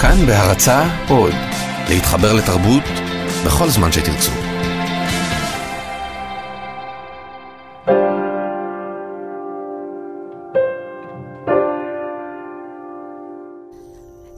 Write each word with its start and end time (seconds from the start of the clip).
כאן 0.00 0.26
בהרצה 0.26 0.82
עוד, 1.08 1.32
להתחבר 1.88 2.32
לתרבות 2.32 2.82
בכל 3.46 3.68
זמן 3.68 3.92
שתרצו. 3.92 4.30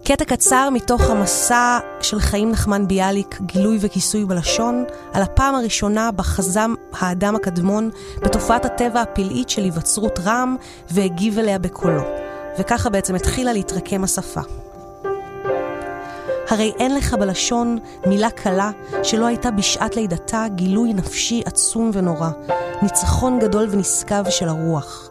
קטע 0.04 0.24
קצר 0.24 0.68
מתוך 0.72 1.10
המסע 1.10 1.78
של 2.00 2.20
חיים 2.20 2.50
נחמן 2.50 2.88
ביאליק, 2.88 3.40
גילוי 3.40 3.78
וכיסוי 3.80 4.24
בלשון, 4.24 4.84
על 5.12 5.22
הפעם 5.22 5.54
הראשונה 5.54 6.10
בה 6.12 6.22
חזם 6.22 6.74
האדם 6.92 7.36
הקדמון 7.36 7.90
בתופעת 8.22 8.64
הטבע 8.64 9.00
הפלאית 9.00 9.48
של 9.48 9.62
היווצרות 9.62 10.18
רעם 10.24 10.56
והגיב 10.90 11.38
אליה 11.38 11.58
בקולו. 11.58 12.02
וככה 12.58 12.90
בעצם 12.90 13.14
התחילה 13.14 13.52
להתרקם 13.52 14.04
השפה. 14.04 14.40
הרי 16.48 16.72
אין 16.78 16.94
לך 16.94 17.14
בלשון 17.14 17.78
מילה 18.06 18.30
קלה 18.30 18.70
שלא 19.02 19.26
הייתה 19.26 19.50
בשעת 19.50 19.96
לידתה 19.96 20.44
גילוי 20.54 20.92
נפשי 20.92 21.42
עצום 21.44 21.90
ונורא, 21.94 22.30
ניצחון 22.82 23.38
גדול 23.38 23.68
ונשגב 23.70 24.24
של 24.30 24.48
הרוח. 24.48 25.08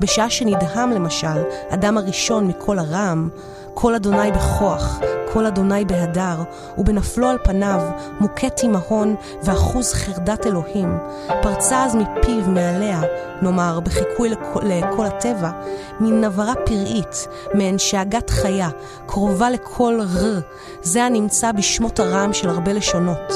בשעה 0.00 0.30
שנדהם 0.30 0.90
למשל, 0.90 1.42
אדם 1.68 1.98
הראשון 1.98 2.46
מכל 2.46 2.78
הרעם, 2.78 3.28
קול 3.74 3.94
אדוני 3.94 4.32
בכוח, 4.32 5.00
קול 5.32 5.46
אדוני 5.46 5.84
בהדר, 5.84 6.42
ובנפלו 6.78 7.28
על 7.28 7.38
פניו, 7.44 7.80
מוכה 8.20 8.50
תימהון 8.50 9.14
ואחוז 9.42 9.92
חרדת 9.92 10.46
אלוהים. 10.46 10.98
פרצה 11.42 11.84
אז 11.84 11.96
מפיו 11.96 12.48
מעליה, 12.48 13.02
נאמר, 13.42 13.80
בחיקוי 13.80 14.30
לכל 14.62 15.06
הטבע, 15.06 15.50
מין 16.00 16.24
נברה 16.24 16.52
פראית, 16.66 17.28
מעין 17.54 17.78
שאגת 17.78 18.30
חיה, 18.30 18.68
קרובה 19.06 19.50
לכל 19.50 20.00
ר, 20.00 20.40
זה 20.82 21.04
הנמצא 21.04 21.52
בשמות 21.52 22.00
הרעם 22.00 22.32
של 22.32 22.48
הרבה 22.48 22.72
לשונות. 22.72 23.32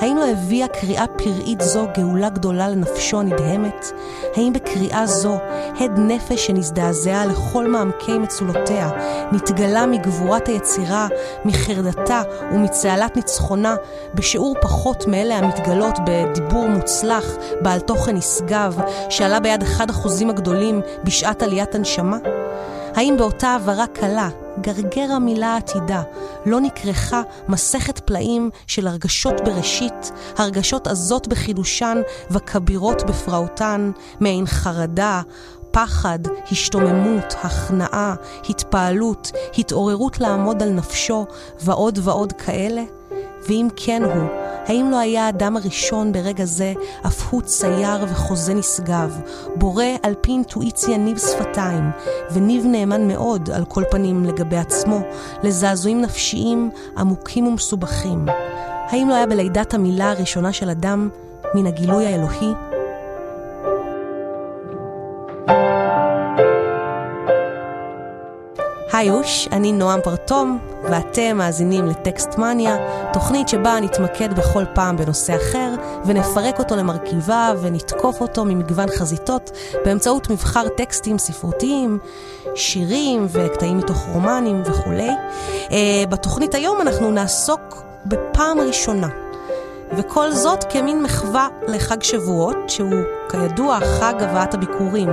האם 0.00 0.16
לא 0.16 0.28
הביאה 0.28 0.68
קריאה 0.68 1.04
פראית 1.06 1.60
זו 1.60 1.86
גאולה 1.96 2.28
גדולה 2.28 2.68
לנפשו 2.68 3.20
הנדהמת? 3.20 3.86
האם 4.36 4.52
בקריאה 4.52 5.06
זו 5.06 5.38
הד 5.80 5.98
נפש 5.98 6.46
שנזדעזע 6.46 7.26
לכל 7.26 7.68
מעמקי 7.68 8.18
מצולותיה, 8.18 8.90
נתגלה 9.32 9.86
מגבורת 9.86 10.48
היצירה, 10.48 11.08
מחרדתה 11.44 12.22
ומצהלת 12.52 13.16
ניצחונה, 13.16 13.76
בשיעור 14.14 14.54
פחות 14.62 15.06
מאלה 15.06 15.36
המתגלות 15.38 15.98
בדיבור 16.06 16.68
מוצלח, 16.68 17.24
בעל 17.60 17.80
תוכן 17.80 18.16
נשגב, 18.16 18.80
שעלה 19.08 19.40
ביד 19.40 19.62
אחד 19.62 19.90
החוזים 19.90 20.30
הגדולים 20.30 20.80
בשעת 21.04 21.42
עליית 21.42 21.74
הנשמה? 21.74 22.18
האם 22.94 23.14
באותה 23.18 23.48
הבהרה 23.48 23.86
קלה, 23.86 24.28
גרגר 24.60 25.12
המילה 25.12 25.46
העתידה, 25.46 26.02
לא 26.46 26.60
נכרכה 26.60 27.22
מסכת 27.48 27.98
פלאים 27.98 28.50
של 28.66 28.86
הרגשות 28.86 29.40
בראשית, 29.44 30.12
הרגשות 30.36 30.86
עזות 30.86 31.28
בחידושן 31.28 32.02
וכבירות 32.30 33.02
בפרעותן, 33.02 33.90
מעין 34.20 34.46
חרדה, 34.46 35.22
פחד, 35.70 36.18
השתוממות, 36.50 37.34
הכנעה, 37.42 38.14
התפעלות, 38.48 39.32
התעוררות 39.58 40.20
לעמוד 40.20 40.62
על 40.62 40.70
נפשו, 40.70 41.26
ועוד 41.60 41.98
ועוד 42.02 42.32
כאלה? 42.32 42.82
ואם 43.48 43.68
כן 43.76 44.02
הוא, 44.04 44.28
האם 44.66 44.90
לא 44.90 44.98
היה 44.98 45.26
האדם 45.26 45.56
הראשון 45.56 46.12
ברגע 46.12 46.44
זה 46.44 46.72
אף 47.06 47.28
הוא 47.30 47.42
צייר 47.42 48.04
וחוזה 48.08 48.54
נשגב, 48.54 49.20
בורא 49.56 49.84
על 50.02 50.14
פי 50.20 50.32
אינטואיציה 50.32 50.96
ניב 50.96 51.18
שפתיים, 51.18 51.90
וניב 52.32 52.64
נאמן 52.66 53.08
מאוד, 53.08 53.50
על 53.50 53.64
כל 53.64 53.82
פנים 53.90 54.24
לגבי 54.24 54.56
עצמו, 54.56 55.00
לזעזועים 55.42 56.00
נפשיים 56.00 56.70
עמוקים 56.96 57.46
ומסובכים? 57.46 58.26
האם 58.90 59.08
לא 59.08 59.14
היה 59.14 59.26
בלידת 59.26 59.74
המילה 59.74 60.10
הראשונה 60.10 60.52
של 60.52 60.70
אדם 60.70 61.08
מן 61.54 61.66
הגילוי 61.66 62.06
האלוהי? 62.06 62.73
היוש, 69.04 69.48
אני 69.52 69.72
נועם 69.72 70.00
פרטום, 70.00 70.58
ואתם 70.82 71.36
מאזינים 71.36 71.86
לטקסט 71.86 72.38
מניה, 72.38 72.76
תוכנית 73.12 73.48
שבה 73.48 73.80
נתמקד 73.80 74.32
בכל 74.32 74.64
פעם 74.74 74.96
בנושא 74.96 75.36
אחר, 75.36 75.74
ונפרק 76.04 76.58
אותו 76.58 76.76
למרכיביו 76.76 77.58
ונתקוף 77.62 78.20
אותו 78.20 78.44
ממגוון 78.44 78.88
חזיתות 78.88 79.50
באמצעות 79.84 80.30
מבחר 80.30 80.68
טקסטים 80.68 81.18
ספרותיים, 81.18 81.98
שירים 82.54 83.26
וקטעים 83.28 83.78
מתוך 83.78 84.06
רומנים 84.12 84.62
וכולי. 84.64 85.10
Uh, 85.68 85.70
בתוכנית 86.08 86.54
היום 86.54 86.80
אנחנו 86.80 87.10
נעסוק 87.10 87.82
בפעם 88.06 88.60
ראשונה. 88.60 89.08
וכל 89.96 90.30
זאת 90.30 90.64
כמין 90.72 91.02
מחווה 91.02 91.48
לחג 91.68 92.02
שבועות, 92.02 92.56
שהוא 92.68 93.02
כידוע 93.30 93.78
חג 93.80 94.14
הבאת 94.18 94.54
הביקורים, 94.54 95.08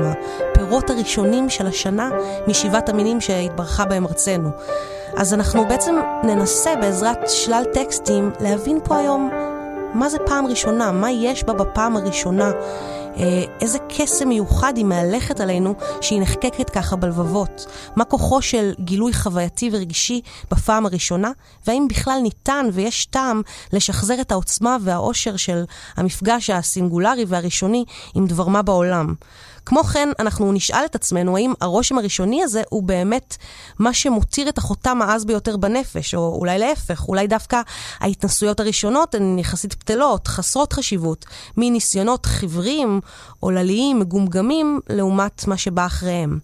הפירות 0.72 0.90
הראשונים 0.90 1.50
של 1.50 1.68
השנה 1.68 2.10
משבעת 2.48 2.90
המינים 2.90 3.22
שהתברכה 3.22 3.86
בהם 3.86 4.06
ארצנו. 4.06 4.50
אז 5.18 5.34
אנחנו 5.34 5.68
בעצם 5.68 5.96
ננסה 6.24 6.76
בעזרת 6.76 7.30
שלל 7.30 7.64
טקסטים 7.74 8.32
להבין 8.40 8.80
פה 8.84 8.98
היום 8.98 9.30
מה 9.94 10.10
זה 10.10 10.18
פעם 10.26 10.48
ראשונה, 10.48 10.92
מה 10.92 11.12
יש 11.12 11.44
בה 11.44 11.54
בפעם 11.54 11.98
הראשונה, 11.98 12.52
אה, 13.18 13.44
איזה 13.62 13.78
קסם 13.90 14.30
מיוחד 14.30 14.78
היא 14.78 14.86
מהלכת 14.86 15.40
עלינו 15.40 15.74
שהיא 16.02 16.22
נחקקת 16.22 16.70
ככה 16.70 16.96
בלבבות, 16.96 17.66
מה 17.96 18.06
כוחו 18.06 18.42
של 18.42 18.74
גילוי 18.80 19.14
חווייתי 19.14 19.70
ורגשי 19.74 20.22
בפעם 20.52 20.86
הראשונה, 20.86 21.32
והאם 21.68 21.88
בכלל 21.90 22.20
ניתן 22.24 22.66
ויש 22.74 23.06
טעם 23.06 23.42
לשחזר 23.74 24.22
את 24.22 24.32
העוצמה 24.32 24.78
והאושר 24.82 25.36
של 25.36 25.64
המפגש 25.98 26.50
הסינגולרי 26.50 27.26
והראשוני 27.28 27.86
עם 28.16 28.28
דבר 28.28 28.48
מה 28.48 28.62
בעולם. 28.62 29.14
כמו 29.66 29.84
כן, 29.84 30.10
אנחנו 30.20 30.52
נשאל 30.52 30.86
את 30.86 30.96
עצמנו 30.96 31.38
האם 31.38 31.54
הרושם 31.62 31.98
הראשוני 31.98 32.44
הזה 32.44 32.62
הוא 32.70 32.84
באמת 32.84 33.38
מה 33.80 33.94
שמותיר 33.94 34.50
את 34.50 34.58
החותם 34.58 35.02
העז 35.02 35.26
ביותר 35.26 35.58
בנפש, 35.58 36.16
או 36.16 36.36
אולי 36.40 36.60
להפך, 36.60 37.08
אולי 37.08 37.28
דווקא 37.28 37.62
ההתנסויות 38.00 38.60
הראשונות 38.60 39.16
הן 39.16 39.40
יחסית 39.40 39.74
פתלות, 39.74 40.28
חסרות 40.28 40.74
חשיבות, 40.74 41.26
מניסיונות 41.58 42.26
חיוורים, 42.26 43.02
עולליים, 43.40 44.00
מגומגמים, 44.00 44.80
לעומת 44.90 45.48
מה 45.48 45.58
שבא 45.58 45.86
אחריהם. 45.86 46.40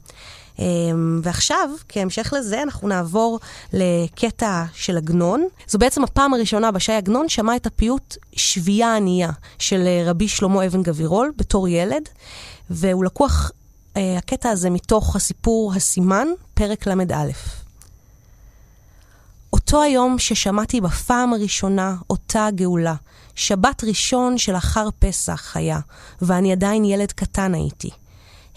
אמ, 0.60 1.22
ועכשיו, 1.24 1.70
כהמשך 1.90 2.34
לזה, 2.38 2.64
אנחנו 2.64 2.88
נעבור 2.88 3.40
לקטע 3.74 4.64
של 4.74 4.98
עגנון. 4.98 5.48
זו 5.68 5.80
בעצם 5.80 6.04
הפעם 6.04 6.34
הראשונה 6.34 6.72
בשי 6.72 6.94
עגנון 6.94 7.30
שמע 7.30 7.56
את 7.56 7.66
הפיוט 7.66 8.18
שבייה 8.36 8.96
ענייה 8.96 9.30
של 9.60 9.88
רבי 10.06 10.28
שלמה 10.28 10.66
אבן 10.66 10.84
גבירול 10.84 11.32
בתור 11.38 11.68
ילד. 11.68 12.10
והוא 12.70 13.06
לקוח, 13.06 13.52
אה, 13.98 14.18
הקטע 14.18 14.50
הזה, 14.50 14.70
מתוך 14.70 15.16
הסיפור 15.16 15.74
הסימן, 15.76 16.28
פרק 16.54 16.88
ל"א. 16.88 17.32
אותו 19.54 19.82
היום 19.82 20.20
ששמעתי 20.20 20.82
בפעם 20.82 21.34
הראשונה 21.34 21.96
אותה 22.10 22.48
גאולה, 22.56 22.96
שבת 23.36 23.84
ראשון 23.84 24.38
שלאחר 24.38 24.90
פסח 25.00 25.58
היה, 25.58 25.80
ואני 26.22 26.52
עדיין 26.52 26.86
ילד 26.86 27.12
קטן 27.12 27.54
הייתי. 27.54 27.90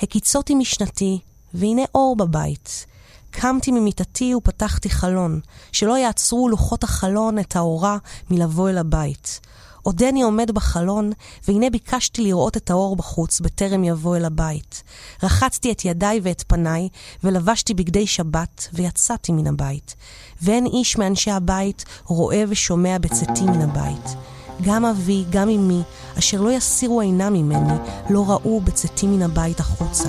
הקיצותי 0.03 0.55
משנתי, 0.55 1.19
והנה 1.55 1.83
אור 1.95 2.17
בבית. 2.17 2.87
קמתי 3.31 3.73
ממיטתי 3.73 4.35
ופתחתי 4.35 4.91
חלון, 4.91 5.41
שלא 5.73 5.99
יעצרו 5.99 6.49
לוחות 6.49 6.85
החלון 6.85 7.39
את 7.39 7.57
האורה 7.57 7.97
מלבוא 8.31 8.71
אל 8.71 8.79
הבית. 8.79 9.41
עודני 9.83 10.23
עומד 10.23 10.51
בחלון, 10.51 11.13
והנה 11.49 11.71
ביקשתי 11.71 12.23
לראות 12.23 12.57
את 12.57 12.71
האור 12.71 12.97
בחוץ, 12.97 13.41
בטרם 13.41 13.85
יבוא 13.85 14.17
אל 14.17 14.25
הבית. 14.25 14.83
רחצתי 15.23 15.73
את 15.73 15.85
ידיי 15.85 16.21
ואת 16.23 16.45
פניי, 16.47 16.89
ולבשתי 17.25 17.75
בגדי 17.75 18.07
שבת, 18.07 18.69
ויצאתי 18.73 19.33
מן 19.33 19.47
הבית. 19.47 19.95
ואין 20.43 20.67
איש 20.67 20.99
מאנשי 20.99 21.31
הבית 21.31 21.85
רואה 22.05 22.45
ושומע 22.49 22.99
בצאתי 22.99 23.43
מן 23.45 23.61
הבית. 23.61 24.17
גם 24.63 24.85
אבי, 24.85 25.25
גם 25.31 25.49
אמי, 25.49 25.83
אשר 26.19 26.41
לא 26.41 26.51
יסירו 26.51 27.01
עינם 27.01 27.33
ממני, 27.33 27.79
לא 28.11 28.31
ראו 28.31 28.61
בצאתי 28.61 29.07
מן 29.07 29.23
הבית 29.23 29.61
החוצה. 29.61 30.09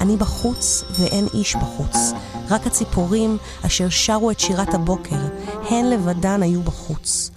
אני 0.00 0.16
בחוץ 0.16 0.84
ואין 0.98 1.26
איש 1.34 1.56
בחוץ, 1.56 1.96
רק 2.50 2.66
הציפורים 2.66 3.38
אשר 3.66 3.88
שרו 3.88 4.30
את 4.30 4.40
שירת 4.40 4.74
הבוקר, 4.74 5.16
הן 5.70 5.86
לבדן 5.86 6.42
היו 6.42 6.62
בחוץ. 6.62 7.30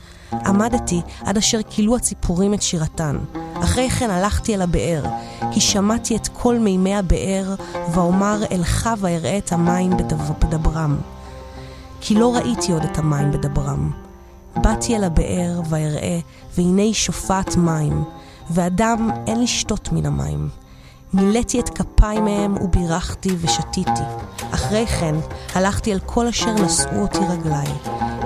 עמדתי 0.45 1.01
עד 1.25 1.37
אשר 1.37 1.59
כילו 1.69 1.95
הציפורים 1.95 2.53
את 2.53 2.61
שירתן. 2.61 3.17
אחרי 3.63 3.89
כן 3.89 4.09
הלכתי 4.09 4.55
אל 4.55 4.61
הבאר, 4.61 5.03
כי 5.51 5.61
שמעתי 5.61 6.15
את 6.15 6.27
כל 6.27 6.59
מימי 6.59 6.95
הבאר, 6.95 7.55
ואומר 7.93 8.43
אלך 8.51 8.89
ואראה 8.97 9.37
את 9.37 9.51
המים 9.51 9.97
בדברם. 10.39 10.97
כי 12.01 12.15
לא 12.15 12.35
ראיתי 12.35 12.71
עוד 12.71 12.83
את 12.83 12.97
המים 12.97 13.31
בדברם. 13.31 13.91
באתי 14.55 14.95
אל 14.95 15.03
הבאר 15.03 15.61
ואראה, 15.69 16.19
והנה 16.57 16.81
היא 16.81 16.93
שופעת 16.93 17.55
מים, 17.55 18.03
ואדם 18.49 19.09
אין 19.27 19.43
לשתות 19.43 19.89
מן 19.91 20.05
המים. 20.05 20.49
מילאתי 21.13 21.59
את 21.59 21.69
כפיי 21.69 22.19
מהם 22.19 22.55
ובירכתי 22.61 23.29
ושתיתי. 23.41 24.03
אחרי 24.51 24.87
כן 24.87 25.15
הלכתי 25.55 25.93
אל 25.93 25.99
כל 26.05 26.27
אשר 26.27 26.53
נשאו 26.53 27.01
אותי 27.01 27.19
רגליי. 27.29 27.67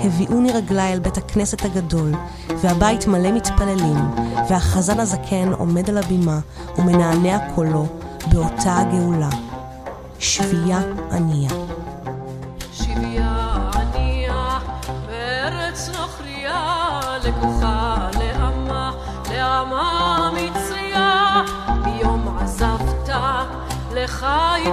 הביאוני 0.01 0.51
רגליי 0.51 0.93
אל 0.93 0.99
בית 0.99 1.17
הכנסת 1.17 1.65
הגדול, 1.65 2.11
והבית 2.61 3.07
מלא 3.07 3.31
מתפללים, 3.31 3.97
והחזן 4.49 4.99
הזקן 4.99 5.53
עומד 5.57 5.89
על 5.89 5.97
הבימה 5.97 6.39
ומנענע 6.77 7.37
קולו 7.55 7.85
באותה 8.31 8.77
הגאולה. 8.77 9.29
שבייה 10.19 10.79
ענייה. 11.11 11.49
שבייה 12.71 13.69
ענייה, 13.73 14.59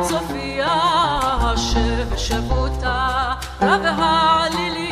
צופיה, 0.09 0.75
השב 1.41 2.17
שבותה, 2.17 3.35
רב 3.63 3.81
העליליה. 3.85 4.84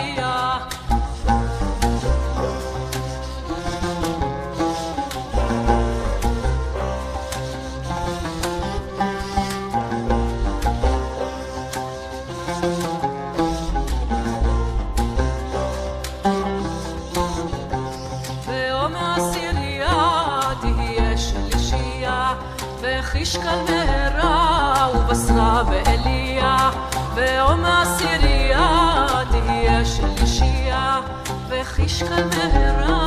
ויום 27.22 27.64
העשירייה 27.64 29.06
תהיה 29.30 29.84
שלישייה, 29.84 31.00
וחישקל 31.48 32.24
מהרה 32.36 33.01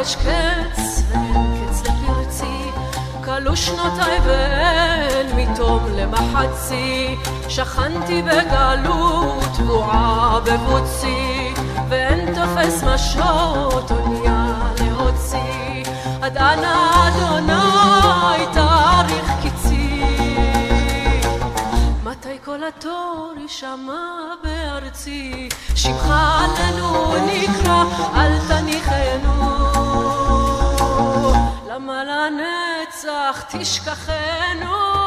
יש 0.00 0.16
קץ, 0.16 1.02
ואין 1.08 1.66
קץ 1.68 1.82
לפרצי. 1.82 2.70
כלו 3.24 3.56
שנותיי 3.56 4.18
ואין 4.24 5.26
מתום 5.36 5.80
למחצי. 5.96 7.16
שכנתי 7.48 8.22
בגלות, 8.22 9.44
תבועה 9.56 10.40
בבוצי, 10.44 11.54
ואין 11.88 12.34
תופס 12.34 12.82
משות 12.82 13.90
אונייה 13.90 14.54
להוציא. 14.80 15.84
עד 16.22 16.36
אנה 16.36 17.08
אדוני 17.08 18.49
כל 22.50 22.64
התור 22.64 23.32
יישמע 23.40 24.34
בארצי? 24.42 25.48
שמך 25.74 26.04
עלינו 26.10 27.14
נקרא, 27.26 27.84
אל 28.14 28.38
תניחנו. 28.48 29.50
למה 31.68 32.04
לנצח 32.04 33.44
תשכחנו? 33.50 34.99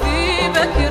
في 0.00 0.48
بكر 0.48 0.89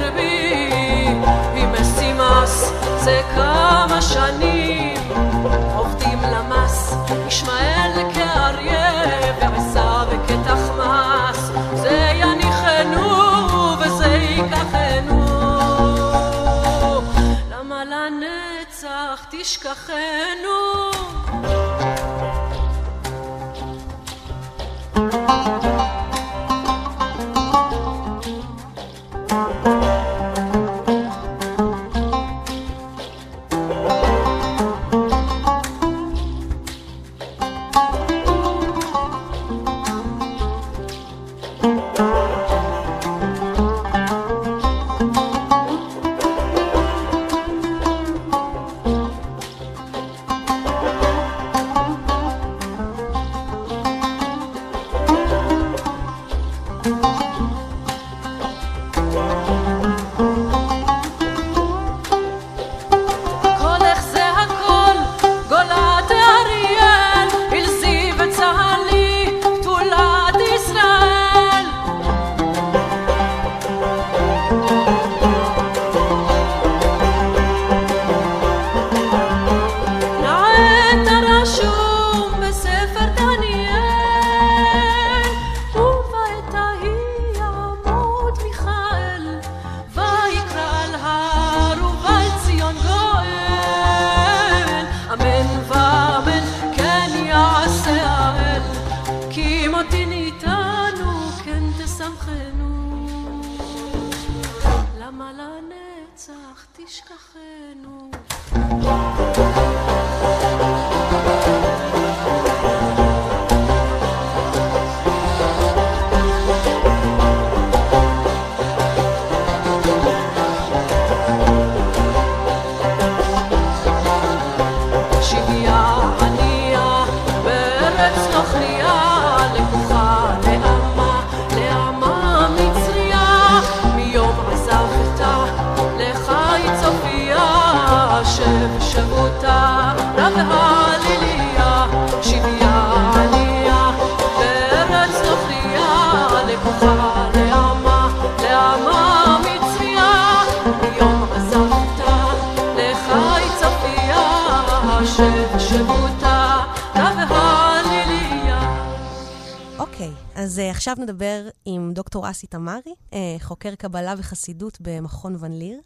עכשיו 160.80 160.96
נדבר 161.00 161.50
עם 161.66 161.94
דוקטור 161.94 162.30
אסי 162.30 162.48
תמרי, 162.48 162.94
אה, 163.14 163.36
חוקר 163.40 163.76
קבלה 163.76 164.14
וחסידות 164.18 164.78
במכון 164.82 165.36
ון 165.40 165.52
ליר. 165.52 165.82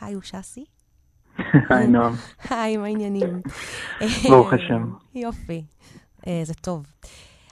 היי, 0.00 0.14
אושסי. 0.14 0.64
היי 1.70 1.86
נועם, 1.86 2.14
היי, 2.50 2.76
מה 2.76 2.84
העניינים? 2.84 3.42
ברוך 4.30 4.52
השם. 4.52 4.90
יופי, 5.14 5.64
אה, 6.26 6.40
זה 6.44 6.54
טוב. 6.54 6.86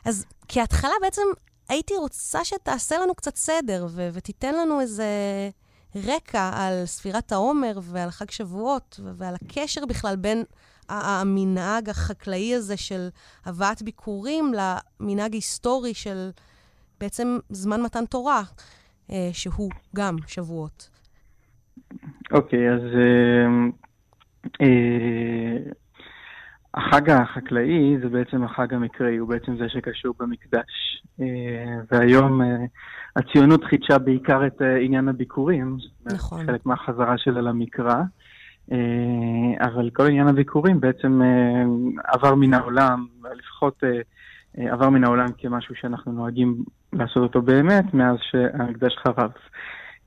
אז 0.04 0.24
כהתחלה 0.48 0.90
בעצם 1.02 1.22
הייתי 1.68 1.94
רוצה 1.96 2.44
שתעשה 2.44 2.98
לנו 2.98 3.14
קצת 3.14 3.36
סדר 3.36 3.86
ו- 3.90 4.08
ותיתן 4.12 4.54
לנו 4.54 4.80
איזה 4.80 5.06
רקע 5.96 6.50
על 6.54 6.86
ספירת 6.86 7.32
העומר 7.32 7.78
ועל 7.82 8.10
חג 8.10 8.30
שבועות 8.30 9.00
ו- 9.04 9.10
ועל 9.16 9.34
הקשר 9.34 9.86
בכלל 9.86 10.16
בין 10.16 10.44
המנהג 10.88 11.88
החקלאי 11.88 12.54
הזה 12.54 12.76
של 12.76 13.08
הבאת 13.44 13.82
ביקורים 13.82 14.52
למנהג 14.54 15.34
היסטורי 15.34 15.94
של 15.94 16.30
בעצם 17.02 17.38
זמן 17.48 17.82
מתן 17.82 18.04
תורה, 18.04 18.42
אה, 19.10 19.28
שהוא 19.32 19.70
גם 19.96 20.16
שבועות. 20.26 20.90
אוקיי, 22.32 22.70
אז 22.70 22.80
אה, 22.80 23.46
אה, 24.60 25.56
החג 26.74 27.10
החקלאי 27.10 27.96
זה 28.02 28.08
בעצם 28.08 28.44
החג 28.44 28.74
המקראי, 28.74 29.16
הוא 29.16 29.28
בעצם 29.28 29.56
זה 29.56 29.68
שקשור 29.68 30.14
במקדש. 30.18 31.02
והיום 31.90 32.40
הציונות 33.16 33.64
חידשה 33.64 33.98
בעיקר 33.98 34.46
את 34.46 34.62
עניין 34.80 35.08
הביקורים. 35.08 35.76
נכון. 36.04 36.46
חלק 36.46 36.66
מהחזרה 36.66 37.18
שלה 37.18 37.40
למקרא. 37.40 38.02
אבל 39.60 39.90
כל 39.92 40.06
עניין 40.06 40.28
הביקורים 40.28 40.80
בעצם 40.80 41.20
עבר 42.04 42.34
מן 42.34 42.54
העולם, 42.54 43.06
לפחות 43.34 43.82
עבר 44.56 44.90
מן 44.90 45.04
העולם 45.04 45.26
כמשהו 45.38 45.74
שאנחנו 45.74 46.12
נוהגים 46.12 46.64
לעשות 46.92 47.22
אותו 47.22 47.42
באמת 47.42 47.94
מאז 47.94 48.16
שהמקדש 48.20 48.96
חרב. 48.96 49.30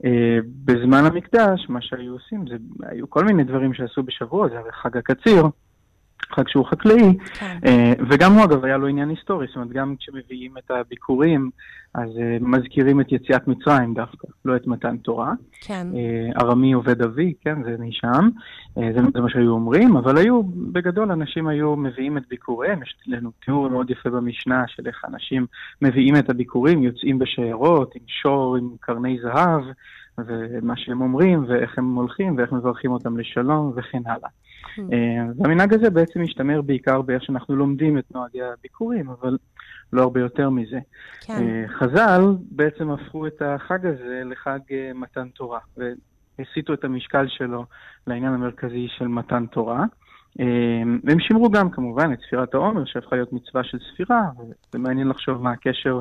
אה, 0.06 0.38
בזמן 0.65 1.06
המקדש, 1.06 1.65
מה 1.70 1.82
שהיו 1.82 2.13
עושים, 2.13 2.48
זה 2.48 2.56
היו 2.84 3.10
כל 3.10 3.24
מיני 3.25 3.44
דברים 3.44 3.74
שעשו 3.74 4.04
בשבוע, 4.04 4.50
זה 4.50 4.60
הרי 4.60 4.72
חג 4.72 4.98
הקציר, 4.98 5.46
חג 6.32 6.48
שהוא 6.48 6.65
חקלאי, 6.65 7.17
כן. 7.39 7.58
אה, 7.65 7.94
וגם 8.10 8.34
הוא 8.34 8.44
אגב 8.44 8.65
היה 8.65 8.77
לו 8.77 8.88
עניין 8.88 9.10
היסטורי, 9.10 9.48
זאת 9.48 9.55
אומרת 9.55 9.70
גם 9.70 9.96
כשמביאים 10.00 10.58
את 10.58 10.72
הביקורים, 10.72 11.50
אז 11.94 12.10
אה, 12.17 12.38
מזכירים 12.41 13.01
את 13.01 13.12
יציאת 13.12 13.48
מצרים 13.48 13.94
דווקא, 13.94 14.27
לא 14.46 14.55
את 14.55 14.67
מתן 14.67 14.98
תורה. 14.98 15.34
כן. 15.62 15.88
אה, 15.96 16.41
ארמי 16.41 16.74
עובד 16.74 17.01
אבי, 17.01 17.34
כן, 17.41 17.63
זה 17.63 17.75
משם, 17.79 18.29
זה, 18.75 19.01
זה 19.13 19.22
מה 19.22 19.29
שהיו 19.29 19.51
אומרים, 19.51 19.98
אבל 19.98 20.17
היו, 20.17 20.44
בגדול 20.44 21.12
אנשים 21.12 21.48
היו 21.48 21.75
מביאים 21.75 22.17
את 22.17 22.24
ביקוריהם, 22.29 22.84
יש 22.84 22.96
לנו 23.08 23.32
תיאור 23.46 23.70
מאוד 23.70 23.89
יפה 23.89 24.10
במשנה 24.10 24.63
של 24.67 24.88
איך 24.88 25.05
אנשים 25.08 25.46
מביאים 25.82 26.15
את 26.15 26.29
הביקורים, 26.29 26.84
יוצאים 26.84 27.20
בשיירות, 27.20 27.96
עם 27.96 28.01
שור, 28.08 28.58
עם 28.58 28.70
קרני 28.79 29.17
זהב, 29.22 29.62
ומה 30.17 30.74
שהם 30.77 31.01
אומרים, 31.01 31.45
ואיך 31.48 31.77
הם 31.77 31.95
הולכים, 31.95 32.38
ואיך 32.38 32.51
מברכים 32.51 32.91
אותם 32.91 33.17
לשלום, 33.17 33.74
וכן 33.75 34.01
הלאה. 34.05 34.29
אה, 34.79 35.25
והמנהג 35.38 35.74
הזה 35.74 35.89
בעצם 35.89 36.22
משתמר 36.22 36.62
בעיקר 36.62 37.01
באיך 37.01 37.24
שאנחנו 37.24 37.55
לומדים 37.55 37.98
את 37.98 38.05
נוהגי 38.12 38.41
הביקורים, 38.41 39.10
אבל 39.10 39.38
לא 39.93 40.01
הרבה 40.01 40.19
יותר 40.19 40.50
מזה. 40.50 40.79
כן. 41.22 41.34
אה, 41.34 41.67
חז"ל 41.67 42.22
בעצם 42.51 42.91
הפכו 42.91 43.27
את 43.27 43.41
החג 43.41 43.86
הזה 43.86 44.22
לחג 44.25 44.60
אה, 44.72 44.91
מתן 44.95 45.27
תורה, 45.29 45.60
והסיטו 45.77 46.74
את 46.74 46.84
המשקל 46.84 47.25
שלו 47.27 47.65
לעניין 48.07 48.34
המרכזי 48.34 48.88
של 48.98 49.07
מתן 49.07 49.45
תורה. 49.45 49.86
אה, 50.39 50.46
והם 51.04 51.20
שימרו 51.20 51.50
גם 51.50 51.70
כמובן 51.70 52.13
את 52.13 52.20
ספירת 52.27 52.54
העומר, 52.54 52.86
שהפכה 52.86 53.15
להיות 53.15 53.34
מצווה 53.34 53.63
של 53.63 53.77
ספירה, 53.94 54.22
וזה 54.39 54.80
מעניין 54.80 55.08
לחשוב 55.08 55.42
מה 55.42 55.51
הקשר 55.51 56.00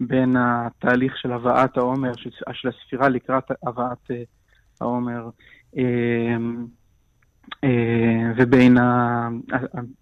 בין 0.00 0.36
התהליך 0.38 1.16
של 1.16 1.32
הבאת 1.32 1.76
העומר, 1.76 2.12
של, 2.16 2.30
של 2.52 2.68
הספירה 2.68 3.08
לקראת 3.08 3.44
הבאת 3.66 4.10
אה, 4.10 4.22
העומר. 4.80 5.28
אה, 5.78 6.36
אה, 7.64 8.32
ובין 8.36 8.76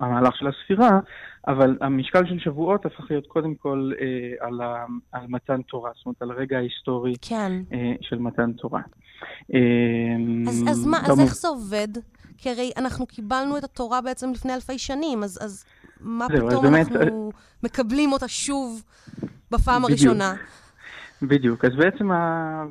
המהלך 0.01 0.37
של 0.37 0.47
הספירה, 0.47 1.01
אבל 1.49 1.79
המשקל 1.81 2.27
של 2.27 2.39
שבועות 2.39 2.87
הפך 2.87 3.11
להיות 3.11 3.27
קודם 3.27 3.55
כל 3.55 3.91
אה, 4.01 4.47
על, 4.47 4.61
ה- 4.61 4.87
על 5.13 5.27
מתן 5.29 5.63
תורה, 5.63 5.91
זאת 5.97 6.07
אומרת 6.07 6.23
על 6.23 6.31
הרגע 6.31 6.57
ההיסטורי 6.57 7.15
כן. 7.23 7.53
של 8.01 8.19
מתן 8.19 8.53
תורה. 8.53 8.81
אז, 10.49 10.65
אז 10.71 10.87
מה, 10.87 10.99
אז 11.07 11.21
איך 11.21 11.35
זה 11.35 11.49
עובד? 11.49 11.89
כי 12.39 12.51
הרי 12.51 12.73
אנחנו 12.77 13.07
קיבלנו 13.07 13.59
את 13.59 13.65
התורה 13.65 14.01
בעצם 14.01 14.33
לפני 14.33 14.55
אלפי 14.55 14.79
שנים, 14.79 15.25
אז, 15.25 15.39
אז 15.41 15.65
מה 16.01 16.27
אז 16.27 16.31
פתאום 16.49 16.63
באמת, 16.63 16.93
אנחנו 16.93 17.33
מקבלים 17.63 18.13
אותה 18.13 18.29
שוב 18.29 18.83
בפעם 19.51 19.83
בדיוק. 19.83 20.01
הראשונה? 20.01 20.35
בדיוק, 21.29 21.65
אז 21.65 21.71
בעצם, 21.77 22.11
ה... 22.11 22.65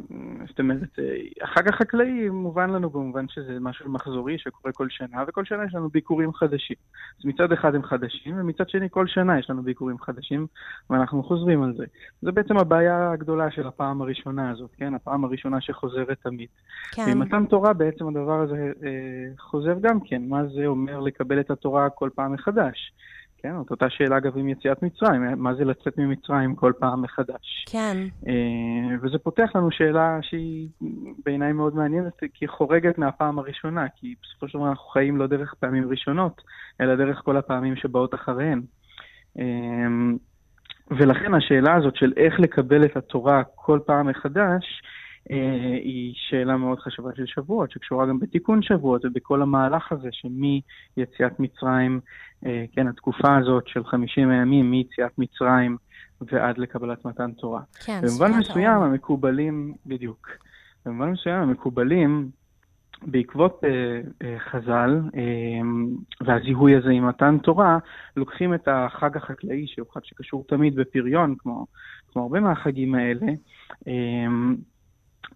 זאת 0.48 0.60
אומרת, 0.60 1.00
החג 1.42 1.68
החקלאי 1.68 2.30
מובן 2.30 2.70
לנו 2.70 2.90
במובן 2.90 3.26
שזה 3.28 3.58
משהו 3.60 3.90
מחזורי 3.90 4.38
שקורה 4.38 4.74
כל 4.74 4.88
שנה, 4.90 5.24
וכל 5.28 5.46
שנה 5.46 5.66
יש 5.66 5.76
לנו 5.76 5.90
ביקורים 5.90 6.34
חדשים. 6.34 6.76
אז 7.20 7.26
מצד 7.26 7.52
אחד 7.52 7.76
הם 7.76 7.84
חדשים, 7.84 8.40
ומצד 8.40 8.70
שני 8.70 8.88
כל 8.92 9.08
שנה 9.08 9.40
יש 9.40 9.50
לנו 9.50 9.64
ביקורים 9.64 10.00
חדשים, 10.00 10.48
ואנחנו 10.90 11.24
חוזרים 11.24 11.64
על 11.64 11.74
זה. 11.78 11.86
זה 12.22 12.32
בעצם 12.32 12.58
הבעיה 12.58 13.12
הגדולה 13.12 13.52
של 13.52 13.68
הפעם 13.68 14.02
הראשונה 14.02 14.50
הזאת, 14.50 14.70
כן? 14.78 14.94
הפעם 14.94 15.24
הראשונה 15.24 15.62
שחוזרת 15.62 16.18
תמיד. 16.24 16.48
כן, 16.92 17.06
עם 17.12 17.20
מתן 17.20 17.46
תורה 17.46 17.74
בעצם 17.74 18.08
הדבר 18.08 18.42
הזה 18.42 18.72
אה, 18.84 18.90
חוזר 19.40 19.76
גם 19.82 20.00
כן, 20.00 20.22
מה 20.30 20.46
זה 20.56 20.66
אומר 20.66 21.00
לקבל 21.00 21.40
את 21.40 21.52
התורה 21.52 21.90
כל 21.90 22.10
פעם 22.16 22.34
מחדש. 22.34 22.94
כן, 23.44 23.58
זאת 23.58 23.72
אותה 23.72 23.90
שאלה 23.90 24.18
אגב 24.18 24.38
עם 24.38 24.50
יציאת 24.50 24.84
מצרים, 24.84 25.22
מה 25.38 25.54
זה 25.54 25.66
לצאת 25.66 25.98
ממצרים 25.98 26.56
כל 26.56 26.74
פעם 26.80 27.02
מחדש. 27.02 27.66
כן, 27.70 27.98
אה, 28.28 28.98
וזה 29.02 29.18
פותח 29.18 29.50
לנו 29.56 29.72
שאלה 29.72 30.20
שהיא 30.22 30.68
בעיניי 31.26 31.54
מאוד 31.54 31.76
מעניינת, 31.76 32.20
כי 32.20 32.28
היא 32.42 32.50
חורגת 32.50 32.98
מהפעם 32.98 33.40
הראשונה, 33.40 33.86
כי 33.96 34.16
בסופו 34.22 34.48
של 34.48 34.58
דבר 34.58 34.70
אנחנו 34.70 34.86
חיים 34.86 35.18
לא 35.18 35.28
דרך 35.28 35.54
פעמים 35.60 35.90
ראשונות, 35.90 36.42
אלא 36.82 36.96
דרך 36.96 37.22
כל 37.26 37.38
הפעמים 37.38 37.76
שבאות 37.76 38.14
אחריהן. 38.14 38.62
אה, 39.40 39.46
ולכן 40.92 41.34
השאלה 41.34 41.76
הזאת 41.76 41.96
של 41.96 42.14
איך 42.18 42.40
לקבל 42.40 42.86
את 42.86 42.98
התורה 42.98 43.44
כל 43.56 43.80
פעם 43.86 44.08
מחדש, 44.08 44.82
אה, 44.84 45.03
היא 45.84 46.14
שאלה 46.16 46.58
מאוד 46.58 46.80
חשובה 46.80 47.10
של 47.16 47.26
שבועות, 47.26 47.72
שקשורה 47.72 48.06
גם 48.06 48.20
בתיקון 48.20 48.62
שבועות 48.62 49.06
ובכל 49.06 49.42
המהלך 49.42 49.92
הזה 49.92 50.10
שמיציאת 50.12 51.40
מצרים, 51.40 52.00
אה, 52.46 52.66
כן, 52.72 52.88
התקופה 52.88 53.38
הזאת 53.38 53.68
של 53.68 53.84
50 53.84 54.30
הימים 54.30 54.72
מיציאת 54.72 55.12
מצרים 55.18 55.78
ועד 56.22 56.58
לקבלת 56.58 57.06
מתן 57.06 57.32
תורה. 57.32 57.62
כן. 57.86 58.02
במובן 58.04 58.32
מסוים 58.32 58.72
העומר. 58.72 58.88
המקובלים, 58.88 59.74
בדיוק, 59.86 60.30
במובן 60.86 61.12
מסוים 61.12 61.36
המקובלים, 61.36 62.30
בעקבות 63.08 63.64
אה, 63.64 64.02
אה, 64.28 64.40
חז"ל 64.40 65.02
אה, 65.16 65.22
והזיהוי 66.22 66.76
הזה 66.76 66.90
עם 66.90 67.08
מתן 67.08 67.38
תורה, 67.38 67.78
לוקחים 68.18 68.54
את 68.54 68.68
החג 68.68 69.18
החקלאי, 69.18 69.68
שהוא 69.68 69.88
חג 69.94 70.00
שקשור 70.04 70.46
תמיד 70.48 70.76
בפריון, 70.76 71.36
כמו, 71.40 71.66
כמו 72.12 72.22
הרבה 72.22 72.40
מהחגים 72.40 72.96
האלה, 72.96 73.28
אה, 73.88 74.28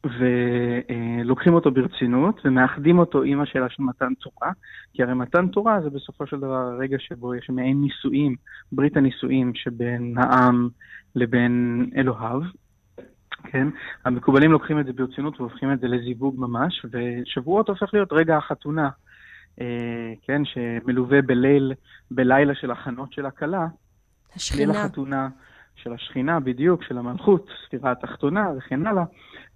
ולוקחים 0.04 1.54
אותו 1.54 1.72
ברצינות 1.72 2.42
ומאחדים 2.46 3.00
אותו 3.00 3.24
עם 3.24 3.42
השאלה 3.42 3.70
של 3.70 3.84
מתן 3.84 4.14
תורה, 4.14 4.52
כי 4.94 5.04
הרי 5.04 5.14
מתן 5.14 5.48
תורה 5.48 5.82
זה 5.82 5.90
בסופו 5.90 6.28
של 6.28 6.38
דבר 6.38 6.56
הרגע 6.56 6.98
שבו 7.00 7.36
יש 7.36 7.50
מעין 7.50 7.82
נישואים, 7.82 8.36
ברית 8.72 8.98
הנישואים 8.98 9.52
שבין 9.56 10.14
העם 10.18 10.70
לבין 11.16 11.86
אלוהיו. 11.96 12.42
כן? 13.44 13.68
המקובלים 14.06 14.52
לוקחים 14.52 14.80
את 14.80 14.86
זה 14.86 14.94
ברצינות 14.94 15.40
והופכים 15.40 15.72
את 15.72 15.80
זה 15.80 15.88
לזיווג 15.88 16.36
ממש, 16.38 16.86
ושבועות 16.92 17.70
הופך 17.70 17.94
להיות 17.94 18.14
רגע 18.14 18.38
החתונה, 18.38 18.90
אה, 19.62 20.14
כן? 20.22 20.42
שמלווה 20.46 21.22
בליל, 21.22 21.74
בלילה 22.12 22.56
של 22.56 22.72
הכנות 22.72 23.14
של 23.14 23.26
הכלה, 23.26 23.60
ליל 23.60 23.70
השכינה. 24.36 24.82
החתונה 24.82 25.30
של 25.84 25.94
השכינה 25.94 26.40
בדיוק, 26.40 26.84
של 26.84 26.98
המלכות, 26.98 27.48
ספירה 27.66 27.92
התחתונה 27.92 28.50
וכן 28.58 28.88
הלאה, 28.88 29.04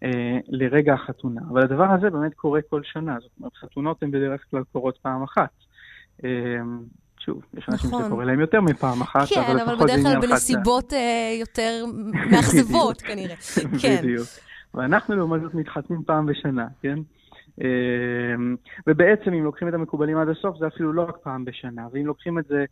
אה, 0.03 0.37
לרגע 0.47 0.93
החתונה. 0.93 1.41
אבל 1.49 1.61
הדבר 1.61 1.91
הזה 1.91 2.09
באמת 2.09 2.33
קורה 2.33 2.59
כל 2.69 2.81
שנה, 2.83 3.17
זאת 3.21 3.31
אומרת, 3.39 3.55
חתונות 3.55 4.03
הן 4.03 4.11
בדרך 4.11 4.41
כלל 4.51 4.63
קורות 4.71 4.97
פעם 4.97 5.23
אחת. 5.23 5.49
אה, 6.25 6.29
שוב, 7.19 7.41
יש 7.57 7.69
אנשים 7.69 7.89
נכון. 7.89 8.05
שקורה 8.05 8.25
להם 8.25 8.39
יותר 8.39 8.61
מפעם 8.61 9.01
אחת, 9.01 9.27
כן, 9.27 9.41
אבל 9.41 9.59
אבל 9.59 9.73
לפחות 9.73 9.77
זה 9.77 9.93
בדרך 9.93 10.03
כלל 10.03 10.15
עניין 10.15 10.21
חד 10.21 10.27
בנסיבות 10.27 10.93
אה, 10.93 11.37
יותר 11.39 11.85
מאכזבות 12.31 13.01
כנראה. 13.01 13.35
כן. 13.81 13.97
בדיוק. 14.01 14.27
ואנחנו 14.73 15.15
לעומת 15.15 15.41
זאת 15.41 15.53
מתחתנים 15.53 16.03
פעם 16.03 16.25
בשנה, 16.25 16.67
כן? 16.81 16.99
אמ, 17.61 18.55
ובעצם 18.87 19.33
אם 19.33 19.43
לוקחים 19.43 19.67
את 19.67 19.73
המקובלים 19.73 20.17
עד 20.17 20.29
הסוף, 20.29 20.57
זה 20.59 20.67
אפילו 20.67 20.93
לא 20.93 21.01
רק 21.01 21.17
פעם 21.23 21.45
בשנה, 21.45 21.87
ואם 21.93 22.05
לוקחים 22.05 22.39
את 22.39 22.45
זה, 22.47 22.65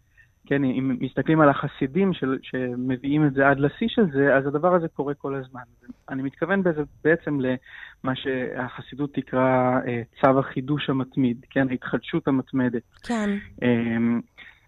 כן, 0.50 0.64
אם 0.64 0.98
מסתכלים 1.00 1.42
על 1.42 1.50
החסידים 1.50 2.14
של, 2.14 2.38
שמביאים 2.42 3.26
את 3.26 3.34
זה 3.34 3.48
עד 3.48 3.60
לשיא 3.60 3.88
של 3.90 4.12
זה, 4.12 4.36
אז 4.36 4.48
הדבר 4.48 4.76
הזה 4.76 4.88
קורה 4.88 5.14
כל 5.14 5.36
הזמן. 5.36 5.62
אני 6.10 6.22
מתכוון 6.22 6.64
בזה 6.64 6.82
בעצם 7.04 7.40
למה 7.40 8.16
שהחסידות 8.16 9.14
תקרא 9.14 9.80
אה, 9.88 10.02
צו 10.22 10.40
החידוש 10.40 10.90
המתמיד, 10.90 11.46
כן, 11.50 11.70
ההתחדשות 11.70 12.28
המתמדת. 12.28 12.82
כן. 13.04 13.30
אמ, 13.62 14.22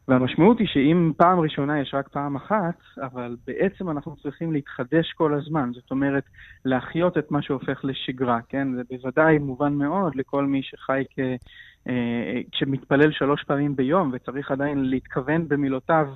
והמשמעות 0.07 0.59
היא 0.59 0.67
שאם 0.67 1.11
פעם 1.17 1.39
ראשונה 1.39 1.79
יש 1.79 1.93
רק 1.93 2.07
פעם 2.07 2.35
אחת, 2.35 2.79
אבל 3.01 3.35
בעצם 3.47 3.89
אנחנו 3.89 4.15
צריכים 4.15 4.51
להתחדש 4.51 5.11
כל 5.11 5.33
הזמן. 5.33 5.71
זאת 5.73 5.91
אומרת, 5.91 6.23
להחיות 6.65 7.17
את 7.17 7.31
מה 7.31 7.41
שהופך 7.41 7.79
לשגרה, 7.83 8.39
כן? 8.49 8.67
זה 8.75 8.81
בוודאי 8.89 9.37
מובן 9.37 9.73
מאוד 9.73 10.15
לכל 10.15 10.45
מי 10.45 10.61
שחי 10.63 11.03
כ... 11.15 11.19
אה, 11.87 12.41
שמתפלל 12.53 13.11
שלוש 13.11 13.43
פעמים 13.43 13.75
ביום 13.75 14.11
וצריך 14.13 14.51
עדיין 14.51 14.85
להתכוון 14.85 15.47
במילותיו, 15.47 16.07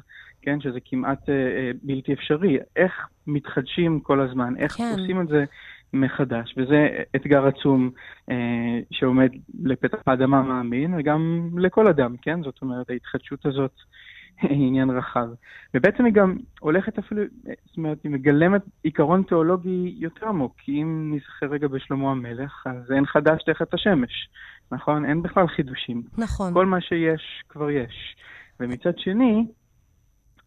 כן? 0.42 0.62
שזה 0.62 0.80
כמעט 0.86 1.30
אה, 1.30 1.34
אה, 1.34 1.72
בלתי 1.84 2.14
אפשרי. 2.14 2.58
איך 2.76 3.08
מתחדשים 3.28 4.00
כל 4.00 4.22
הזמן? 4.22 4.54
איך 4.58 4.72
כן. 4.72 4.96
עושים 5.00 5.22
את 5.22 5.28
זה 5.28 5.44
מחדש, 6.02 6.54
וזה 6.58 6.88
אתגר 7.16 7.48
עצום 7.48 7.90
אה, 8.32 8.80
שעומד 8.92 9.30
לפתח 9.64 9.98
האדמה 10.08 10.42
מאמין, 10.42 10.94
וגם 10.98 11.50
לכל 11.58 11.88
אדם, 11.88 12.16
כן? 12.22 12.44
זאת 12.44 12.62
אומרת, 12.62 12.90
ההתחדשות 12.90 13.46
הזאת 13.46 13.72
היא 14.42 14.68
עניין 14.68 14.90
רחב. 14.90 15.28
ובעצם 15.74 16.06
היא 16.06 16.14
גם 16.14 16.38
הולכת 16.60 16.98
אפילו, 16.98 17.22
זאת 17.66 17.78
אומרת, 17.78 17.98
היא 18.04 18.12
מגלמת 18.12 18.62
עיקרון 18.84 19.24
תיאולוגי 19.24 19.96
יותר 20.00 20.28
עמוק, 20.28 20.54
כי 20.58 20.72
אם 20.82 21.14
נזכר 21.16 21.46
רגע 21.46 21.68
בשלמה 21.68 22.12
המלך, 22.12 22.64
אז 22.66 22.92
אין 22.92 23.06
חדש 23.06 23.44
תחת 23.44 23.74
השמש, 23.74 24.30
נכון? 24.72 25.06
אין 25.06 25.22
בכלל 25.22 25.48
חידושים. 25.48 26.04
נכון. 26.18 26.54
כל 26.54 26.66
מה 26.66 26.82
שיש, 26.82 27.44
כבר 27.50 27.70
יש. 27.70 28.16
ומצד 28.60 28.98
שני, 28.98 29.46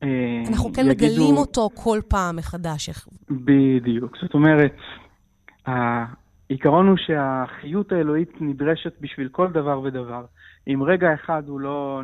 אה, 0.03 0.43
אנחנו 0.49 0.73
כן 0.73 0.87
יגידו... 0.91 1.13
מגלים 1.15 1.37
אותו 1.37 1.69
כל 1.75 1.99
פעם 2.09 2.37
מחדש. 2.37 2.91
בדיוק. 3.31 4.17
זאת 4.23 4.35
אומרת, 4.35 4.75
העיקרון 5.69 6.89
הוא 6.89 6.97
שהחיות 6.97 7.93
האלוהית 7.93 8.41
נדרשת 8.41 8.93
בשביל 9.01 9.29
כל 9.29 9.49
דבר 9.53 9.81
ודבר. 9.81 10.25
אם 10.69 10.83
רגע 10.83 11.15
אחד 11.15 11.43
הוא 11.47 11.61
לא 11.61 12.03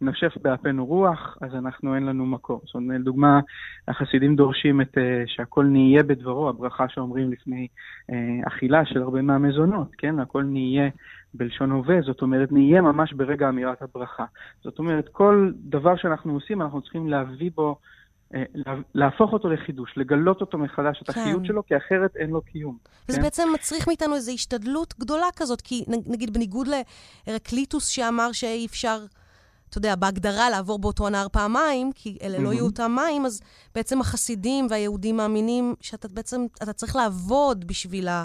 נשף 0.00 0.34
באפינו 0.42 0.86
רוח, 0.86 1.38
אז 1.40 1.54
אנחנו 1.54 1.94
אין 1.94 2.06
לנו 2.06 2.26
מקום. 2.26 2.60
זאת 2.64 2.74
אומרת, 2.74 3.00
לדוגמה, 3.00 3.40
החסידים 3.88 4.36
דורשים 4.36 4.80
את 4.80 4.98
אה, 4.98 5.22
שהכל 5.26 5.64
נהיה 5.64 6.02
בדברו, 6.02 6.48
הברכה 6.48 6.88
שאומרים 6.88 7.32
לפני 7.32 7.66
אה, 8.10 8.16
אכילה 8.48 8.86
של 8.86 9.02
הרבה 9.02 9.22
מהמזונות, 9.22 9.88
כן? 9.98 10.18
הכל 10.20 10.42
נהיה 10.42 10.88
בלשון 11.34 11.70
הווה, 11.70 12.00
זאת 12.00 12.22
אומרת, 12.22 12.52
נהיה 12.52 12.80
ממש 12.80 13.12
ברגע 13.12 13.48
אמירת 13.48 13.82
הברכה. 13.82 14.24
זאת 14.62 14.78
אומרת, 14.78 15.08
כל 15.08 15.50
דבר 15.56 15.96
שאנחנו 15.96 16.34
עושים, 16.34 16.62
אנחנו 16.62 16.82
צריכים 16.82 17.08
להביא 17.08 17.50
בו 17.54 17.78
להפוך 18.94 19.32
אותו 19.32 19.48
לחידוש, 19.48 19.90
לגלות 19.96 20.40
אותו 20.40 20.58
מחדש, 20.58 21.02
את 21.02 21.10
כן. 21.10 21.20
החיות 21.20 21.44
שלו, 21.46 21.66
כי 21.66 21.76
אחרת 21.76 22.16
אין 22.16 22.30
לו 22.30 22.42
קיום. 22.42 22.78
וזה 23.08 23.18
כן? 23.18 23.24
בעצם 23.24 23.48
מצריך 23.54 23.88
מאיתנו 23.88 24.14
איזו 24.14 24.32
השתדלות 24.32 24.94
גדולה 24.98 25.26
כזאת, 25.36 25.60
כי 25.60 25.84
נגיד 25.88 26.32
בניגוד 26.32 26.68
להרקליטוס 27.26 27.88
שאמר 27.88 28.32
שאי 28.32 28.66
אפשר, 28.66 28.98
אתה 29.70 29.78
יודע, 29.78 29.94
בהגדרה 29.96 30.50
לעבור 30.50 30.78
באותו 30.78 31.06
הנהר 31.06 31.28
פעמיים, 31.28 31.92
כי 31.94 32.18
אלה 32.22 32.38
לא 32.38 32.52
יהיו 32.52 32.64
אותם 32.64 32.96
מים, 32.96 33.26
אז 33.26 33.40
בעצם 33.74 34.00
החסידים 34.00 34.66
והיהודים 34.70 35.16
מאמינים 35.16 35.74
שאתה 35.80 36.08
בעצם, 36.08 36.46
אתה 36.62 36.72
צריך 36.72 36.96
לעבוד 36.96 37.64
בשביל 37.64 38.08
ה... 38.08 38.24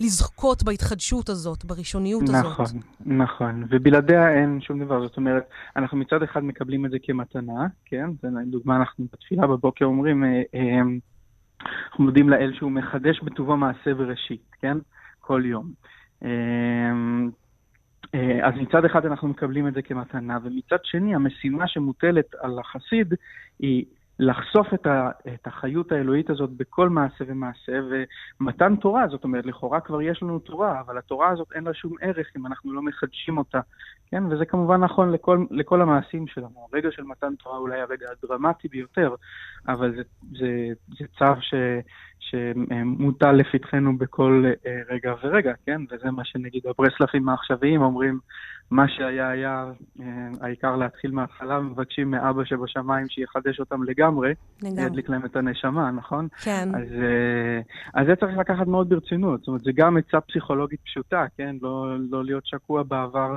לזכות 0.00 0.62
בהתחדשות 0.62 1.28
הזאת, 1.28 1.64
בראשוניות 1.64 2.22
נכון, 2.22 2.34
הזאת. 2.34 2.58
נכון, 2.60 3.16
נכון, 3.18 3.64
ובלעדיה 3.70 4.34
אין 4.34 4.60
שום 4.60 4.84
דבר. 4.84 5.02
זאת 5.02 5.16
אומרת, 5.16 5.48
אנחנו 5.76 5.98
מצד 5.98 6.22
אחד 6.22 6.44
מקבלים 6.44 6.86
את 6.86 6.90
זה 6.90 6.96
כמתנה, 7.02 7.66
כן? 7.84 8.10
לדוגמה, 8.22 8.76
אנחנו 8.76 9.06
בתפילה 9.12 9.46
בבוקר 9.46 9.84
אומרים, 9.84 10.24
אה, 10.24 10.42
אה, 10.54 10.80
אנחנו 11.90 12.04
מודים 12.04 12.28
לאל 12.28 12.52
שהוא 12.54 12.70
מחדש 12.70 13.20
בטובו 13.20 13.56
מעשה 13.56 13.94
בראשית, 13.94 14.42
כן? 14.60 14.78
כל 15.20 15.42
יום. 15.44 15.72
אה, 18.14 18.48
אז 18.48 18.54
מצד 18.54 18.84
אחד 18.84 19.06
אנחנו 19.06 19.28
מקבלים 19.28 19.68
את 19.68 19.74
זה 19.74 19.82
כמתנה, 19.82 20.38
ומצד 20.44 20.76
שני 20.82 21.14
המשימה 21.14 21.68
שמוטלת 21.68 22.34
על 22.40 22.58
החסיד 22.58 23.14
היא 23.58 23.84
לחשוף 24.18 24.74
את, 24.74 24.86
ה, 24.86 25.10
את 25.34 25.46
החיות 25.46 25.92
האלוהית 25.92 26.30
הזאת 26.30 26.50
בכל 26.50 26.88
מעשה 26.88 27.24
ומעשה, 27.26 27.72
ומתן 28.40 28.76
תורה, 28.76 29.08
זאת 29.08 29.24
אומרת, 29.24 29.46
לכאורה 29.46 29.80
כבר 29.80 30.02
יש 30.02 30.22
לנו 30.22 30.38
תורה, 30.38 30.80
אבל 30.80 30.98
התורה 30.98 31.28
הזאת 31.28 31.48
אין 31.54 31.64
לה 31.64 31.74
שום 31.74 31.92
ערך 32.00 32.26
אם 32.36 32.46
אנחנו 32.46 32.72
לא 32.72 32.82
מחדשים 32.82 33.38
אותה, 33.38 33.60
כן? 34.10 34.24
וזה 34.30 34.44
כמובן 34.44 34.80
נכון 34.80 35.12
לכל, 35.12 35.44
לכל 35.50 35.82
המעשים 35.82 36.26
שלנו. 36.26 36.68
הרגע 36.72 36.88
של 36.92 37.02
מתן 37.02 37.34
תורה 37.34 37.58
אולי 37.58 37.80
הרגע 37.80 38.06
הדרמטי 38.10 38.68
ביותר, 38.68 39.14
אבל 39.68 39.94
זה, 39.96 40.02
זה, 40.38 40.68
זה 40.98 41.06
צו 41.18 41.40
ש, 41.40 41.54
שמוטל 42.20 43.32
לפתחנו 43.32 43.98
בכל 43.98 44.44
אה, 44.66 44.80
רגע 44.88 45.14
ורגע, 45.22 45.52
כן? 45.66 45.82
וזה 45.90 46.10
מה 46.10 46.24
שנגיד 46.24 46.62
הברסלפים 46.66 47.28
העכשוויים 47.28 47.82
אומרים, 47.82 48.18
מה 48.70 48.88
שהיה 48.88 49.28
היה, 49.28 49.64
אה, 50.00 50.28
העיקר 50.40 50.76
להתחיל 50.76 51.10
מההתחלה, 51.10 51.60
מבקשים 51.60 52.10
מאבא 52.10 52.44
שבשמיים 52.44 53.08
שיחדש 53.08 53.60
אותם 53.60 53.82
לגמרי, 53.82 54.34
לגמרי. 54.62 54.82
ידליק 54.82 55.08
להם 55.08 55.24
את 55.24 55.36
הנשמה, 55.36 55.90
נכון? 55.90 56.28
כן. 56.42 56.68
אז, 56.74 56.92
אה, 56.92 57.60
אז 57.94 58.06
זה 58.06 58.16
צריך 58.16 58.38
לקחת 58.38 58.66
מאוד 58.66 58.88
ברצינות, 58.88 59.40
זאת 59.40 59.48
אומרת, 59.48 59.60
זה 59.60 59.70
גם 59.74 59.96
עצה 59.96 60.20
פסיכולוגית 60.20 60.80
פשוטה, 60.84 61.24
כן? 61.36 61.56
לא, 61.62 61.86
לא 62.10 62.24
להיות 62.24 62.46
שקוע 62.46 62.82
בעבר 62.82 63.36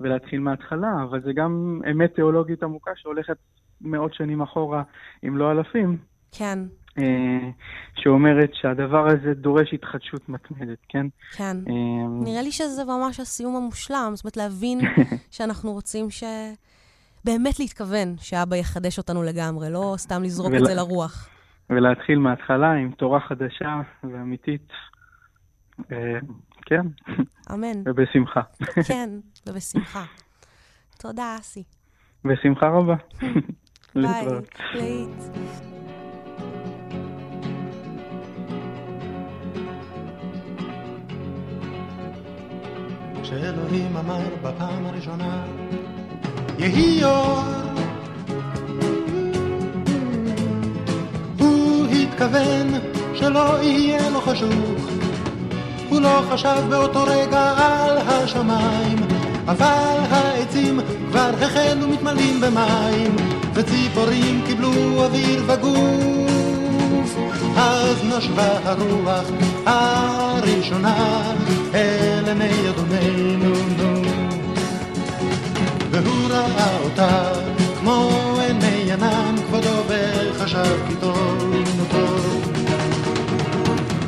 ולהתחיל 0.00 0.40
מההתחלה, 0.40 1.02
אבל 1.02 1.22
זה 1.22 1.32
גם 1.32 1.80
אמת 1.90 2.14
תיאולוגית 2.14 2.62
עמוקה 2.62 2.90
שהולכת 2.96 3.36
מאות 3.80 4.14
שנים 4.14 4.42
אחורה, 4.42 4.82
אם 5.28 5.36
לא 5.36 5.50
אלפים. 5.50 5.96
כן. 6.32 6.58
אה, 6.98 7.50
שאומרת 7.96 8.50
שהדבר 8.54 9.06
הזה 9.08 9.34
דורש 9.34 9.74
התחדשות 9.74 10.28
מתמדת, 10.28 10.78
כן? 10.88 11.06
כן. 11.36 11.56
אה, 11.68 12.24
נראה 12.24 12.42
לי 12.42 12.52
שזה 12.52 12.84
ממש 12.84 13.20
הסיום 13.20 13.56
המושלם, 13.56 14.12
זאת 14.14 14.24
אומרת 14.24 14.36
להבין 14.36 14.80
שאנחנו 15.34 15.72
רוצים 15.72 16.10
ש... 16.10 16.24
באמת 17.24 17.60
להתכוון 17.60 18.14
שאבא 18.18 18.56
יחדש 18.56 18.98
אותנו 18.98 19.22
לגמרי, 19.22 19.70
לא 19.70 19.94
סתם 19.96 20.22
לזרוק. 20.22 20.52
את 20.54 20.64
זה 20.64 20.74
לרוח. 20.74 21.28
ולהתחיל 21.70 22.18
מההתחלה 22.18 22.72
עם 22.72 22.90
תורה 22.90 23.20
חדשה 23.20 23.80
ואמיתית. 24.04 24.68
אה, 25.92 26.18
כן. 26.66 26.86
אמן. 27.52 27.82
ובשמחה. 27.86 28.40
כן, 28.88 29.10
ובשמחה. 29.48 30.04
תודה, 30.98 31.36
אסי. 31.40 31.62
בשמחה 32.24 32.68
רבה. 32.68 32.94
ביי. 33.20 33.32
להתראות. 33.94 34.48
שאלוהים 43.40 43.96
אמר 43.96 44.20
בפעם 44.42 44.86
הראשונה, 44.86 45.44
יהי 46.58 47.04
אור. 47.04 47.40
הוא 51.38 51.86
התכוון 51.86 52.74
שלא 53.14 53.62
יהיה 53.62 54.10
לו 54.10 54.20
חשוך, 54.20 54.88
הוא 55.88 56.00
לא 56.00 56.22
חשב 56.30 56.62
באותו 56.68 57.04
רגע 57.06 57.54
על 57.56 57.98
השמיים, 57.98 58.98
אבל 59.48 59.98
העצים 60.10 60.80
כבר 61.08 61.30
החלו 61.42 61.88
מתמלאים 61.88 62.40
במים, 62.40 63.16
וציפורים 63.54 64.42
קיבלו 64.46 64.72
אוויר 65.04 65.42
וגוף, 65.46 66.41
אז 67.56 68.04
נשבה 68.04 68.58
הרוח 68.64 69.24
הראשונה 69.66 71.22
אל 71.74 72.28
עיני 72.28 72.68
אדוננו 72.70 73.54
נו. 73.76 74.02
והוא 75.90 76.28
ראה 76.30 76.78
אותה 76.84 77.32
כמו 77.80 78.10
עיני 78.40 78.92
ענן 78.92 79.34
כבודו 79.46 79.82
וחשב 79.88 80.76
כי 80.88 80.94
טוב. 81.00 81.52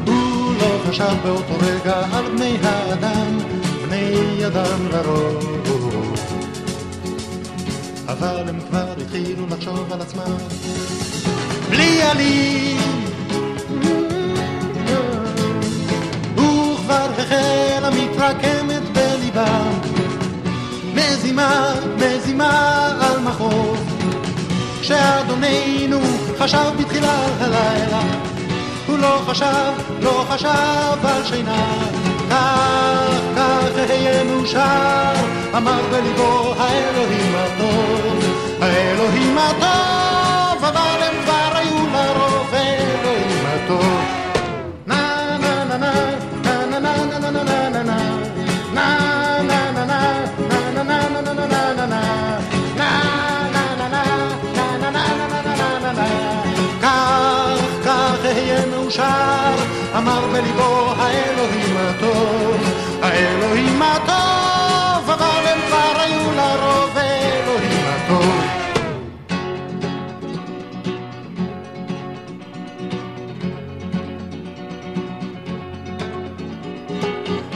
הוא 0.06 0.54
לא 0.60 0.78
חשב 0.88 1.14
באותו 1.22 1.54
רגע 1.60 2.02
על 2.12 2.24
בני 2.36 2.56
האדם, 2.62 3.38
בני 3.86 4.46
אדם 4.46 4.88
לרוב. 4.92 6.14
אבל 8.06 8.48
הם 8.48 8.60
כבר 8.68 8.94
התחילו 9.00 9.46
לחשוב 9.50 9.92
על 9.92 10.00
עצמם 10.00 10.36
בלי 11.70 12.02
עלים. 12.02 12.74
כבר 16.86 17.08
החלה 17.18 17.90
מתרקמת 17.90 18.82
בליבם 18.92 19.80
מזימה, 20.94 21.74
מזימה 21.96 22.86
על 23.00 23.18
מחוב 23.20 23.76
כשאדוננו 24.80 26.00
חשב 26.38 26.70
בתחילת 26.78 27.40
הלילה 27.40 28.00
הוא 28.86 28.98
לא 28.98 29.22
חשב, 29.26 29.72
לא 30.00 30.24
חשב 30.28 31.06
על 31.06 31.24
שינה. 31.24 31.66
כך, 32.30 33.20
כך 33.36 33.90
אהיה 33.90 34.24
מאושר, 34.24 35.12
אמר 35.56 35.80
בליבו 35.90 36.54
האלוהים 36.58 37.34
הטוב, 37.36 38.24
האלוהים 38.60 39.38
הטוב, 39.38 40.64
אבל 40.64 41.03
מאושר, 58.84 59.54
אמר 59.96 60.26
בליבו 60.32 60.92
האלוהים 60.96 61.76
הטוב, 61.76 62.56
האלוהים 63.02 63.82
הטוב, 63.82 65.10
אבל 65.10 65.46
הם 65.46 65.58
כבר 65.66 66.00
היו 66.00 66.32
לרוב 66.32 66.96
האלוהים 66.96 67.84
הטוב. 67.86 68.40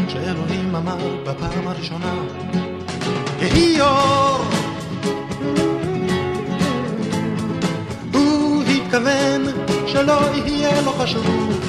כשאלוהים 0.09 0.77
אמר 0.77 0.97
בפעם 1.25 1.69
הראשונה, 1.69 2.15
יהי 3.41 3.81
אור 3.81 4.45
התכוון 8.89 9.58
שלא 9.99 10.21
יהיה 10.47 10.81
לו 10.81 10.93
חשוב. 10.93 11.61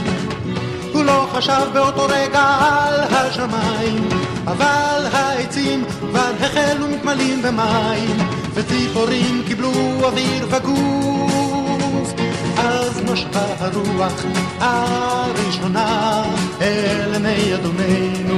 הוא 0.93 1.03
לא 1.03 1.27
חשב 1.31 1.67
באותו 1.73 2.05
רגע 2.09 2.43
על 2.59 2.99
השמיים, 3.09 4.09
אבל 4.47 5.05
העצים 5.11 5.83
כבר 5.99 6.31
החלו 6.41 6.87
מתמלאים 6.87 7.41
במים, 7.41 8.17
וציפורים 8.53 9.43
קיבלו 9.47 9.71
אוויר 10.03 10.47
וגוף. 10.49 12.13
אז 12.57 13.01
נשבה 13.03 13.45
הרוח 13.59 14.25
הראשונה 14.59 16.23
אל 16.61 17.13
עיני 17.13 17.55
אדוננו. 17.55 18.37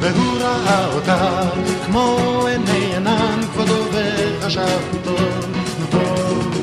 והוא 0.00 0.38
ראה 0.40 0.86
אותה 0.94 1.42
כמו 1.86 2.18
עיני 2.46 2.96
ענן 2.96 3.40
כבודו 3.52 3.84
וחשב 3.92 4.80
טוב, 5.04 5.46
נו 5.80 5.86
טוב. 5.90 6.55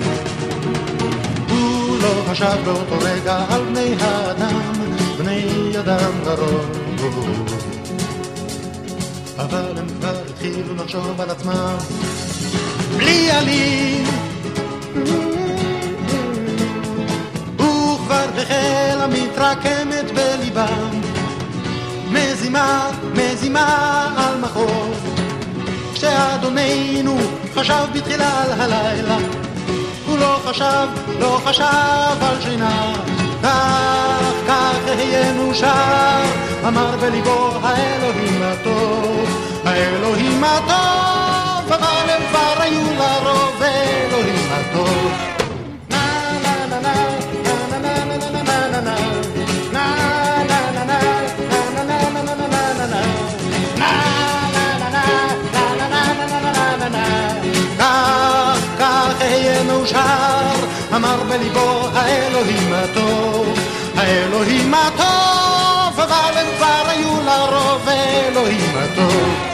לא 2.03 2.23
חשב 2.31 2.57
באותו 2.65 2.97
רגע 3.01 3.45
על 3.49 3.61
בני 3.63 3.95
האדם, 3.99 4.61
בני 5.17 5.71
אדם 5.79 6.11
לרוב. 6.25 7.45
אבל 9.37 9.77
הם 9.77 9.85
כבר 9.99 10.15
התחילו 10.29 10.75
לחשוב 10.75 11.21
על 11.21 11.29
עצמם 11.29 11.75
בלי 12.97 13.31
עלים. 13.31 14.03
וכבר 17.55 18.41
החלה 18.41 19.07
מתרקמת 19.07 20.11
בליבם 20.15 21.01
מזימה, 22.09 22.89
מזימה 23.13 24.07
על 24.17 24.41
מחוז. 24.41 24.97
כשאדוננו 25.93 27.17
חשב 27.55 27.85
בתחילה 27.93 28.43
על 28.43 28.51
הלילה, 28.61 29.17
הוא 30.13 30.19
לא 30.19 30.39
חשב, 30.45 30.87
לא 31.19 31.39
חשב 31.45 32.17
על 32.21 32.41
שינה. 32.41 32.93
כך, 33.43 34.31
כך 34.47 34.77
אהיה 34.87 35.33
מאושר, 35.33 36.21
אמר 36.67 36.97
בליבו 37.01 37.51
האלוהים 37.63 38.41
הטוב, 38.43 39.29
האלוהים 39.65 40.43
הטוב, 40.43 41.71
אבל 41.73 42.09
הם 42.09 42.21
כבר 42.29 42.61
היו 42.61 42.93
לרוב 42.93 43.61
האלוהים 43.61 44.49
הטוב. 44.51 45.42
מאושר, 59.83 60.65
אמר 60.95 61.23
בליבו 61.29 61.87
האלוהים 61.93 62.73
הטוב, 62.73 63.47
האלוהים 63.95 64.73
הטוב, 64.73 65.99
אבל 65.99 66.37
הם 66.37 66.47
כבר 66.57 66.83
היו 66.87 67.21
לרוב 67.25 67.87
האלוהים 67.87 68.71
הטוב. 68.75 69.53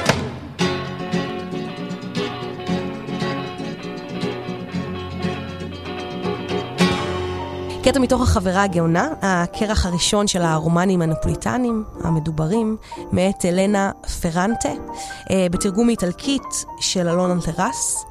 קטע 7.83 7.99
מתוך 7.99 8.21
החברה 8.21 8.63
הגאונה, 8.63 9.07
הכרך 9.21 9.85
הראשון 9.85 10.27
של 10.27 10.41
הרומנים 10.41 11.01
הנפוליטנים 11.01 11.83
המדוברים, 12.03 12.77
מאת 13.11 13.45
אלנה 13.45 13.91
פרנטה, 14.21 14.69
אה, 15.31 15.47
בתרגום 15.51 15.87
מאיטלקית 15.87 16.65
של 16.79 17.09
אלון 17.09 17.31
אנטרס. 17.31 18.05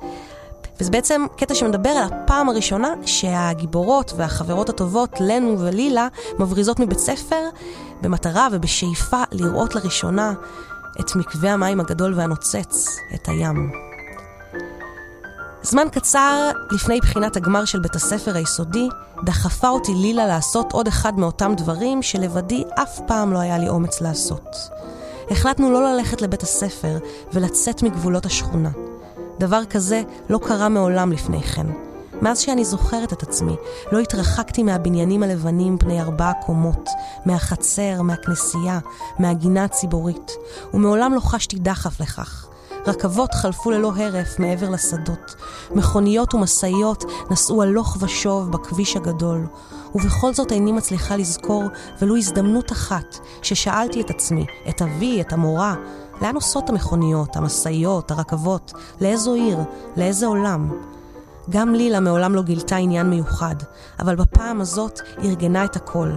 וזה 0.81 0.91
בעצם 0.91 1.27
קטע 1.37 1.55
שמדבר 1.55 1.91
על 1.91 2.13
הפעם 2.13 2.49
הראשונה 2.49 2.95
שהגיבורות 3.07 4.13
והחברות 4.17 4.69
הטובות, 4.69 5.11
לנו 5.21 5.61
ולילה, 5.61 6.09
מבריזות 6.39 6.81
מבית 6.81 6.99
ספר 6.99 7.49
במטרה 8.03 8.49
ובשאיפה 8.53 9.23
לראות 9.33 9.75
לראשונה 9.75 10.33
את 11.01 11.17
מקווה 11.17 11.53
המים 11.53 11.81
הגדול 11.81 12.15
והנוצץ, 12.15 12.97
את 13.15 13.29
הים. 13.29 13.73
זמן 15.63 15.89
קצר 15.93 16.51
לפני 16.71 17.01
בחינת 17.01 17.37
הגמר 17.37 17.65
של 17.65 17.81
בית 17.81 17.95
הספר 17.95 18.37
היסודי, 18.37 18.89
דחפה 19.25 19.69
אותי 19.69 19.95
לילה 19.95 20.27
לעשות 20.27 20.73
עוד 20.73 20.89
אחד 20.89 21.19
מאותם 21.19 21.53
דברים 21.57 22.03
שלבדי 22.03 22.65
אף 22.83 23.01
פעם 23.07 23.33
לא 23.33 23.39
היה 23.39 23.59
לי 23.59 23.69
אומץ 23.69 24.01
לעשות. 24.01 24.57
החלטנו 25.31 25.73
לא 25.73 25.93
ללכת 25.93 26.23
לבית 26.23 26.43
הספר 26.43 26.99
ולצאת 27.33 27.83
מגבולות 27.83 28.27
השכונה. 28.27 28.71
דבר 29.41 29.65
כזה 29.65 30.03
לא 30.31 30.39
קרה 30.39 30.69
מעולם 30.69 31.13
לפני 31.13 31.43
כן. 31.43 31.67
מאז 32.23 32.39
שאני 32.39 32.65
זוכרת 32.65 33.13
את 33.13 33.23
עצמי, 33.23 33.57
לא 33.93 33.99
התרחקתי 33.99 34.63
מהבניינים 34.63 35.23
הלבנים 35.23 35.79
בני 35.79 36.01
ארבע 36.01 36.33
קומות, 36.47 36.89
מהחצר, 37.27 38.03
מהכנסייה, 38.03 38.79
מהגינה 39.19 39.65
הציבורית, 39.65 40.33
ומעולם 40.75 41.15
לא 41.15 41.21
חשתי 41.21 41.59
דחף 41.59 42.01
לכך. 42.01 42.49
רכבות 42.87 43.35
חלפו 43.35 43.71
ללא 43.71 43.93
הרף 43.97 44.39
מעבר 44.39 44.71
לשדות. 44.71 45.35
מכוניות 45.75 46.35
ומשאיות 46.35 47.05
נסעו 47.31 47.63
הלוך 47.63 47.97
ושוב 48.01 48.53
בכביש 48.53 48.97
הגדול. 48.97 49.47
ובכל 49.95 50.35
זאת 50.35 50.53
איני 50.53 50.73
מצליחה 50.73 51.17
לזכור 51.17 51.65
ולו 52.01 52.17
הזדמנות 52.17 52.73
אחת 52.73 53.19
ששאלתי 53.43 54.01
את 54.01 54.11
עצמי, 54.11 54.47
את 54.69 54.83
אבי, 54.83 55.21
את 55.21 55.33
המורה, 55.33 55.75
לאן 56.23 56.35
נוסעות 56.35 56.71
המכוניות, 56.71 57.37
המשאיות, 57.37 58.11
הרכבות? 58.11 58.73
לאיזו 59.01 59.35
עיר? 59.35 59.59
לאיזה 59.97 60.27
עולם? 60.27 60.71
גם 61.51 61.75
לילה 61.75 62.01
מעולם 62.01 62.35
לא 62.35 62.43
גילתה 62.43 62.77
עניין 62.77 63.11
מיוחד, 63.11 63.55
אבל 64.01 64.17
בפעם 64.17 64.61
הזאת 64.61 65.01
ארגנה 65.25 65.65
את 65.65 65.77
הכל. 65.77 66.13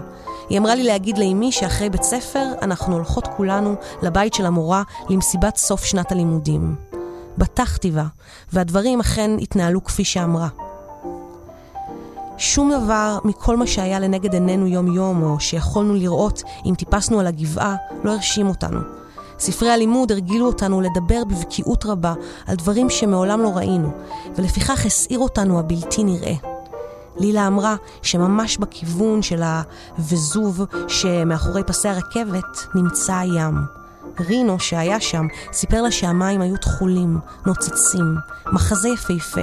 היא 0.50 0.60
אמרה 0.60 0.76
לי 0.76 0.84
להגיד 0.84 1.18
לאמי 1.18 1.52
שאחרי 1.52 1.90
בית 1.90 2.04
ספר 2.04 2.46
אנחנו 2.62 2.94
הולכות 2.96 3.28
כולנו 3.38 3.76
לבית 4.02 4.34
של 4.34 4.46
המורה 4.46 4.84
למסיבת 5.10 5.58
סוף 5.58 5.84
שנת 5.84 6.12
הלימודים. 6.12 6.76
בטחתי 7.38 7.92
בה, 7.92 8.06
והדברים 8.54 9.00
אכן 9.00 9.32
התנהלו 9.42 9.84
כפי 9.84 10.06
שאמרה. 10.06 10.48
שום 12.38 12.72
דבר 12.72 13.20
מכל 13.24 13.58
מה 13.58 13.68
שהיה 13.68 14.00
לנגד 14.00 14.34
עינינו 14.34 14.68
יום-יום, 14.68 15.24
או 15.24 15.40
שיכולנו 15.40 15.94
לראות 15.94 16.44
אם 16.66 16.76
טיפסנו 16.76 17.20
על 17.20 17.28
הגבעה, 17.28 17.76
לא 18.04 18.12
הרשים 18.12 18.48
אותנו. 18.48 19.01
ספרי 19.41 19.69
הלימוד 19.69 20.12
הרגילו 20.12 20.45
אותנו 20.45 20.82
לדבר 20.82 21.23
בבקיאות 21.23 21.86
רבה 21.86 22.13
על 22.47 22.56
דברים 22.56 22.89
שמעולם 22.89 23.41
לא 23.41 23.49
ראינו, 23.49 23.91
ולפיכך 24.36 24.86
הסעיר 24.86 25.19
אותנו 25.19 25.60
הבלתי 25.60 26.04
נראה. 26.04 26.34
לילה 27.17 27.47
אמרה 27.47 27.75
שממש 28.01 28.58
בכיוון 28.58 29.21
של 29.21 29.43
הווזוב 29.97 30.62
שמאחורי 30.88 31.63
פסי 31.63 31.88
הרכבת 31.88 32.67
נמצא 32.75 33.13
הים. 33.13 33.56
רינו, 34.19 34.60
שהיה 34.60 34.99
שם, 34.99 35.27
סיפר 35.54 35.82
לה 35.82 35.91
שהמים 35.91 36.41
היו 36.41 36.58
תכולים, 36.58 37.19
נוצצים, 37.45 38.15
מחזה 38.45 38.89
יפהפה. 38.89 39.41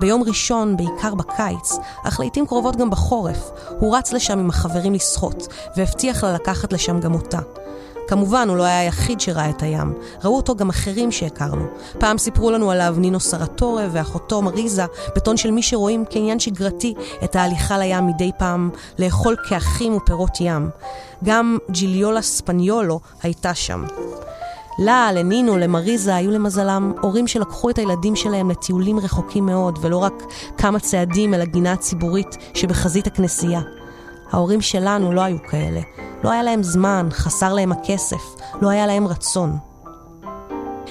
ביום 0.00 0.22
ראשון, 0.22 0.76
בעיקר 0.76 1.14
בקיץ, 1.14 1.72
אך 2.04 2.20
לעיתים 2.20 2.46
קרובות 2.46 2.76
גם 2.76 2.90
בחורף, 2.90 3.50
הוא 3.68 3.96
רץ 3.96 4.12
לשם 4.12 4.38
עם 4.38 4.50
החברים 4.50 4.94
לשחות, 4.94 5.48
והבטיח 5.76 6.24
לה 6.24 6.32
לקחת 6.32 6.72
לשם 6.72 7.00
גם 7.00 7.14
אותה. 7.14 7.38
כמובן, 8.12 8.48
הוא 8.48 8.56
לא 8.56 8.62
היה 8.62 8.80
היחיד 8.80 9.20
שראה 9.20 9.50
את 9.50 9.62
הים. 9.62 9.94
ראו 10.24 10.36
אותו 10.36 10.54
גם 10.54 10.68
אחרים 10.68 11.12
שהכרנו. 11.12 11.64
פעם 11.98 12.18
סיפרו 12.18 12.50
לנו 12.50 12.70
עליו 12.70 12.94
נינו 12.98 13.20
סרטורה 13.20 13.86
ואחותו 13.92 14.42
מריזה, 14.42 14.84
בטון 15.16 15.36
של 15.36 15.50
מי 15.50 15.62
שרואים 15.62 16.04
כעניין 16.10 16.40
שגרתי 16.40 16.94
את 17.24 17.36
ההליכה 17.36 17.78
לים 17.78 18.06
מדי 18.06 18.30
פעם, 18.38 18.70
לאכול 18.98 19.36
כאחים 19.48 19.96
ופירות 19.96 20.40
ים. 20.40 20.70
גם 21.24 21.58
ג'יליולה 21.70 22.22
ספניולו 22.22 23.00
הייתה 23.22 23.54
שם. 23.54 23.84
לה, 24.78 25.12
לנינו, 25.12 25.56
למריזה, 25.56 26.14
היו 26.14 26.30
למזלם 26.30 26.92
הורים 27.00 27.26
שלקחו 27.26 27.70
את 27.70 27.78
הילדים 27.78 28.16
שלהם 28.16 28.50
לטיולים 28.50 28.98
רחוקים 28.98 29.46
מאוד, 29.46 29.78
ולא 29.82 29.96
רק 29.96 30.22
כמה 30.58 30.80
צעדים 30.80 31.34
אל 31.34 31.40
הגינה 31.40 31.72
הציבורית 31.72 32.36
שבחזית 32.54 33.06
הכנסייה. 33.06 33.60
ההורים 34.32 34.60
שלנו 34.60 35.12
לא 35.12 35.20
היו 35.20 35.36
כאלה. 35.50 35.80
לא 36.24 36.30
היה 36.30 36.42
להם 36.42 36.62
זמן, 36.62 37.08
חסר 37.10 37.52
להם 37.52 37.72
הכסף, 37.72 38.22
לא 38.62 38.68
היה 38.68 38.86
להם 38.86 39.06
רצון. 39.06 39.58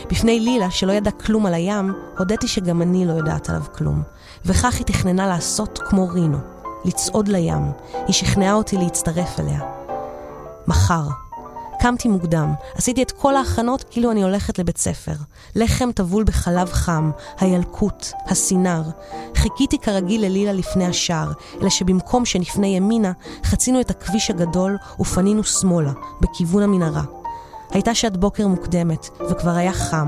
בפני 0.09 0.39
לילה, 0.39 0.71
שלא 0.71 0.91
ידעה 0.91 1.13
כלום 1.13 1.45
על 1.45 1.53
הים, 1.53 1.93
הודיתי 2.17 2.47
שגם 2.47 2.81
אני 2.81 3.05
לא 3.05 3.13
יודעת 3.13 3.49
עליו 3.49 3.63
כלום. 3.75 4.03
וכך 4.45 4.75
היא 4.75 4.85
תכננה 4.85 5.27
לעשות 5.27 5.79
כמו 5.89 6.07
רינו, 6.07 6.37
לצעוד 6.85 7.27
לים. 7.27 7.71
היא 7.93 8.13
שכנעה 8.13 8.53
אותי 8.53 8.77
להצטרף 8.77 9.39
אליה. 9.39 9.59
מחר. 10.67 11.20
קמתי 11.81 12.07
מוקדם, 12.07 12.53
עשיתי 12.75 13.03
את 13.03 13.11
כל 13.11 13.35
ההכנות 13.35 13.83
כאילו 13.91 14.11
אני 14.11 14.23
הולכת 14.23 14.59
לבית 14.59 14.77
ספר. 14.77 15.11
לחם 15.55 15.91
טבול 15.91 16.23
בחלב 16.23 16.71
חם, 16.71 17.11
הילקוט, 17.39 18.05
הסינר. 18.25 18.81
חיכיתי 19.35 19.77
כרגיל 19.77 20.25
ללילה 20.25 20.53
לפני 20.53 20.85
השער, 20.85 21.31
אלא 21.61 21.69
שבמקום 21.69 22.25
שנפנה 22.25 22.67
ימינה, 22.67 23.11
חצינו 23.43 23.81
את 23.81 23.89
הכביש 23.89 24.29
הגדול 24.29 24.77
ופנינו 24.99 25.43
שמאלה, 25.43 25.91
בכיוון 26.21 26.63
המנהרה. 26.63 27.20
הייתה 27.71 27.95
שעת 27.95 28.17
בוקר 28.17 28.47
מוקדמת, 28.47 29.09
וכבר 29.29 29.51
היה 29.51 29.73
חם. 29.73 30.07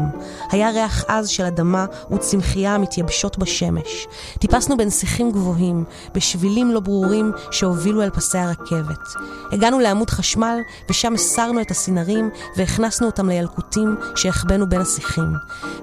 היה 0.52 0.70
ריח 0.70 1.06
עז 1.08 1.28
של 1.30 1.44
אדמה 1.44 1.86
וצמחייה 2.12 2.76
המתייבשות 2.76 3.38
בשמש. 3.38 4.08
טיפסנו 4.40 4.78
בין 4.78 4.90
שיחים 4.90 5.32
גבוהים, 5.32 5.84
בשבילים 6.14 6.72
לא 6.72 6.80
ברורים 6.80 7.32
שהובילו 7.52 8.02
אל 8.02 8.10
פסי 8.10 8.38
הרכבת. 8.38 9.00
הגענו 9.52 9.80
לעמוד 9.80 10.10
חשמל, 10.10 10.58
ושם 10.90 11.14
הסרנו 11.14 11.62
את 11.62 11.72
הסינרים 11.72 12.30
והכנסנו 12.58 13.08
אותם 13.08 13.30
לילקוטים 13.30 13.96
שהחבאנו 14.16 14.70
בין 14.70 14.82
השיחים. 14.82 15.34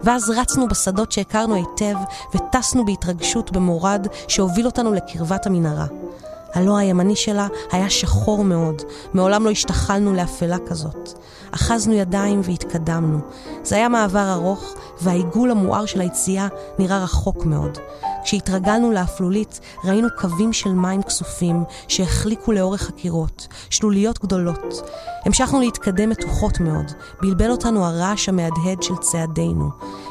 ואז 0.05 0.31
רצנו 0.31 0.69
בשדות 0.69 1.13
שהכרנו 1.13 1.55
היטב, 1.55 1.97
וטסנו 2.35 2.85
בהתרגשות 2.85 3.53
במורד 3.53 4.07
שהוביל 4.29 4.67
אותנו 4.67 4.93
לקרבת 4.93 5.47
המנהרה. 5.47 5.87
הלא 6.55 6.77
הימני 6.77 7.17
שלה 7.17 7.47
היה 7.73 7.91
שחור 7.91 8.45
מאוד, 8.45 8.83
מעולם 9.15 9.45
לא 9.45 9.51
השתחלנו 9.51 10.15
לאפלה 10.15 10.57
כזאת. 10.67 11.19
אחזנו 11.51 11.95
ידיים 11.95 12.41
והתקדמנו. 12.45 13.19
זה 13.63 13.77
היה 13.77 13.89
מעבר 13.89 14.33
ארוך, 14.33 14.75
והעיגול 15.03 15.51
המואר 15.51 15.87
של 15.87 16.01
היציאה 16.01 16.49
נראה 16.79 17.03
רחוק 17.05 17.45
מאוד. 17.45 17.79
כשהתרגלנו 18.25 18.93
לאפלולית, 18.93 19.61
ראינו 19.85 20.09
קווים 20.19 20.53
של 20.53 20.73
מים 20.73 21.03
כסופים 21.03 21.65
שהחליקו 21.89 22.53
לאורך 22.53 22.89
הקירות, 22.89 23.49
שלוליות 23.71 24.19
גדולות. 24.19 24.91
המשכנו 25.25 25.61
להתקדם 25.61 26.09
מתוחות 26.11 26.61
מאוד, 26.61 26.93
בלבל 27.21 27.51
אותנו 27.51 27.85
הרעש 27.85 28.29
המהדהד 28.29 28.83
של 28.83 28.97
צעדינו. 28.97 29.71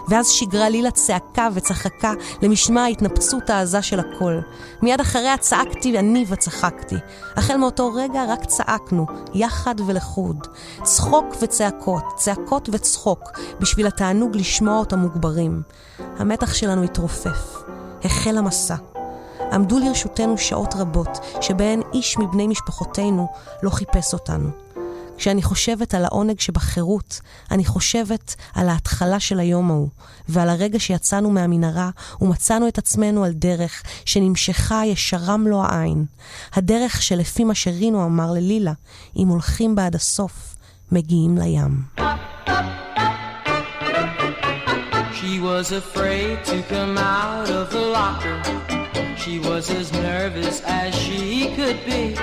ואז 0.10 0.30
שיגרה 0.30 0.70
לילה 0.70 0.92
צעקה 0.92 1.48
וצחקה 1.54 2.14
למשמע 2.42 2.82
ההתנפצות 2.82 3.50
העזה 3.50 3.82
של 3.82 4.00
הקול. 4.00 4.42
מיד 4.82 5.00
אחריה 5.00 5.38
צעקתי 5.38 6.00
אני 6.00 6.26
וצחקתי. 6.30 6.96
החל 7.36 7.58
מאותו 7.58 7.94
רגע 7.94 8.24
רק 8.28 8.46
צעקנו, 8.46 9.06
יחד 9.34 9.76
ולחוד. 9.88 10.48
צחוק 10.84 11.26
וצעקות, 11.42 12.04
צעקות 12.16 12.70
וצחוק, 12.72 13.40
בשביל 13.60 13.88
התענוג 13.88 14.36
לשמוע 14.36 14.80
אותם 14.80 15.00
מוגברים. 15.00 15.62
המתח 16.20 16.54
שלנו 16.54 16.84
התרופף. 16.84 17.64
החל 18.04 18.38
המסע. 18.38 18.76
עמדו 19.52 19.80
לרשותנו 19.80 20.38
שעות 20.38 20.74
רבות, 20.76 21.20
שבהן 21.42 21.82
איש 21.94 22.18
מבני 22.18 22.48
משפחותינו 22.48 23.28
לא 23.64 23.70
חיפש 23.70 24.14
אותנו. 24.14 24.50
כשאני 25.18 25.44
חושבת 25.44 25.94
על 25.94 26.06
העונג 26.06 26.40
שבחירות, 26.40 27.22
אני 27.52 27.66
חושבת 27.66 28.36
על 28.54 28.70
ההתחלה 28.70 29.20
של 29.20 29.40
היום 29.40 29.72
ההוא, 29.72 29.90
ועל 30.30 30.50
הרגע 30.50 30.80
שיצאנו 30.80 31.30
מהמנהרה 31.30 31.90
ומצאנו 32.22 32.68
את 32.68 32.78
עצמנו 32.78 33.24
על 33.24 33.32
דרך 33.32 33.84
שנמשכה 34.06 34.82
ישרה 34.86 35.38
מלוא 35.38 35.64
העין. 35.64 36.06
הדרך 36.54 37.02
שלפי 37.02 37.44
מה 37.44 37.56
שרינו 37.56 38.06
אמר 38.06 38.32
ללילה, 38.32 38.74
אם 39.18 39.28
הולכים 39.28 39.76
בה 39.76 39.86
עד 39.86 39.96
הסוף, 39.96 40.56
מגיעים 40.92 41.38
לים. 41.38 42.04
She 45.50 45.56
was 45.56 45.72
afraid 45.72 46.46
to 46.46 46.62
come 46.62 46.96
out 46.96 47.50
of 47.50 47.72
the 47.72 47.82
locker. 47.82 48.40
She 49.18 49.40
was 49.40 49.72
as 49.72 49.92
nervous 49.92 50.62
as 50.62 50.94
she 50.96 51.56
could 51.56 51.84
be. 51.86 52.16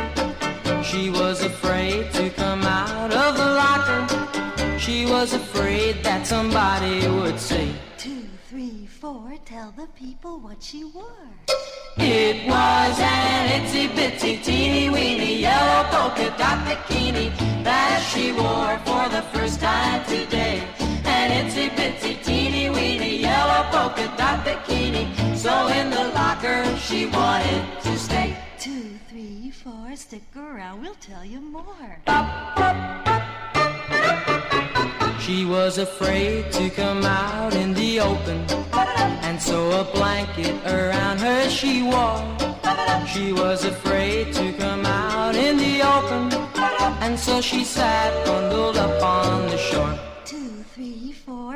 She 0.84 1.10
was 1.10 1.42
afraid 1.42 2.12
to 2.12 2.30
come 2.30 2.62
out 2.62 3.12
of 3.12 3.36
the 3.36 3.50
locker. 3.62 4.78
She 4.78 5.06
was 5.06 5.34
afraid 5.34 6.04
that 6.04 6.24
somebody 6.24 7.08
would 7.08 7.40
say, 7.40 7.68
Two, 7.98 8.26
three, 8.48 8.86
four, 8.86 9.34
tell 9.44 9.74
the 9.76 9.88
people 9.88 10.38
what 10.38 10.62
she 10.62 10.84
wore. 10.84 11.28
It 11.98 12.46
was 12.46 12.98
an 13.00 13.60
itsy 13.60 13.88
bitsy 13.88 14.42
teeny 14.42 14.88
weeny 14.88 15.40
yellow 15.40 15.82
polka 15.90 16.32
dot 16.38 16.64
bikini 16.64 17.36
that 17.64 17.98
she 18.08 18.30
wore 18.30 18.78
for 18.86 19.08
the 19.08 19.22
first 19.32 19.60
time 19.60 20.04
today. 20.04 20.62
An 21.26 21.32
itsy 21.44 21.68
bitsy 21.70 22.22
teeny 22.22 22.70
weeny 22.70 23.16
yellow 23.16 23.64
polka 23.72 24.06
dot 24.16 24.44
bikini. 24.44 25.04
So 25.36 25.66
in 25.66 25.90
the 25.90 26.04
locker 26.14 26.62
she 26.76 27.06
wanted 27.06 27.64
to 27.82 27.98
stay. 27.98 28.36
Two, 28.60 28.96
three, 29.08 29.50
four, 29.50 29.96
stick 29.96 30.22
around, 30.36 30.82
we'll 30.82 31.00
tell 31.00 31.24
you 31.24 31.40
more. 31.40 31.98
She 35.18 35.44
was 35.44 35.78
afraid 35.78 36.52
to 36.52 36.70
come 36.70 37.04
out 37.04 37.54
in 37.54 37.74
the 37.74 37.98
open, 37.98 38.46
and 39.26 39.42
so 39.42 39.58
a 39.80 39.84
blanket 39.96 40.54
around 40.64 41.18
her 41.18 41.50
she 41.50 41.82
wore. 41.82 42.22
She 43.08 43.32
was 43.32 43.64
afraid 43.64 44.32
to 44.34 44.52
come 44.52 44.86
out 44.86 45.34
in 45.34 45.56
the 45.56 45.82
open, 45.82 46.32
and 47.02 47.18
so 47.18 47.40
she 47.40 47.64
sat 47.64 48.14
bundled 48.24 48.76
up 48.76 49.02
on 49.02 49.48
the 49.48 49.58
shore. 49.58 49.98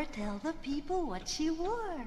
Four, 0.00 0.06
tell 0.12 0.40
the 0.42 0.52
people 0.62 1.06
what 1.06 1.28
she 1.28 1.50
wore. 1.50 2.00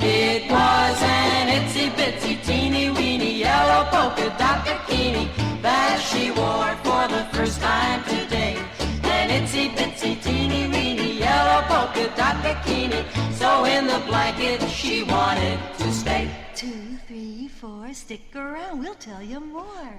It 0.00 0.50
was 0.50 1.02
an 1.02 1.48
itsy 1.48 1.90
bitsy 1.90 2.42
teeny 2.42 2.88
weeny 2.90 3.40
yellow 3.40 3.84
polka 3.90 4.34
dot 4.38 4.64
bikini 4.64 5.28
that 5.60 6.00
she 6.00 6.30
wore 6.30 6.74
for 6.82 7.08
the 7.08 7.24
first 7.36 7.60
time 7.60 8.02
today. 8.04 8.56
An 9.02 9.28
itsy 9.28 9.68
bitsy 9.76 10.22
teeny 10.22 10.68
weeny 10.68 11.18
yellow 11.18 11.60
polka 11.68 12.08
dot 12.16 12.36
bikini. 12.42 13.04
So 13.34 13.66
in 13.66 13.86
the 13.86 13.98
blanket 14.06 14.62
she 14.70 15.02
wanted 15.02 15.58
to 15.78 15.92
stay. 15.92 16.30
Two, 16.54 16.96
three, 17.06 17.48
four, 17.48 17.92
stick 17.92 18.34
around, 18.34 18.78
we'll 18.80 18.94
tell 18.94 19.22
you 19.22 19.40
more. 19.40 19.92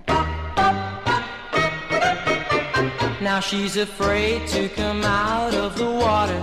Now 3.21 3.39
she's 3.39 3.77
afraid 3.77 4.47
to 4.49 4.69
come 4.69 5.03
out 5.03 5.55
of 5.55 5.75
the 5.75 5.89
water. 5.89 6.39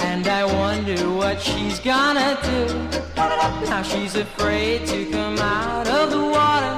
And 0.00 0.26
I 0.26 0.44
wonder 0.44 1.08
what 1.12 1.40
she's 1.40 1.78
gonna 1.78 2.36
do. 2.42 2.66
Now 3.70 3.82
she's 3.82 4.16
afraid 4.16 4.84
to 4.88 5.08
come 5.12 5.38
out 5.38 5.86
of 5.86 6.10
the 6.10 6.24
water. 6.24 6.74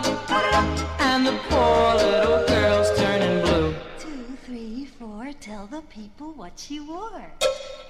And 0.98 1.26
the 1.26 1.38
poor 1.48 1.94
little 1.94 2.46
girl's 2.46 2.90
turning 2.98 3.40
blue. 3.40 3.74
Two, 3.98 4.36
three, 4.44 4.84
four, 4.84 5.32
tell 5.40 5.66
the 5.68 5.80
people 5.82 6.32
what 6.34 6.52
she 6.56 6.78
wore. 6.78 7.32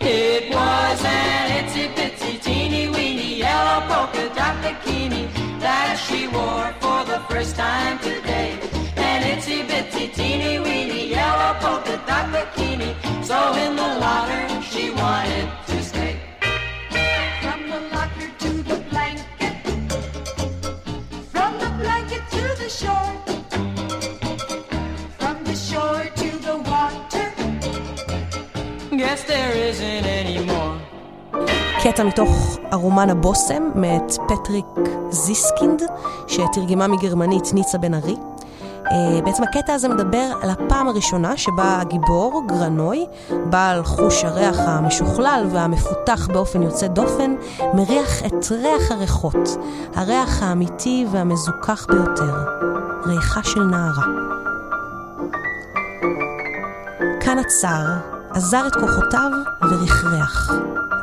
It 0.01 0.55
was 0.55 1.05
an 1.05 1.65
itsy 1.65 1.93
bitsy 1.95 2.41
teeny 2.41 2.87
weeny 2.88 3.38
yellow 3.38 3.81
polka 3.88 4.33
dot 4.37 4.55
bikini 4.62 5.29
that 5.59 5.97
she 5.97 6.29
wore 6.29 6.73
for 6.81 7.05
the 7.05 7.19
first 7.29 7.57
time 7.57 7.91
So 13.33 13.42
in 13.64 13.73
the 13.83 13.90
water 14.05 14.42
she 14.71 14.85
wanted 15.03 15.49
to 15.71 15.77
stay. 15.90 16.14
From 17.42 17.61
the 17.73 17.81
locker 17.95 18.29
to 18.45 18.51
the 18.71 18.79
blanket, 18.90 19.55
from 21.35 21.53
the 21.62 21.71
blanket 21.81 22.25
to 22.37 22.45
the 22.61 22.68
shore, 22.81 23.12
from 25.18 25.37
the 25.49 25.57
shore 25.68 26.05
to 26.21 26.31
the 26.47 26.57
water. 26.71 27.27
Guess 29.01 29.21
there 29.33 29.53
isn't 29.68 30.05
any 30.21 30.38
more. 30.51 30.77
קטע 31.83 32.05
מתוך 32.05 32.59
הרומן 32.73 33.11
הבושם 33.11 33.71
מאת 33.75 34.12
פטריק 34.29 34.66
זיסקינד, 35.11 35.83
שתרגמה 36.29 36.87
מגרמנית 36.87 37.45
ניצה 37.55 37.79
בן 37.79 37.95
ארי. 37.95 38.16
אה, 38.92 39.20
בעצם 39.24 39.42
הקטע 39.42 39.74
הזה 39.74 39.88
מדבר 39.88 40.33
על 40.42 40.50
הפעם 40.50 40.88
הראשונה 40.88 41.37
שבה 41.37 41.78
הגיבור, 41.81 42.42
גרנוי, 42.46 43.07
בעל 43.50 43.85
חוש 43.85 44.24
הריח 44.24 44.57
המשוכלל 44.59 45.46
והמפותח 45.50 46.28
באופן 46.33 46.62
יוצא 46.62 46.87
דופן, 46.87 47.35
מריח 47.74 48.26
את 48.26 48.46
ריח 48.50 48.90
הריחות, 48.90 49.48
הריח 49.94 50.42
האמיתי 50.42 51.07
והמזוכח 51.11 51.87
ביותר, 51.90 52.35
ריחה 53.07 53.40
של 53.42 53.62
נערה. 53.62 54.07
כאן 57.20 57.38
עצר, 57.38 57.87
עזר 58.31 58.66
את 58.66 58.74
כוחותיו 58.74 59.31
ורכרח. 59.62 60.50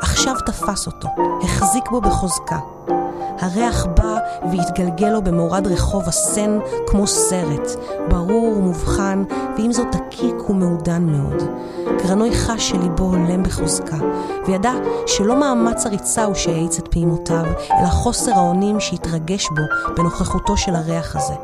עכשיו 0.02 0.34
תפס 0.46 0.86
אותו, 0.86 1.08
החזיק 1.42 1.90
בו 1.90 2.00
בחוזקה. 2.00 2.58
הריח 3.38 3.86
בא 3.86 4.16
והתגלגל 4.50 5.08
לו 5.08 5.22
במורד 5.22 5.66
רחוב 5.66 6.08
הסן 6.08 6.58
כמו 6.86 7.06
סרט, 7.06 7.68
ברור 8.08 8.56
ומובחן, 8.56 9.24
ועם 9.56 9.72
זאת 9.72 9.86
דקיק 9.96 10.50
ומעודן 10.50 11.02
מאוד. 11.02 11.42
גרנוי 12.02 12.34
חש 12.34 12.68
שליבו 12.70 13.04
הולם 13.04 13.42
בחוזקה, 13.42 13.96
וידע 14.46 14.72
שלא 15.06 15.40
מאמץ 15.40 15.86
הריצה 15.86 16.24
הוא 16.24 16.34
שהאיץ 16.34 16.78
את 16.78 16.88
פעימותיו, 16.88 17.44
אלא 17.80 17.88
חוסר 17.88 18.32
האונים 18.32 18.80
שהתרגש 18.80 19.48
בו 19.48 19.94
בנוכחותו 19.96 20.56
של 20.56 20.74
הריח 20.74 21.16
הזה. 21.16 21.34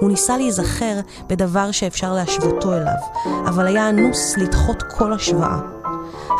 הוא 0.00 0.10
ניסה 0.10 0.36
להיזכר 0.36 1.00
בדבר 1.26 1.70
שאפשר 1.70 2.12
להשוותו 2.12 2.72
אליו, 2.72 2.94
אבל 3.46 3.66
היה 3.66 3.88
אנוס 3.88 4.36
לדחות 4.36 4.82
כל 4.82 5.12
השוואה. 5.12 5.81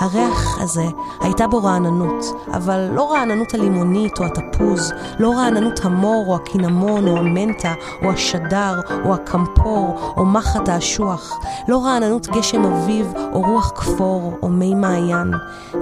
הריח 0.00 0.58
הזה 0.60 0.84
הייתה 1.20 1.46
בו 1.46 1.62
רעננות, 1.62 2.24
אבל 2.52 2.88
לא 2.92 3.12
רעננות 3.12 3.54
הלימונית 3.54 4.18
או 4.18 4.24
התפוז, 4.24 4.92
לא 5.18 5.30
רעננות 5.30 5.80
המור 5.84 6.24
או 6.28 6.36
הקינמון 6.36 7.08
או 7.08 7.16
המנטה 7.16 7.72
או 8.04 8.10
השדר 8.10 8.80
או 9.04 9.14
הקמפור 9.14 10.14
או 10.16 10.24
מחט 10.24 10.68
האשוח, 10.68 11.38
לא 11.68 11.84
רעננות 11.84 12.26
גשם 12.26 12.64
אביב 12.64 13.12
או 13.32 13.40
רוח 13.40 13.72
כפור 13.74 14.38
או 14.42 14.48
מי 14.48 14.74
מעיין, 14.74 15.30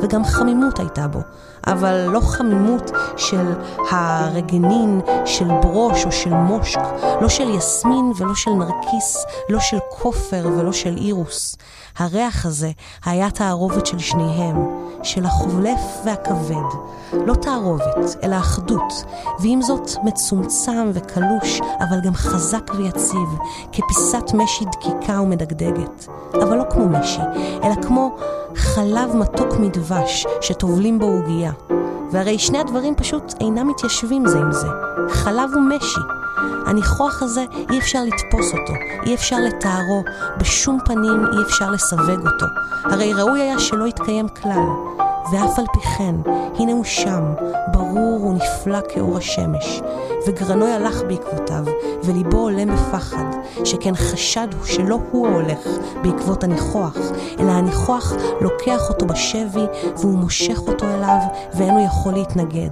וגם 0.03 0.25
חמימות 0.25 0.79
הייתה 0.79 1.09
בו. 1.09 1.21
אבל 1.67 2.07
לא 2.13 2.21
חמימות 2.21 2.91
של 3.17 3.53
הרגנין, 3.91 5.01
של 5.25 5.49
ברוש 5.63 6.05
או 6.05 6.13
של 6.13 6.35
מושק, 6.35 6.81
לא 7.21 7.29
של 7.29 7.51
יסמין 7.51 8.13
ולא 8.17 8.35
של 8.35 8.51
נרקיס, 8.51 9.25
לא 9.49 9.61
של 9.61 9.79
כופר 9.91 10.47
ולא 10.57 10.73
של 10.73 10.97
אירוס. 10.97 11.57
הריח 11.99 12.47
הזה 12.47 12.71
היה 13.05 13.31
תערובת 13.31 13.87
של 13.87 13.99
שניהם, 14.01 14.57
של 15.03 15.27
החולף 15.27 15.81
והכבד. 16.05 16.77
לא 17.13 17.35
תערובת, 17.35 18.17
אלא 18.23 18.37
אחדות, 18.37 19.05
ועם 19.41 19.63
זאת 19.63 19.91
מצומצם 20.05 20.91
וקלוש, 20.95 21.61
אבל 21.61 22.01
גם 22.05 22.15
חזק 22.15 22.71
ויציב, 22.79 23.29
כפיסת 23.73 24.35
משי 24.35 24.65
דקיקה 24.65 25.21
ומדגדגת. 25.21 26.07
אבל 26.35 26.59
לא 26.59 26.65
כמו 26.71 26.89
משי, 26.89 27.21
אלא 27.65 27.75
כמו 27.83 28.17
חלב 28.57 29.17
מתוק 29.17 29.55
מדבש 29.61 30.27
שטובלים 30.41 30.99
בו 30.99 31.07
עוגייה. 31.07 31.53
והרי 32.13 32.39
שני 32.39 32.59
הדברים 32.59 32.95
פשוט 32.95 33.35
אינם 33.41 33.69
מתיישבים 33.69 34.27
זה 34.27 34.39
עם 34.39 34.53
זה. 34.53 34.69
חלב 35.09 35.51
ומשי. 35.57 36.20
הניחוח 36.67 37.23
הזה, 37.23 37.45
אי 37.71 37.79
אפשר 37.79 37.99
לתפוס 38.07 38.53
אותו, 38.53 38.73
אי 39.07 39.15
אפשר 39.15 39.37
לתארו, 39.39 40.03
בשום 40.39 40.79
פנים 40.85 41.27
אי 41.33 41.43
אפשר 41.47 41.71
לסווג 41.71 42.27
אותו. 42.27 42.47
הרי 42.85 43.15
ראוי 43.15 43.41
היה 43.41 43.59
שלא 43.59 43.87
יתקיים 43.87 44.29
כלל. 44.29 44.67
ואף 45.33 45.59
על 45.59 45.65
פי 45.73 45.81
כן, 45.81 46.15
הנה 46.59 46.73
הוא 46.73 46.85
שם, 46.85 47.23
ברור 47.73 48.27
ונפלא 48.27 48.79
כאור 48.89 49.19
השמש. 49.19 49.81
וגרנוי 50.27 50.73
הלך 50.73 51.03
בעקבותיו, 51.03 51.65
וליבו 52.05 52.39
עולה 52.39 52.65
בפחד, 52.67 53.25
שכן 53.65 53.95
חשד 53.95 54.49
הוא 54.59 54.67
שלא 54.67 54.99
הוא 55.11 55.29
ההולך 55.29 55.69
בעקבות 56.03 56.45
הניחוח, 56.45 56.97
אלא 57.41 57.51
הניחוח 57.51 58.13
לוקח 58.41 58.89
אותו 58.89 59.07
בשבי, 59.07 59.67
והוא 59.97 60.19
מושך 60.19 60.59
אותו 60.69 60.87
אליו, 60.87 61.19
ואין 61.55 61.71
הוא 61.71 61.87
יכול 61.87 62.13
להתנגד. 62.13 62.71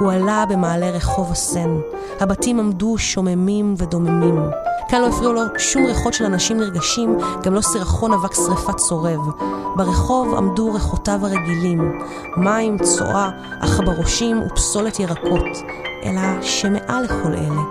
הוא 0.00 0.12
עלה 0.12 0.44
במעלה 0.48 0.90
רחוב 0.90 1.32
הסן. 1.32 1.78
הבתים 2.20 2.60
עמדו 2.60 2.98
שוממים 2.98 3.74
ודוממים. 3.78 4.38
כאן 4.88 5.00
לא 5.00 5.06
הפריעו 5.06 5.32
לו 5.32 5.42
שום 5.58 5.86
ריחות 5.86 6.14
של 6.14 6.24
אנשים 6.24 6.56
נרגשים, 6.56 7.18
גם 7.42 7.54
לא 7.54 7.60
סירחון 7.60 8.12
אבק 8.12 8.34
שרפת 8.34 8.76
צורב. 8.76 9.20
ברחוב 9.76 10.34
עמדו 10.34 10.72
ריחותיו 10.72 11.20
הרגילים, 11.22 11.98
מים, 12.36 12.78
צואה, 12.78 13.30
עכברושים 13.60 14.42
ופסולת 14.42 15.00
ירקות. 15.00 15.44
אלא 16.04 16.42
שמעל 16.42 17.04
לכל 17.04 17.32
אלה, 17.34 17.62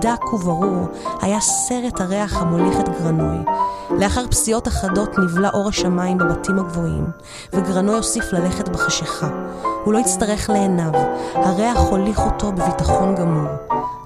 דק 0.00 0.32
וברור, 0.32 0.88
היה 1.20 1.40
סרט 1.40 2.00
הריח 2.00 2.36
המוליך 2.36 2.80
את 2.80 2.88
גרנוי. 2.88 3.38
לאחר 3.90 4.26
פסיעות 4.30 4.68
אחדות 4.68 5.18
נבלע 5.18 5.50
אור 5.50 5.68
השמיים 5.68 6.18
בבתים 6.18 6.58
הגבוהים, 6.58 7.06
וגרנוי 7.52 7.96
הוסיף 7.96 8.32
ללכת 8.32 8.68
בחשיכה. 8.68 9.28
הוא 9.84 9.92
לא 9.92 9.98
יצטרך 9.98 10.50
לעיניו, 10.50 10.92
הריח 11.34 11.78
הוליך 11.78 12.18
אותו 12.18 12.52
בביטחון 12.52 13.14
גמור. 13.14 13.48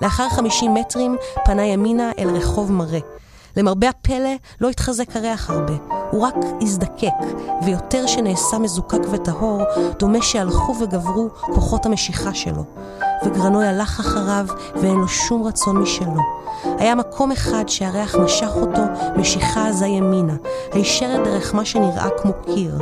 לאחר 0.02 0.28
50 0.28 0.74
מטרים 0.74 1.16
פנה 1.44 1.66
ימינה 1.66 2.10
אל 2.18 2.28
רחוב 2.28 2.72
מראה. 2.72 3.00
למרבה 3.56 3.88
הפלא, 3.88 4.30
לא 4.60 4.68
התחזק 4.68 5.16
הריח 5.16 5.50
הרבה, 5.50 5.74
הוא 6.10 6.22
רק 6.22 6.34
הזדקק, 6.60 7.08
ויותר 7.64 8.06
שנעשה 8.06 8.58
מזוקק 8.58 9.00
וטהור, 9.10 9.62
דומה 9.98 10.22
שהלכו 10.22 10.74
וגברו 10.80 11.28
כוחות 11.54 11.86
המשיכה 11.86 12.34
שלו. 12.34 12.64
וגרנוי 13.24 13.66
הלך 13.66 14.00
אחריו, 14.00 14.46
ואין 14.74 14.96
לו 14.96 15.08
שום 15.08 15.42
רצון 15.46 15.76
משלו. 15.76 16.20
היה 16.78 16.94
מקום 16.94 17.32
אחד 17.32 17.64
שהריח 17.68 18.16
משך 18.16 18.50
אותו 18.56 18.82
משיכה 19.16 19.68
עזה 19.68 19.86
ימינה, 19.86 20.34
הישרת 20.72 21.24
דרך 21.24 21.54
מה 21.54 21.64
שנראה 21.64 22.08
כמו 22.22 22.32
קיר. 22.44 22.78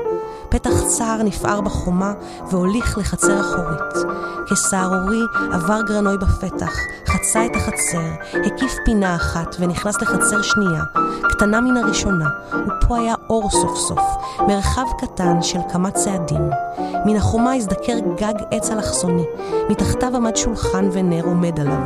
פתח 0.51 0.71
צר 0.87 1.23
נפער 1.25 1.61
בחומה 1.61 2.13
והוליך 2.51 2.99
לחצר 2.99 3.41
אחורית. 3.41 4.21
כסהרורי 4.51 5.21
עבר 5.53 5.83
גרנוי 5.83 6.19
בפתח, 6.19 6.73
חצה 7.07 7.47
את 7.47 7.57
החצר, 7.57 8.39
הקיף 8.47 8.73
פינה 8.85 9.17
אחת 9.17 9.57
ונכנס 9.61 10.03
לחצר 10.03 10.43
שנייה, 10.43 10.83
קטנה 11.31 11.61
מן 11.61 11.77
הראשונה, 11.77 12.29
ופה 12.67 12.99
היה 12.99 13.15
אור 13.31 13.51
סוף 13.51 13.79
סוף, 13.79 14.01
מרחב 14.49 14.87
קטן 14.99 15.43
של 15.43 15.59
כמה 15.73 15.91
צעדים. 15.91 16.51
מן 17.05 17.17
החומה 17.17 17.55
הזדקר 17.55 17.99
גג 18.17 18.35
עץ 18.51 18.71
אלכסוני, 18.71 19.25
מתחתיו 19.69 20.17
עמד 20.17 20.37
שולחן 20.37 20.89
ונר 20.93 21.25
עומד 21.25 21.61
עליו, 21.61 21.83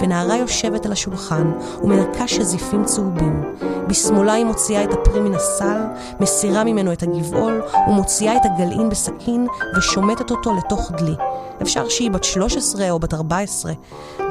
ונערה 0.00 0.36
יושבת 0.36 0.86
על 0.86 0.92
השולחן 0.92 1.52
ומנקה 1.82 2.28
שזיפים 2.28 2.84
צהובים. 2.84 3.54
בשמאלה 3.88 4.32
היא 4.32 4.44
מוציאה 4.44 4.84
את 4.84 4.92
הפרי 4.92 5.20
מן 5.20 5.34
הסל, 5.34 5.80
מסירה 6.20 6.64
ממנו 6.64 6.92
את 6.92 7.02
הגבעול, 7.02 7.62
ומוציאה 7.88 8.07
את 8.36 8.42
הגלעין 8.44 8.88
בסכין 8.88 9.46
ושומטת 9.76 10.30
אותו 10.30 10.54
לתוך 10.54 10.92
דלי. 10.92 11.14
אפשר 11.62 11.88
שהיא 11.88 12.10
בת 12.10 12.24
13 12.24 12.90
או 12.90 12.98
בת 12.98 13.14
14. 13.14 13.72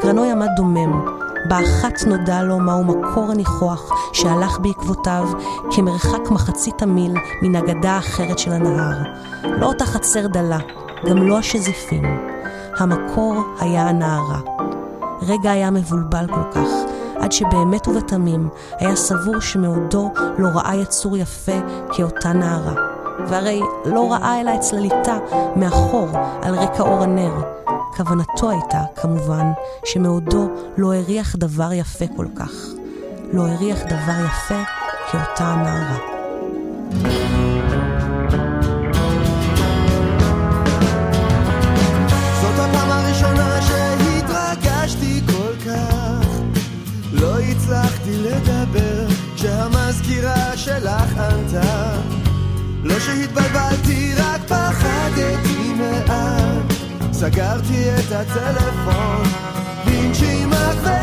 גרנוי 0.04 0.32
עמד 0.32 0.48
דומם. 0.56 1.06
באחת 1.50 2.08
נודע 2.08 2.44
לו 2.44 2.60
מהו 2.60 2.84
מקור 2.84 3.32
הניחוח 3.32 3.92
שהלך 4.13 4.60
בעקבותיו 4.60 5.28
כמרחק 5.72 6.32
מחצית 6.32 6.82
המיל 6.82 7.13
מן 7.42 7.56
הגדה 7.56 7.92
האחרת 7.92 8.40
של 8.40 8.52
הנהר. 8.52 8.98
לא 9.44 9.66
אותה 9.66 9.86
חצר 9.86 10.28
דלה, 10.28 10.60
גם 11.06 11.18
לא 11.18 11.38
השזיפים. 11.38 12.04
המקור 12.80 13.36
היה 13.60 13.90
הנערה. 13.90 14.40
רגע 15.22 15.52
היה 15.52 15.72
מבולבל 15.72 16.28
כל 16.28 16.52
כך, 16.52 16.70
עד 17.20 17.32
שבאמת 17.32 17.88
ובתמים 17.88 18.50
היה 18.80 18.96
סבור 18.96 19.40
שמעודו 19.40 20.12
לא 20.38 20.48
ראה 20.48 20.76
יצור 20.76 21.18
יפה 21.18 21.60
כאותה 21.92 22.34
נערה. 22.34 22.74
והרי 23.27 23.62
לא 23.86 24.12
ראה 24.12 24.41
אלא 24.41 24.56
את 24.56 24.60
צלליתה 24.60 25.17
מאחור 25.56 26.08
על 26.41 26.56
רקע 26.56 26.84
אור 26.84 27.03
הנר. 27.03 27.34
כוונתו 27.97 28.49
הייתה, 28.49 28.82
כמובן, 28.95 29.51
שמעודו 29.86 30.49
לא 30.77 30.93
הריח 30.93 31.36
דבר 31.36 31.73
יפה 31.73 32.06
כל 32.15 32.25
כך. 32.36 32.51
לא 33.34 33.41
הריח 33.47 33.84
דבר 33.84 34.25
יפה 34.25 34.63
כאותה 35.12 35.45
הנערה. 35.45 35.97
לא 47.13 47.39
הצלחתי 47.39 48.17
לדבר 48.17 49.08
כשהמזכירה 49.35 50.58
שלך 50.58 51.17
ענתה 51.17 52.00
לא 52.84 53.00
שהתבלבלתי, 53.00 54.13
רק 54.17 54.42
פחדתי 54.48 55.73
מעט. 55.73 56.73
סגרתי 57.12 57.90
את 58.00 58.12
הטלפון 58.12 59.23
בנשימה 59.86 60.71
כבדה 60.73 60.96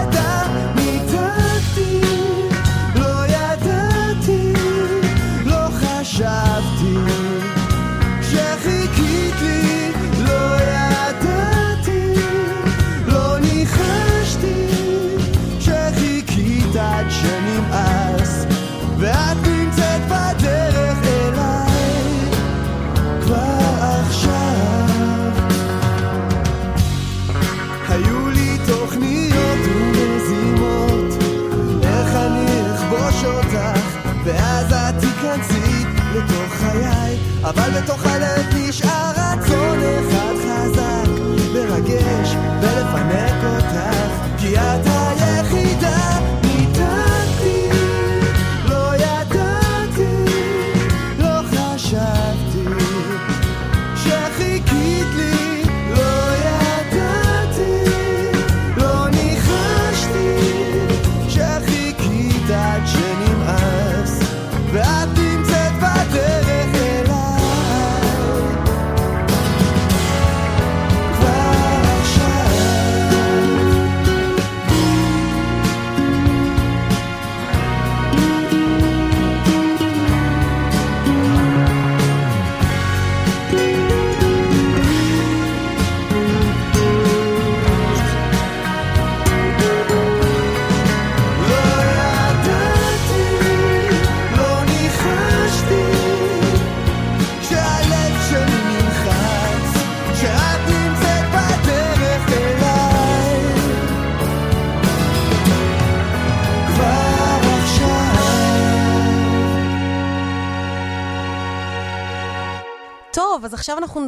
אבל 37.45 37.71
בתוך 37.81 38.07
הלב 38.07 38.55
נשאר 38.55 38.94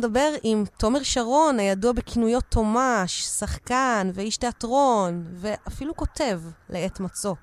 נדבר 0.07 0.31
עם 0.43 0.65
תומר 0.79 1.03
שרון, 1.03 1.59
הידוע 1.59 1.93
בכינויו 1.93 2.41
תומש, 2.41 3.23
שחקן 3.39 4.11
ואיש 4.15 4.37
תיאטרון, 4.37 5.23
ואפילו 5.27 5.97
כותב 5.97 6.41
לעת 6.71 7.01
מצוא. 7.01 7.35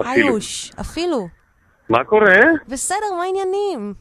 אפילו. 0.00 0.10
היוש, 0.10 0.72
אפילו. 0.80 1.28
מה 1.88 2.04
קורה? 2.04 2.40
בסדר, 2.68 3.14
מה 3.16 3.22
העניינים? 3.22 3.94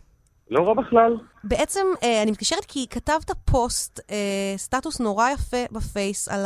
לא 0.51 0.67
רע 0.67 0.73
בכלל. 0.73 1.17
בעצם, 1.43 1.85
אה, 2.03 2.23
אני 2.23 2.31
מתקשרת 2.31 2.65
כי 2.65 2.87
כתבת 2.89 3.31
פוסט, 3.45 3.99
אה, 4.11 4.57
סטטוס 4.57 4.99
נורא 4.99 5.29
יפה 5.29 5.57
בפייס 5.71 6.27
על 6.27 6.45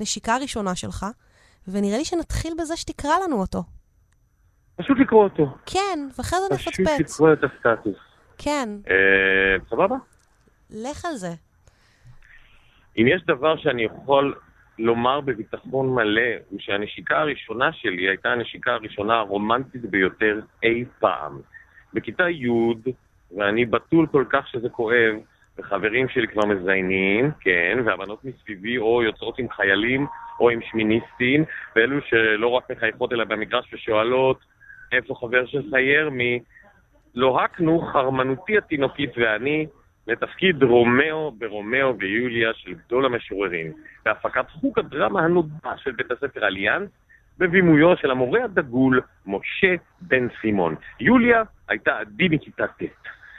הנשיקה 0.00 0.34
הראשונה 0.34 0.74
שלך, 0.74 1.06
ונראה 1.68 1.98
לי 1.98 2.04
שנתחיל 2.04 2.52
בזה 2.58 2.76
שתקרא 2.76 3.14
לנו 3.24 3.40
אותו. 3.40 3.62
פשוט 4.76 4.96
לקרוא 5.00 5.24
אותו. 5.24 5.46
כן, 5.66 6.08
ואחרי 6.18 6.38
זה 6.40 6.56
פשוט 6.56 6.80
נפצפץ. 6.80 7.14
לקרוא 7.14 7.32
את 7.32 7.38
הסטטוס. 7.44 7.96
כן, 8.38 8.68
אה, 8.90 9.66
סבבה? 9.70 9.96
לך 10.70 11.04
על 11.04 11.14
זה. 11.14 11.32
אם 12.98 13.06
יש 13.08 13.22
דבר 13.26 13.56
שאני 13.56 13.84
יכול 13.84 14.34
לומר 14.78 15.20
בביטחון 15.20 15.94
מלא, 15.94 16.30
הוא 16.50 16.60
שהנשיקה 16.60 17.18
הראשונה 17.18 17.72
שלי 17.72 18.08
הייתה 18.08 18.28
הנשיקה 18.28 18.72
הראשונה 18.72 19.14
הרומנטית 19.14 19.82
ביותר 19.82 20.40
אי 20.62 20.84
פעם. 20.98 21.40
בכיתה 21.94 22.28
י', 22.28 22.48
ואני 23.36 23.64
בתול 23.64 24.06
כל 24.06 24.24
כך 24.30 24.48
שזה 24.48 24.68
כואב, 24.68 25.14
וחברים 25.58 26.08
שלי 26.08 26.28
כבר 26.28 26.46
מזיינים, 26.46 27.30
כן, 27.40 27.78
והבנות 27.84 28.24
מסביבי 28.24 28.78
או 28.78 29.02
יוצאות 29.02 29.38
עם 29.38 29.50
חיילים 29.50 30.06
או 30.40 30.50
עם 30.50 30.60
שמיניסטים, 30.70 31.44
ואלו 31.76 32.00
שלא 32.02 32.48
רק 32.48 32.70
מחייכות 32.70 33.12
אלא 33.12 33.24
במגרש 33.24 33.74
ושואלות, 33.74 34.38
איפה 34.92 35.14
חבר 35.14 35.46
שלך 35.46 35.72
ירמי? 35.72 36.40
לוהקנו 37.14 37.80
חרמנותי 37.92 38.58
התינוקית 38.58 39.10
ואני 39.16 39.66
לתפקיד 40.06 40.62
רומאו 40.62 41.32
ברומאו 41.38 41.98
ויוליה 41.98 42.54
של 42.54 42.74
גדול 42.74 43.04
המשוררים, 43.04 43.72
בהפקת 44.04 44.50
חוג 44.50 44.78
הדרמה 44.78 45.20
הנודע 45.20 45.76
של 45.76 45.92
בית 45.92 46.10
הספר 46.10 46.46
אליאנס, 46.46 46.88
בבימויו 47.38 47.96
של 47.96 48.10
המורה 48.10 48.44
הדגול 48.44 49.00
משה 49.26 49.74
בן 50.00 50.28
סימון. 50.40 50.74
יוליה 51.00 51.42
הייתה 51.68 51.98
עדי 51.98 52.28
מכיתה 52.30 52.66
ט'. 52.66 52.82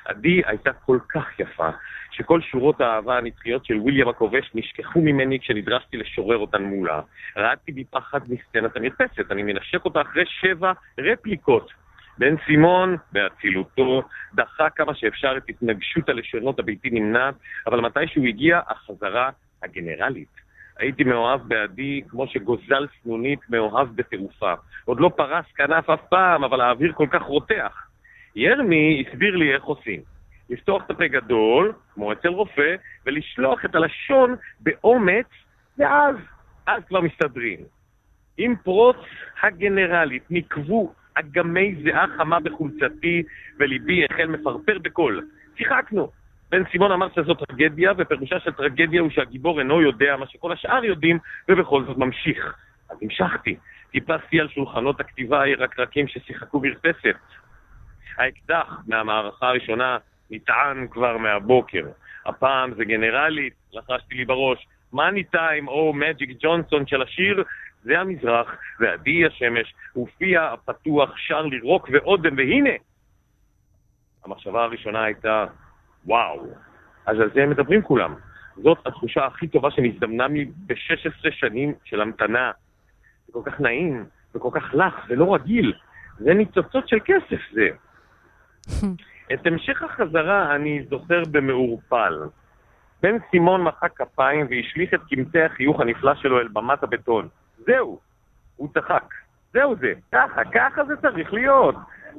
עדי 0.06 0.42
הייתה 0.46 0.74
כל 0.74 1.00
כך 1.10 1.40
יפה, 1.40 1.70
שכל 2.12 2.42
שורות 2.42 2.82
האהבה 2.82 3.18
הנצחיות 3.18 3.66
של 3.66 3.78
ויליאם 3.80 4.08
הכובש 4.08 4.52
נשכחו 4.56 5.02
ממני 5.02 5.40
כשנדרשתי 5.40 5.98
לשורר 5.98 6.38
אותן 6.38 6.64
מולה. 6.64 7.02
רעדתי 7.38 7.72
בפחד 7.72 8.20
מסצנת 8.30 8.76
המרפסת, 8.76 9.32
אני 9.32 9.44
מנשק 9.44 9.86
אותה 9.86 10.02
אחרי 10.02 10.24
שבע 10.26 10.72
רפליקות. 11.00 11.72
בן 12.18 12.36
סימון, 12.46 12.98
באצילותו, 13.12 14.02
דחה 14.34 14.70
כמה 14.70 14.96
שאפשר 14.96 15.38
את 15.38 15.44
התנגשות 15.50 16.10
הלשונות 16.10 16.60
הבלתי 16.60 16.90
נמנעת, 16.90 17.36
אבל 17.68 17.80
מתי 17.80 18.08
שהוא 18.08 18.26
הגיע, 18.26 18.60
החזרה 18.68 19.30
הגנרלית. 19.64 20.48
הייתי 20.80 21.04
מאוהב 21.04 21.42
בעדי 21.48 22.02
כמו 22.10 22.28
שגוזל 22.28 22.88
סנונית 23.02 23.40
מאוהב 23.50 23.88
בתעופה. 23.96 24.54
עוד 24.86 25.00
לא 25.00 25.12
פרס 25.16 25.46
כנף 25.56 25.90
אף 25.90 26.02
פעם, 26.10 26.44
אבל 26.44 26.62
האוויר 26.62 26.94
כל 26.94 27.08
כך 27.12 27.22
רותח. 27.22 27.88
ירמי 28.36 29.04
הסביר 29.08 29.36
לי 29.36 29.54
איך 29.54 29.64
עושים. 29.64 30.02
לפתוח 30.50 30.86
את 30.86 30.92
הפה 30.92 31.08
גדול, 31.08 31.74
כמו 31.94 32.14
אצל 32.14 32.28
רופא, 32.28 32.76
ולשלוח 33.06 33.66
את 33.66 33.76
הלשון 33.76 34.36
באומץ, 34.60 35.26
ואז, 35.78 36.16
אז 36.68 36.84
כבר 36.88 37.02
מסתדרים. 37.02 37.60
עם 38.38 38.56
פרוץ 38.56 38.98
הגנרלית 39.44 40.24
נקבו 40.30 40.94
אגמי 41.20 41.76
זיעה 41.84 42.06
חמה 42.18 42.40
בחולצתי, 42.40 43.24
וליבי 43.60 44.06
החל 44.06 44.26
מפרפר 44.26 44.78
בקול. 44.82 45.28
שיחקנו. 45.58 46.12
בן 46.52 46.64
סימון 46.72 46.92
אמר 46.92 47.08
שזו 47.16 47.34
טרגדיה, 47.34 47.92
ופירושה 47.98 48.40
של 48.40 48.52
טרגדיה 48.52 49.02
הוא 49.02 49.10
שהגיבור 49.10 49.60
אינו 49.60 49.82
יודע 49.82 50.16
מה 50.18 50.28
שכל 50.28 50.52
השאר 50.52 50.86
יודעים, 50.86 51.20
ובכל 51.50 51.84
זאת 51.84 51.98
ממשיך. 51.98 52.56
אז 52.90 52.98
המשכתי. 53.02 53.56
טיפסתי 53.92 54.40
על 54.40 54.48
שולחנות 54.48 55.00
הכתיבה 55.00 55.42
הירקרקים 55.42 56.08
ששיחקו 56.08 56.60
מרפסת. 56.60 57.16
האקדח 58.18 58.82
מהמערכה 58.88 59.48
הראשונה 59.48 59.98
נטען 60.32 60.88
כבר 60.92 61.18
מהבוקר. 61.18 61.86
הפעם 62.26 62.74
זה 62.74 62.86
גנרלית, 62.86 63.54
לחשתי 63.74 64.16
לי 64.16 64.26
בראש. 64.26 64.68
מאני 64.94 65.24
טיים 65.24 65.68
או 65.68 65.94
מג'יק 65.94 66.30
ג'ונסון 66.40 66.88
של 66.88 67.02
השיר, 67.02 67.44
זה 67.88 68.00
המזרח, 68.00 68.56
ועדי 68.80 69.26
השמש, 69.26 69.74
ופיה 69.98 70.54
הפתוח 70.54 71.18
שר 71.18 71.42
לי 71.42 71.60
רוק 71.60 71.90
ואודם, 71.94 72.38
והנה! 72.38 72.76
המחשבה 74.26 74.64
הראשונה 74.64 75.04
הייתה, 75.04 75.46
וואו, 76.06 76.48
אז 77.06 77.20
על 77.20 77.30
זה 77.34 77.44
הם 77.44 77.50
מדברים 77.50 77.82
כולם. 77.82 78.16
זאת 78.64 78.78
התחושה 78.86 79.26
הכי 79.26 79.48
טובה 79.48 79.72
שנזדמנה 79.72 80.28
לי 80.28 80.46
ב-16 80.46 81.32
שנים 81.32 81.74
של 81.84 82.02
המתנה. 82.02 82.52
זה 83.28 83.34
כל 83.34 83.42
כך 83.46 83.60
נעים, 83.60 84.06
וכל 84.36 84.50
כך 84.54 84.74
לח, 84.74 85.06
ולא 85.10 85.36
רגיל. 85.36 85.74
זה 86.20 86.34
ניצוצות 86.34 86.88
של 86.88 86.98
כסף 87.06 87.42
זה. 87.52 87.70
את 89.34 89.48
המשך 89.48 89.84
החזרה 89.84 90.56
אני 90.56 90.84
זוכר 90.90 91.22
במעורפל. 91.32 92.14
בן 93.02 93.18
סימון 93.32 93.64
מחא 93.64 93.88
כפיים 93.96 94.48
והשליך 94.50 94.94
את 94.94 95.00
קמטי 95.10 95.42
החיוך 95.42 95.80
הנפלא 95.80 96.16
שלו 96.16 96.40
אל 96.40 96.48
במת 96.48 96.84
הבטון. 96.84 97.28
זהו, 97.58 98.00
הוא 98.56 98.70
צחק. 98.74 99.14
זהו 99.54 99.76
זה, 99.76 99.94
ככה, 100.12 100.42
ככה 100.54 100.86
זה 100.86 100.94
צריך 101.02 101.34
להיות. 101.34 101.76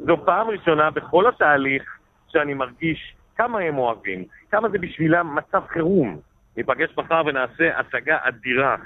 זו 0.07 0.17
פעם 0.25 0.47
ראשונה 0.49 0.91
בכל 0.91 1.29
התהליך 1.29 1.99
שאני 2.29 2.55
מרגיש 2.55 3.15
כמה 3.37 3.59
הם 3.59 3.79
אוהבים, 3.79 4.25
כמה 4.51 4.69
זה 4.69 4.79
בשבילם 4.79 5.35
מצב 5.35 5.63
חירום. 5.69 6.21
ניפגש 6.57 6.99
מחר 6.99 7.23
ונעשה 7.27 7.79
הצגה 7.79 8.19
אדירה. 8.23 8.77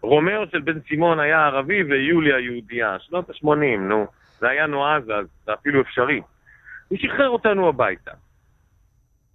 רומאו 0.00 0.46
של 0.50 0.60
בן 0.60 0.80
סימון 0.88 1.20
היה 1.20 1.46
ערבי 1.46 1.82
ויוליה 1.82 2.38
יהודייה, 2.38 2.98
שנות 2.98 3.30
ה-80, 3.30 3.78
נו. 3.78 4.06
זה 4.38 4.48
היה 4.48 4.66
נועז 4.66 5.10
אז, 5.10 5.26
זה 5.46 5.54
אפילו 5.54 5.80
אפשרי. 5.80 6.20
הוא 6.88 6.98
שחרר 6.98 7.28
אותנו 7.28 7.68
הביתה. 7.68 8.10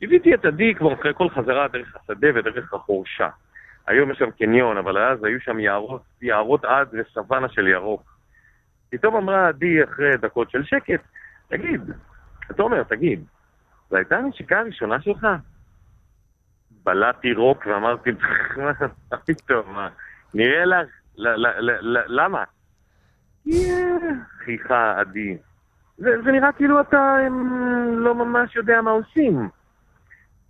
ליוויתי 0.01 0.33
את 0.33 0.45
עדי 0.45 0.75
כבר 0.75 0.93
אחרי 0.93 1.13
כל 1.13 1.29
חזרה 1.29 1.67
דרך 1.67 1.95
השדה 1.95 2.27
ודרך 2.35 2.73
החורשה. 2.73 3.29
היום 3.87 4.11
יש 4.11 4.17
שם 4.17 4.31
קניון, 4.31 4.77
אבל 4.77 4.97
אז 4.97 5.23
היו 5.23 5.39
שם 5.41 5.59
יערות, 5.59 6.01
יערות 6.21 6.65
עד 6.65 6.87
וסוואנה 6.93 7.49
של 7.49 7.67
ירוק. 7.67 8.17
פתאום 8.89 9.15
אמרה 9.15 9.47
עדי 9.47 9.83
אחרי 9.83 10.17
דקות 10.17 10.51
של 10.51 10.63
שקט, 10.63 11.01
תגיד, 11.47 11.81
תומר, 12.55 12.83
תגיד, 12.83 13.23
זו 13.89 13.97
הייתה 13.97 14.17
הנשיקה 14.17 14.59
הראשונה 14.59 15.01
שלך? 15.01 15.27
בלעתי 16.83 17.33
רוק 17.33 17.65
ואמרתי, 17.65 18.09
מה 19.11 19.17
פתאום, 19.25 19.73
מה? 19.73 19.89
נראה 20.33 20.65
לך, 20.65 20.87
למה? 22.07 22.43
חייכה 24.45 24.99
עדי. 24.99 25.37
זה, 25.97 26.31
נראה 26.31 26.51
כאילו 26.51 26.81
אתה 26.81 27.17
לא 27.97 28.15
ממש 28.15 28.55
יודע 28.55 28.81
מה 28.81 28.91
עושים. 28.91 29.49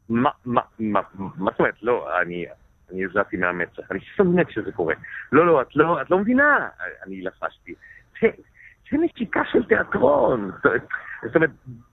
מה, 0.09 0.29
מה, 0.45 0.61
מה, 0.79 1.01
מה 1.15 1.51
זאת 1.51 1.59
אומרת? 1.59 1.83
לא, 1.83 2.21
אני, 2.21 2.45
אני 2.91 3.05
הזעתי 3.05 3.37
מהמצח, 3.37 3.91
אני 3.91 3.99
שונא 3.99 4.43
כשזה 4.43 4.71
קורה. 4.71 4.95
לא, 5.31 5.47
לא, 5.47 5.61
את 5.61 5.75
לא, 5.75 6.01
את 6.01 6.11
לא 6.11 6.19
מבינה, 6.19 6.67
אני 7.05 7.21
לחשתי. 7.21 7.73
זה, 8.21 8.27
זה 8.91 8.97
נשיקה 8.97 9.41
של 9.51 9.63
תיאטרון. 9.63 10.51
זאת 11.23 11.35
אומרת, 11.35 11.49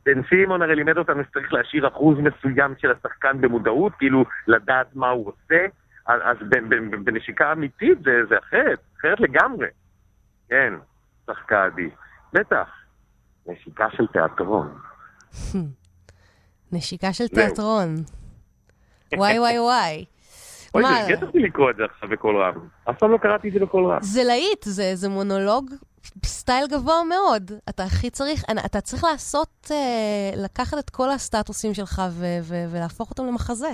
בן 0.07 0.23
סימון 0.29 0.63
הרי 0.63 0.75
לימד 0.77 0.99
אותנו 0.99 1.25
שצריך 1.25 1.53
להשאיר 1.53 1.89
אחוז 1.89 2.19
מסוים 2.19 2.75
של 2.79 2.91
השחקן 2.91 3.41
במודעות, 3.41 3.93
כאילו 3.99 4.25
לדעת 4.47 4.97
מה 4.97 5.09
הוא 5.09 5.29
עושה, 5.29 5.67
אז 6.07 6.37
בנשיקה 7.05 7.53
אמיתית 7.53 7.99
זה, 8.05 8.11
זה 8.29 8.39
אחרת, 8.39 8.79
אחרת 8.99 9.21
לגמרי. 9.21 9.67
כן, 10.49 10.75
צחקה 11.27 11.65
עדי. 11.65 11.91
בטח, 12.33 12.69
נשיקה 13.47 13.91
של 13.91 14.07
תיאטרון. 14.07 14.79
נשיקה 16.73 17.13
של. 17.13 17.29
תיאטרון. 17.29 17.95
וואי 19.19 19.39
וואי 19.39 19.59
וואי. 19.59 20.05
אוי, 20.75 20.83
זה 20.85 20.89
הרגעת 21.01 21.23
אותי 21.23 21.39
לקרוא 21.39 21.71
את 21.71 21.77
זה 21.77 21.83
עכשיו 21.95 22.09
בקול 22.09 22.43
רם. 22.43 22.55
אף 22.91 22.99
פעם 22.99 23.11
לא 23.13 23.19
קראתי 23.19 23.49
את 23.49 23.53
זה 23.53 23.61
בקול 23.61 23.93
רם. 23.93 23.99
זה 24.03 24.25
להיט, 24.25 24.65
זה, 24.65 24.91
זה 24.95 25.09
מונולוג 25.09 25.71
סטייל 26.25 26.67
גבוה 26.67 27.05
מאוד. 27.09 27.51
אתה 27.69 27.85
הכי 27.85 28.11
צריך, 28.11 28.45
אתה 28.67 28.81
צריך 28.81 29.05
לעשות, 29.05 29.71
אה, 29.71 29.77
לקחת 30.37 30.79
את 30.79 30.91
כל 30.91 31.11
הסטטוסים 31.11 31.75
שלך 31.75 32.03
ו- 32.11 32.39
ו- 32.43 32.65
ולהפוך 32.71 33.11
אותם 33.11 33.27
למחזה. 33.27 33.73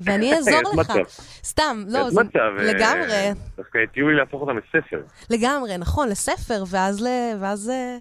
ואני 0.00 0.32
אעזור 0.34 0.60
לך. 0.76 0.90
מצב. 0.90 0.94
סתם, 1.44 1.84
לא, 1.88 2.10
זה 2.10 2.20
מצב, 2.22 2.38
אה, 2.58 2.64
לגמרי, 2.64 3.30
דווקא 3.56 3.78
הציעו 3.90 4.08
לי 4.08 4.16
להפוך 4.16 4.40
אותם 4.42 4.56
לספר. 4.58 5.02
לגמרי, 5.30 5.78
נכון, 5.78 6.08
לספר, 6.08 6.64
ואז, 6.68 7.02
ל, 7.02 7.06
ואז 7.40 7.70
אה, 7.70 7.96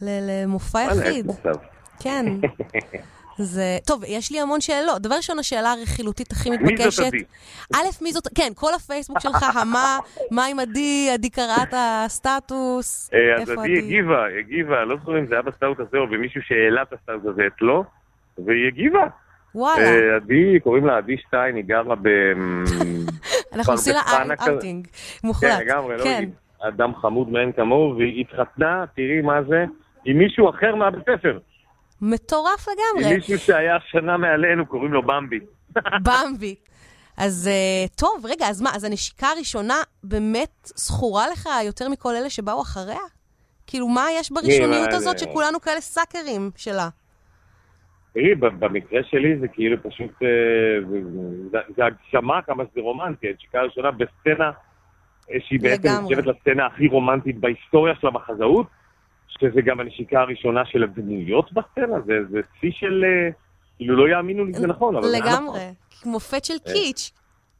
ל, 0.00 0.08
למופע 0.42 0.82
יחיד. 0.82 1.26
כן. 2.00 2.26
זה... 3.42 3.78
טוב, 3.86 4.02
יש 4.06 4.32
לי 4.32 4.40
המון 4.40 4.60
שאלות. 4.60 5.02
דבר 5.02 5.14
ראשון, 5.14 5.38
השאלה 5.38 5.72
הרכילותית 5.72 6.32
הכי 6.32 6.50
מי 6.50 6.56
זאת 6.56 6.64
מתבקשת. 6.64 7.02
עדי? 7.02 7.24
א', 7.74 8.02
מי 8.02 8.12
זאת... 8.12 8.28
כן, 8.34 8.52
כל 8.54 8.74
הפייסבוק 8.74 9.20
שלך, 9.20 9.56
המה, 9.56 9.98
מה 10.30 10.46
עם 10.46 10.58
עדי, 10.58 11.10
עדי 11.14 11.30
קרא 11.30 11.56
את 11.62 11.74
הסטטוס, 11.76 13.10
אה, 13.14 13.42
אז 13.42 13.50
איפה 13.50 13.62
עדי 13.62 13.78
הגיבה, 13.78 14.26
הגיבה, 14.38 14.84
לא 14.84 14.96
זוכר 14.96 15.18
אם 15.18 15.26
זה 15.26 15.34
היה 15.34 15.42
בסטטוס 15.42 15.80
הזה 15.80 15.98
או 15.98 16.06
במישהו 16.06 16.42
שהעלה 16.42 16.82
את 16.82 16.92
הסטטוס 16.92 17.24
הזה 17.24 17.42
אצלו, 17.46 17.84
והיא 18.38 18.66
הגיבה. 18.66 19.06
וואלה. 19.54 19.84
אה, 19.84 20.16
עדי, 20.16 20.60
קוראים 20.62 20.86
לה 20.86 20.96
עדי 20.96 21.16
שטיין, 21.18 21.56
היא 21.56 21.64
גרה 21.64 21.94
ב... 22.02 22.08
אנחנו 23.52 23.72
עושים 23.72 23.94
לה 23.94 24.34
אאוטינג 24.48 24.86
מוחלט. 25.24 25.50
כן, 25.50 25.60
לגמרי, 25.60 25.96
לא 25.96 26.04
כן. 26.04 26.18
היא 26.20 26.68
אדם 26.68 26.94
חמוד 26.94 27.28
מאין 27.28 27.52
כמוהו, 27.52 27.96
והיא 27.96 28.20
התחתנה, 28.20 28.84
תראי 28.96 29.20
מה 29.20 29.42
זה, 29.42 29.64
עם 30.04 30.18
מישהו 30.18 30.50
אחר 30.50 30.74
מהבית 30.74 31.02
ספר. 31.02 31.38
מטורף 32.02 32.66
לגמרי. 32.68 33.14
מישהו 33.14 33.38
שהיה 33.38 33.76
שנה 33.90 34.16
מעלינו, 34.16 34.66
קוראים 34.66 34.92
לו 34.92 35.02
במבי. 35.02 35.40
במבי. 36.06 36.54
אז 37.16 37.48
אה, 37.52 37.88
טוב, 37.96 38.26
רגע, 38.26 38.48
אז 38.48 38.62
מה, 38.62 38.70
אז 38.74 38.84
הנשיקה 38.84 39.26
הראשונה 39.26 39.74
באמת 40.04 40.50
זכורה 40.76 41.28
לך 41.32 41.48
יותר 41.64 41.88
מכל 41.88 42.14
אלה 42.16 42.30
שבאו 42.30 42.62
אחריה? 42.62 42.98
כאילו, 43.66 43.88
מה 43.88 44.06
יש 44.20 44.32
בראשוניות 44.32 44.88
מה, 44.90 44.96
הזאת 44.96 45.18
שכולנו 45.18 45.60
כאלה 45.60 45.80
סאקרים 45.80 46.50
שלה? 46.56 46.88
תראי, 48.14 48.34
במקרה 48.34 49.00
שלי 49.10 49.38
זה 49.40 49.48
כאילו 49.48 49.76
פשוט, 49.82 50.10
אה, 50.22 50.28
זה- 51.76 51.84
הגשמה 51.84 52.42
כמה 52.42 52.64
שזה 52.72 52.80
רומנטי, 52.80 53.28
הנשיקה 53.28 53.60
הראשונה 53.60 53.90
בסצנה 53.90 54.50
אה, 55.30 55.36
שהיא 55.48 55.60
בעצם. 55.60 55.88
נחשבת 56.04 56.26
לסצנה 56.26 56.66
הכי 56.66 56.86
רומנטית 56.88 57.40
בהיסטוריה 57.40 57.94
של 58.00 58.06
המחזאות, 58.06 58.66
שזה 59.40 59.60
גם 59.64 59.80
הנשיקה 59.80 60.20
הראשונה 60.20 60.64
של 60.64 60.82
הדמויות 60.82 61.52
בסצנה, 61.52 62.00
זה 62.06 62.12
זה 62.30 62.40
שיא 62.60 62.70
של, 62.72 63.04
אה, 63.04 63.30
כאילו 63.76 63.96
לא 63.96 64.12
יאמינו 64.16 64.44
לי 64.44 64.52
שזה 64.54 64.66
נכון, 64.66 64.96
אבל 64.96 65.06
נכון. 65.18 65.32
לגמרי. 65.32 65.60
מופת 66.06 66.44
של 66.44 66.54
אה, 66.66 66.72
קיץ', 66.72 67.12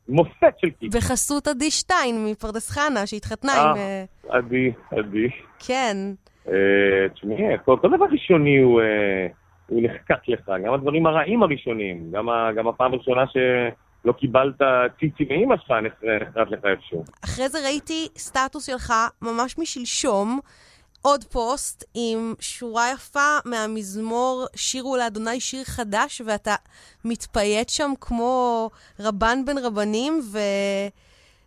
מופת 0.08 0.54
של 0.58 0.70
קיץ'. 0.70 0.94
בחסות 0.94 1.48
עדי 1.48 1.70
שטיין 1.70 2.26
מפרדס 2.26 2.70
חנה, 2.70 3.06
שהתחתנה 3.06 3.52
אה. 3.52 3.70
עם... 3.70 3.76
אה, 3.76 4.04
עדי, 4.28 4.72
עדי. 4.90 5.28
כן, 5.66 5.96
אה, 6.48 6.52
תשמעי, 7.14 7.44
כל 7.64 7.76
דבר 7.82 8.04
ראשוני 8.12 8.58
הוא 8.58 8.80
אה, 8.80 9.26
הוא 9.66 9.82
נחקק 9.82 10.28
לך, 10.28 10.50
גם 10.66 10.74
הדברים 10.74 11.06
הרעים 11.06 11.42
הראשונים, 11.42 12.10
גם 12.12 12.28
ה- 12.28 12.50
גם 12.56 12.68
הפעם 12.68 12.92
הראשונה 12.94 13.24
שלא 13.26 14.12
קיבלת 14.12 14.60
ציצי 15.00 15.24
מאמא 15.30 15.56
שלך 15.56 15.70
נחרט 15.70 16.50
לך 16.50 16.64
איפשהו. 16.64 17.04
אחרי 17.24 17.48
זה 17.48 17.58
ראיתי 17.64 18.08
סטטוס 18.16 18.66
שלך 18.66 18.92
ממש 19.22 19.58
משלשום, 19.58 20.40
עוד 21.02 21.24
פוסט 21.24 21.84
עם 21.94 22.34
שורה 22.40 22.90
יפה 22.94 23.38
מהמזמור 23.44 24.46
שירו 24.56 24.96
לאדוני 24.96 25.40
שיר 25.40 25.64
חדש, 25.64 26.22
ואתה 26.26 26.54
מתפייט 27.04 27.68
שם 27.68 27.92
כמו 28.00 28.70
רבן 29.00 29.44
בן 29.46 29.58
רבנים, 29.58 30.20
ו... 30.32 30.38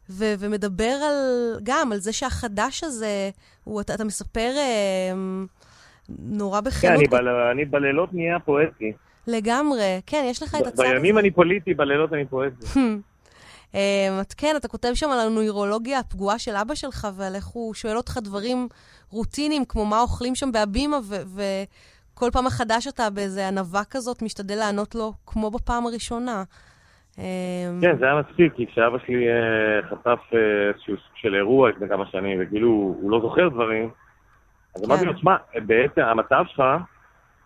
ו- 0.09 0.33
ומדבר 0.39 0.83
על, 1.09 1.15
גם 1.63 1.91
על 1.91 1.97
זה 1.99 2.13
שהחדש 2.13 2.83
הזה, 2.83 3.29
הוא, 3.63 3.81
אתה, 3.81 3.93
אתה 3.93 4.03
מספר 4.03 4.51
אה, 4.57 5.13
נורא 6.09 6.61
כן, 6.61 6.65
בכנות. 6.67 6.93
אני 6.95 7.07
בל- 7.07 7.27
אני 7.51 7.65
בלילות 7.65 8.13
נהיה 8.13 8.39
פואטי. 8.39 8.91
לגמרי, 9.27 10.01
כן, 10.05 10.25
יש 10.29 10.43
לך 10.43 10.55
את 10.55 10.67
הצד 10.67 10.83
הזה. 10.85 10.93
בימים 10.93 11.17
אני 11.17 11.31
פוליטי, 11.31 11.73
בלילות 11.73 12.13
אני 12.13 12.25
פואטי. 12.25 12.65
אה, 13.75 14.21
את 14.21 14.33
כן, 14.33 14.53
אתה 14.57 14.67
כותב 14.67 14.91
שם 14.93 15.09
על 15.09 15.19
הנוירולוגיה 15.19 15.99
הפגועה 15.99 16.39
של 16.39 16.55
אבא 16.55 16.75
שלך 16.75 17.07
ועל 17.17 17.35
איך 17.35 17.45
הוא 17.45 17.73
שואל 17.73 17.97
אותך 17.97 18.17
דברים 18.23 18.67
רוטיניים, 19.09 19.65
כמו 19.65 19.85
מה 19.85 20.01
אוכלים 20.01 20.35
שם 20.35 20.51
בהבימה, 20.51 20.97
ו- 21.03 21.23
וכל 21.35 22.29
פעם 22.33 22.45
מחדש 22.45 22.87
אתה 22.87 23.09
באיזה 23.09 23.47
ענווה 23.47 23.81
כזאת 23.91 24.21
משתדל 24.21 24.55
לענות 24.55 24.95
לו 24.95 25.13
כמו 25.25 25.51
בפעם 25.51 25.85
הראשונה. 25.85 26.43
אה, 27.19 27.23
כן, 27.81 27.97
זה 27.99 28.05
היה 28.05 28.15
מצחיק, 28.15 28.53
כי 28.55 28.67
כשאבא 28.67 28.97
שלי 29.05 29.27
אה, 29.27 29.89
חטף 29.89 30.19
איזשהו 30.73 30.95
סוג 30.97 31.15
של 31.15 31.35
אירוע 31.35 31.69
לפני 31.69 31.89
כמה 31.89 32.05
שנים, 32.05 32.39
וכאילו 32.41 32.69
הוא 32.69 33.11
לא 33.11 33.21
זוכר 33.21 33.49
דברים, 33.49 33.89
אז 34.75 34.81
כן. 34.81 34.91
אמרתי 34.91 35.05
לו, 35.05 35.13
תשמע, 35.13 35.35
בעצם 35.55 36.01
המצב 36.01 36.43
שלך, 36.47 36.63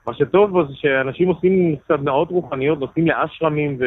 מה 0.08 0.14
שטוב 0.14 0.52
בו 0.52 0.68
זה 0.68 0.74
שאנשים 0.76 1.28
עושים 1.28 1.76
סדנאות 1.88 2.30
רוחניות, 2.32 2.80
נוסעים 2.80 3.08
לאשרמים, 3.08 3.78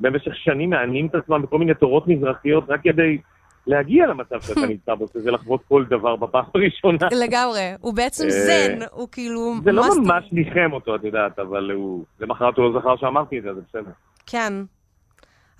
ובמשך 0.00 0.36
שנים 0.36 0.70
מענים 0.70 1.06
את 1.06 1.14
עצמם 1.14 1.42
בכל 1.42 1.58
מיני 1.58 1.74
תורות 1.74 2.08
מזרחיות, 2.08 2.64
רק 2.68 2.80
כדי 2.82 3.18
להגיע 3.66 4.06
למצב 4.06 4.40
שאתה 4.40 4.66
נמצא 4.72 4.94
בו, 4.94 5.06
שזה 5.12 5.30
לחוות 5.30 5.60
כל 5.68 5.84
דבר 5.90 6.16
בפעם 6.16 6.44
הראשונה. 6.54 7.08
לגמרי, 7.12 7.72
הוא 7.80 7.94
בעצם 7.94 8.24
אה, 8.24 8.30
זן, 8.30 8.78
הוא 8.92 9.08
כאילו... 9.12 9.54
זה 9.64 9.72
לא 9.72 9.84
ממש 10.04 10.24
ניחם 10.32 10.72
אותו, 10.72 10.96
את 10.96 11.04
יודעת, 11.04 11.38
אבל 11.38 11.70
הוא... 11.70 12.04
למחרת 12.20 12.56
הוא 12.56 12.72
לא 12.72 12.80
זכר 12.80 12.96
שאמרתי 12.96 13.38
את 13.38 13.42
זה, 13.42 13.54
זה 13.54 13.60
בסדר. 13.68 13.90
כן. 14.26 14.52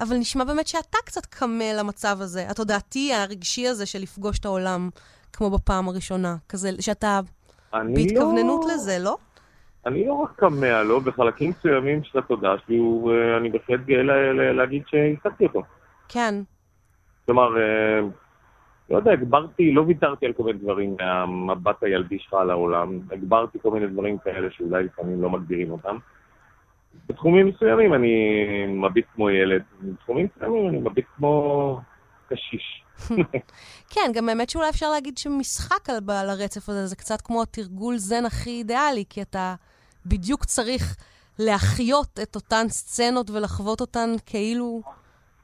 אבל 0.01 0.17
נשמע 0.17 0.45
באמת 0.45 0.67
שאתה 0.67 0.99
קצת 1.05 1.27
קמה 1.27 1.73
למצב 1.79 2.17
הזה, 2.21 2.51
התודעתי 2.51 3.15
הרגשי 3.15 3.67
הזה 3.67 3.87
של 3.87 3.99
לפגוש 3.99 4.39
את 4.39 4.45
העולם, 4.45 4.89
כמו 5.33 5.51
בפעם 5.51 5.89
הראשונה. 5.89 6.37
כזה, 6.49 6.71
שאתה 6.81 7.21
אני 7.75 7.95
בהתכווננות 7.95 8.65
לא... 8.65 8.75
לזה, 8.75 8.99
לא? 8.99 9.17
אני 9.89 10.07
לא 10.07 10.13
רק 10.13 10.31
כמה 10.37 10.83
לו, 10.83 11.01
בחלקים 11.01 11.51
מסוימים 11.51 12.05
של 12.05 12.19
התודעה 12.19 12.55
שלי, 12.67 12.79
אה, 13.09 13.37
אני 13.37 13.51
בהחלט 13.51 13.81
גאה 13.87 14.03
לה- 14.03 14.33
לה- 14.33 14.53
להגיד 14.53 14.83
שהשגתי 14.87 15.47
אותו. 15.47 15.63
כן. 16.09 16.35
כלומר, 17.27 17.57
אה, 17.59 18.01
לא 18.91 18.97
יודע, 18.97 19.13
הגברתי, 19.13 19.73
לא 19.73 19.81
ויתרתי 19.83 20.27
על 20.27 20.33
כל 20.33 20.43
מיני 20.43 20.59
דברים 20.59 20.97
מהמבט 21.01 21.83
הילדי 21.83 22.19
שלך 22.19 22.35
על 22.35 22.51
העולם, 22.51 22.99
הגברתי 23.13 23.59
כל 23.63 23.71
מיני 23.71 23.87
דברים 23.87 24.19
כאלה 24.19 24.49
שאולי 24.51 24.85
לפעמים 24.85 25.23
לא 25.23 25.31
מגדירים 25.31 25.71
אותם. 25.71 25.97
בתחומים 27.09 27.47
מסוימים 27.47 27.95
אני 27.95 28.15
מביט 28.67 29.07
כמו 29.15 29.31
ילד, 29.31 29.63
בתחומים 29.83 30.29
מסוימים 30.37 30.69
אני 30.69 30.79
מביט 30.79 31.07
כמו 31.17 31.81
קשיש. 32.29 32.85
כן, 33.95 34.11
גם 34.15 34.29
האמת 34.29 34.51
שאולי 34.51 34.71
אפשר 34.71 34.91
להגיד 34.91 35.19
שמשחק 35.19 35.91
על, 35.91 35.97
על 36.11 36.31
הרצף 36.31 36.69
הזה 36.69 36.87
זה 36.87 36.97
קצת 36.97 37.21
כמו 37.21 37.43
התרגול 37.43 37.97
זן 37.97 38.25
הכי 38.27 38.51
אידיאלי, 38.51 39.05
כי 39.11 39.23
אתה 39.23 39.55
בדיוק 40.09 40.45
צריך 40.45 40.97
להחיות 41.39 42.19
את 42.23 42.37
אותן 42.37 42.69
סצנות 42.69 43.31
ולחוות 43.31 43.81
אותן 43.81 44.11
כאילו 44.27 44.83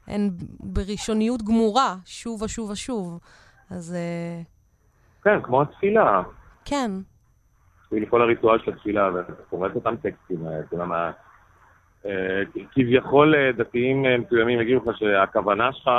הן 0.07 0.31
בראשוניות 0.61 1.43
גמורה, 1.43 1.95
שוב 2.05 2.43
ושוב 2.43 2.71
ושוב. 2.71 3.21
אז 3.71 3.95
אה, 3.95 4.43
כן, 5.25 5.43
כמו 5.43 5.63
התפילה. 5.63 6.23
כן, 6.65 6.91
בשביל 7.85 8.07
כל 8.07 8.23
הריטואל 8.23 8.59
של 8.65 8.73
התפילה, 8.73 9.11
ואתה 9.15 9.33
קורא 9.51 9.69
את 9.69 9.75
אותם 9.75 9.97
טקסטים, 9.97 10.47
אתה 10.47 10.75
יודע 10.75 10.85
מה, 10.85 11.11
כביכול 12.73 13.35
אה, 13.35 13.53
דתיים 13.53 14.07
אה, 14.07 14.19
מסוימים 14.19 14.61
יגידו 14.61 14.81
לך 14.91 14.99
שהכוונה 14.99 15.73
שלך, 15.73 15.91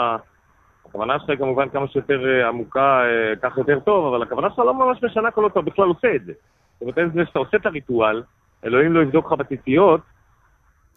הכוונה 0.85 1.19
שלך 1.19 1.29
היא 1.29 1.37
כמובן 1.37 1.69
כמה 1.69 1.87
שיותר 1.87 2.47
עמוקה, 2.47 3.01
כך 3.41 3.57
יותר 3.57 3.79
טוב, 3.79 4.13
אבל 4.13 4.23
הכוונה 4.23 4.49
שלך 4.49 4.59
לא 4.59 4.73
ממש 4.73 5.03
משנה 5.03 5.31
כל 5.31 5.47
אתה 5.47 5.61
בכלל 5.61 5.85
עושה 5.87 6.15
את 6.15 6.25
זה. 6.25 6.33
זאת 6.79 6.81
אומרת, 6.81 7.13
זה 7.13 7.25
שאתה 7.25 7.39
עושה 7.39 7.57
את 7.57 7.65
הריטואל, 7.65 8.23
אלוהים 8.63 8.93
לא 8.93 9.01
יבדוק 9.01 9.31
לך 9.31 9.39
בציציות, 9.39 10.01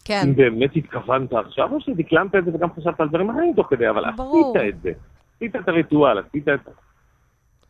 כן. 0.05 0.23
אם 0.25 0.37
באמת 0.37 0.77
התכוונת 0.77 1.33
עכשיו, 1.33 1.73
או 1.73 1.81
שדקלמת 1.81 2.35
את 2.35 2.45
זה 2.45 2.51
וגם 2.55 2.69
חשבת 2.77 3.01
על 3.01 3.09
דברים 3.09 3.31
אחרים 3.31 3.53
תוך 3.57 3.67
כדי, 3.71 3.91
אבל 3.91 4.05
ברור. 4.17 4.59
עשית 4.59 4.75
את 4.75 4.83
זה. 4.83 4.93
עשית 5.37 5.57
את 5.57 5.69
הריטואל, 5.69 6.19
עשית 6.19 6.49
את... 6.49 6.61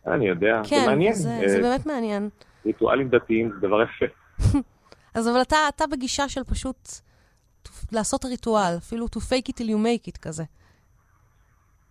אני 0.06 0.28
יודע, 0.28 0.60
זה 0.64 0.70
כן, 0.70 0.82
מעניין. 0.86 1.12
זה, 1.12 1.30
אה, 1.30 1.48
זה 1.48 1.60
באמת 1.62 1.86
מעניין. 1.86 2.28
ריטואלים 2.66 3.08
דתיים 3.08 3.50
זה 3.50 3.66
דבר 3.66 3.82
יפה. 3.82 4.06
אז 5.14 5.28
אבל 5.28 5.42
אתה, 5.42 5.56
אתה 5.68 5.84
בגישה 5.92 6.28
של 6.28 6.44
פשוט 6.44 6.88
לעשות 7.92 8.24
ריטואל, 8.24 8.74
אפילו 8.78 9.06
to 9.06 9.18
fake 9.18 9.48
it 9.48 9.54
till 9.58 9.68
you 9.68 9.78
make 9.84 10.12
it 10.12 10.18
כזה. 10.22 10.44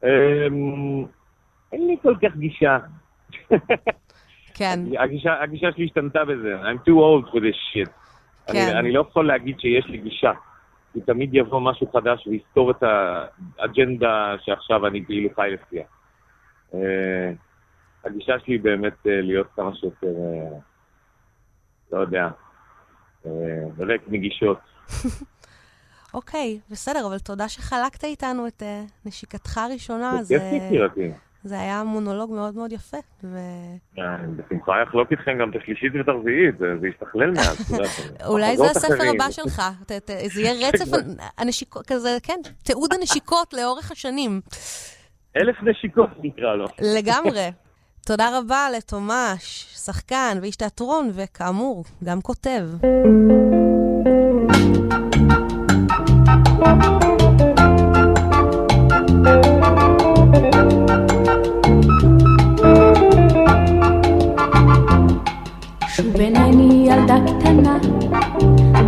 אמ, 0.04 1.06
אין 1.72 1.88
לי 1.88 1.96
כל 2.02 2.16
כך 2.22 2.36
גישה. 2.38 2.78
כן, 4.58 4.80
הגישה, 5.00 5.44
הגישה 5.44 5.68
שלי 5.76 5.86
השתנתה 5.86 6.26
בזה. 6.26 6.56
I'm 6.62 6.88
too 6.88 6.94
old 6.94 7.32
for 7.32 7.40
this 7.40 7.58
shit. 7.74 7.90
כן. 8.48 8.70
אני, 8.70 8.80
אני 8.80 8.92
לא 8.92 9.02
יכול 9.10 9.28
להגיד 9.28 9.60
שיש 9.60 9.86
לי 9.86 9.98
גישה. 9.98 10.32
כי 10.94 11.02
תמיד 11.02 11.30
יבוא 11.34 11.62
משהו 11.62 11.92
חדש 11.92 12.28
ויסתור 12.28 12.72
את 12.72 12.84
האג'נדה 12.84 14.36
שעכשיו 14.42 14.88
אני 14.88 15.06
כאילו 15.06 15.30
חי 15.36 15.50
לפיה. 15.54 15.84
אה, 16.74 17.32
הגישה 18.06 18.40
שלי 18.40 18.54
היא 18.54 18.60
באמת 18.64 19.08
אה, 19.08 19.22
להיות 19.22 19.48
כמה 19.56 19.76
שיותר, 19.76 20.08
אה, 20.08 20.60
לא 21.92 22.00
יודע, 22.00 22.30
ריק 23.80 24.02
מגישות. 24.08 24.60
אוקיי, 26.14 26.60
בסדר, 26.72 27.08
אבל 27.08 27.20
תודה 27.20 27.50
שחלקת 27.50 28.04
איתנו 28.04 28.48
את 28.48 28.64
נשיקתך 29.06 29.58
הראשונה. 29.58 30.24
זה 30.24 30.40
כיף 30.40 30.64
יקירתי. 30.64 31.12
זה 31.48 31.60
היה 31.60 31.84
מונולוג 31.84 32.32
מאוד 32.32 32.56
מאוד 32.56 32.72
יפה. 32.72 32.98
ו... 33.24 33.38
אה, 34.00 34.18
בשמחה 34.38 34.84
אחלוק 34.84 35.12
איתכם 35.12 35.38
גם 35.42 35.50
את 35.50 35.56
השלישית 35.62 35.92
ואת 35.96 36.08
הרביעית, 36.08 36.58
זה 36.58 36.88
ישתכלל 36.88 37.32
מאז. 37.32 37.72
יודעת, 37.72 37.90
אולי 38.32 38.58
זה 38.58 38.66
הספר. 38.66 39.10
הבא 39.16 39.32
שלך. 39.32 39.62
זה 40.28 40.42
יהיה 40.42 40.54
רצף 40.68 40.98
הנשיקות, 41.38 41.88
כזה, 41.88 42.18
כן, 42.24 42.40
תיעוד 42.64 42.94
הנשיקות 42.94 43.54
לאורך 43.54 43.92
השנים. 43.92 44.42
אלף 45.38 45.56
נשיקות 45.64 46.10
נקרא 46.24 46.56
לו. 46.56 46.66
לגמרי. 46.98 47.52
תודה 48.08 48.40
רבה 48.40 48.68
לתומש, 48.78 49.68
שחקן 49.86 50.38
ואיש 50.42 50.56
תיאטרון, 50.56 51.10
וכאמור, 51.14 51.84
גם 52.04 52.22
כותב. 52.22 52.64
שוב 66.08 66.16
עיניי 66.16 66.92
ילדה 66.92 67.16
קטנה, 67.28 67.78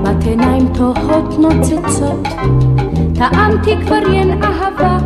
בת 0.04 0.24
עיניים 0.24 0.68
תוהות 0.74 1.40
נוצצות. 1.40 2.28
טעמתי 3.16 3.76
כבר 3.86 4.14
ין 4.14 4.44
אהבה, 4.44 4.98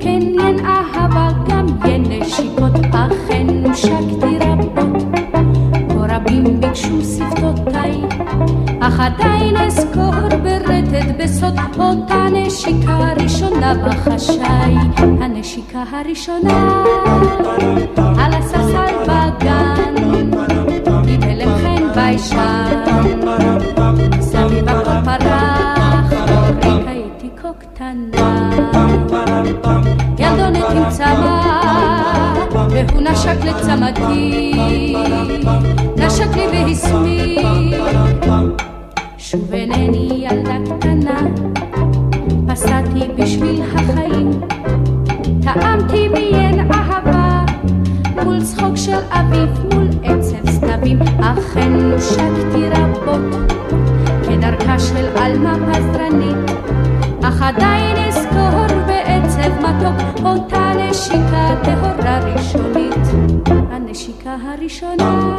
כן 0.00 0.20
ין 0.22 0.66
אהבה, 0.66 1.28
גם 1.48 1.66
ין 1.84 2.04
נשיקות, 2.08 2.72
אכן 2.92 3.46
נושקתי 3.50 4.38
רבות. 4.40 5.02
כה 5.88 6.16
רבים 6.16 6.60
ביקשו 6.60 7.00
שפתותיי, 7.02 8.02
אך 8.80 9.00
עדיין 9.00 9.56
אזכור 9.56 10.28
ברטט 10.42 11.06
בסוד 11.18 11.54
אותה 11.78 12.26
נשיקה 12.32 13.12
ראשונה 13.16 13.74
בחשאי. 13.74 14.74
הנשיקה 15.20 15.84
הראשונה 15.92 16.84
על 18.18 18.34
הספסל 18.34 18.94
בגן, 19.02 19.81
ביישן, 22.12 22.82
החיים, 43.74 44.30
טעמתי 45.42 46.08
מיין 46.08 46.70
אהבה, 46.70 47.44
מול 48.24 48.42
צחוק 48.42 48.76
של 48.76 48.98
אביב, 49.10 49.71
סתבים, 50.82 50.98
אכן 51.20 51.72
נושקתי 51.72 52.68
רבות, 52.70 53.52
כדרכה 54.22 54.78
של 54.78 55.06
עלמה 55.16 55.54
פזרנית, 55.54 56.50
אך 57.22 57.42
עדיין 57.42 57.96
אזכור 58.08 58.66
בעצב 58.86 59.50
מתוק 59.58 60.26
אותה 60.26 60.72
נשיקה 60.76 61.54
טהורה 61.62 62.18
ראשונית. 62.18 63.06
הנשיקה 63.70 64.36
הראשונה 64.44 65.36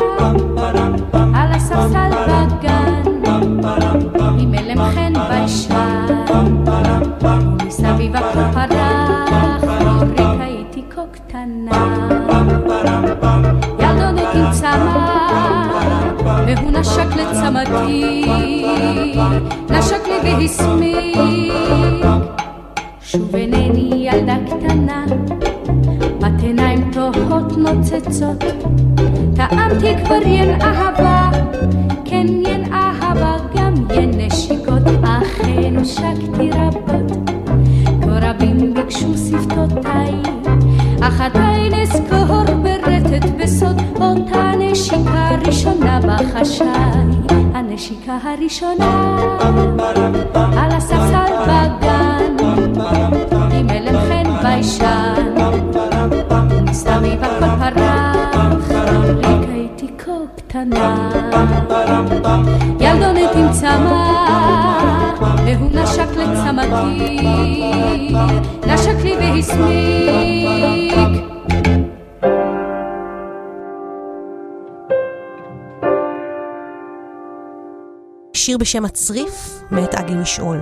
על 1.35 1.51
הספסל 1.51 2.09
בגן, 2.27 3.01
עם 4.39 4.53
הלם 4.53 4.91
חן 4.95 5.13
ביישן, 5.29 6.05
ומסביב 7.21 8.15
הכל 8.15 8.39
נשק 17.43 17.69
לצמתי, 17.69 18.25
נשק 19.69 20.07
לי 20.07 20.33
והסמיק. 20.33 21.17
שוב 23.01 23.35
אינני 23.35 24.09
ילדה 24.11 24.35
קטנה, 24.45 25.05
בת 26.19 26.41
עיניים 26.43 26.91
תוהות 26.91 27.57
נוצצות. 27.57 28.43
טעמתי 29.35 29.95
כבר 30.05 30.27
ין 30.27 30.61
אהבה, 30.61 31.29
כן 32.05 32.27
ין 32.27 32.73
אהבה, 32.73 33.35
גם 33.55 33.73
ין 33.95 34.11
נשיקות, 34.17 34.83
אכן 35.03 35.75
נשקתי 35.75 36.49
רבות. 36.51 37.02
אותה 44.93 45.03
נשיקה 45.03 45.35
ראשונה 45.47 45.99
בחשאי. 45.99 46.67
הנשיקה 47.53 48.17
הראשונה 48.23 49.17
על 50.57 50.71
הספסל 50.71 51.33
בגן, 51.43 52.35
עם 53.51 53.69
הלם 53.69 53.95
חן 54.07 54.23
ביישן, 54.43 55.33
מסביב 56.69 57.23
הכל 57.23 57.45
פרח, 57.59 58.71
רק 59.23 59.45
הייתי 59.49 59.87
כה 59.97 60.11
קטנה. 60.37 61.09
ילדונת 62.79 63.35
עם 63.35 63.51
צמא, 63.51 64.13
והוא 65.45 65.69
נשק 65.73 66.09
לצמתי, 66.17 67.17
נשק 68.67 69.03
לי 69.03 69.15
והסמיק. 69.17 70.93
שיר 78.43 78.57
בשם 78.57 78.85
הצריף, 78.85 79.61
מאת 79.71 79.95
אגי 79.95 80.13
משעול. 80.13 80.59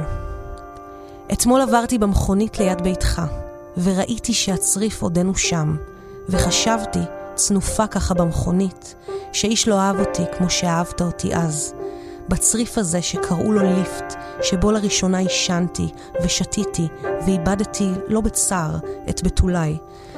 אתמול 1.33 1.61
עברתי 1.61 1.97
במכונית 1.97 2.59
ליד 2.59 2.81
ביתך, 2.81 3.21
וראיתי 3.83 4.33
שהצריף 4.33 5.01
עודנו 5.01 5.35
שם, 5.35 5.75
וחשבתי, 6.29 6.99
צנופה 7.35 7.87
ככה 7.87 8.13
במכונית, 8.13 8.95
שאיש 9.33 9.67
לא 9.67 9.79
אהב 9.79 9.99
אותי 9.99 10.23
כמו 10.37 10.49
שאהבת 10.49 11.01
אותי 11.01 11.35
אז. 11.35 11.73
בצריף 12.29 12.77
הזה 12.77 13.01
שקראו 13.01 13.51
לו 13.51 13.61
ליפט, 13.61 14.15
שבו 14.41 14.71
לראשונה 14.71 15.17
עישנתי 15.17 15.87
ושתיתי 16.23 16.87
ואיבדתי, 17.25 17.89
לא 18.07 18.21
בצער, 18.21 18.77
את 19.09 19.23
בתולי, 19.23 19.77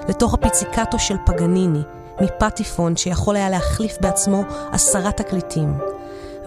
לתוך 0.10 0.34
הפיציקטו 0.34 1.00
של 1.00 1.16
פגניני, 1.26 1.82
מפטיפון 2.22 2.98
שיכול 2.98 3.36
היה 3.36 3.50
להחליף 3.50 3.98
בעצמו 4.02 4.44
עשרה 4.72 5.12
תקליטים. 5.12 5.78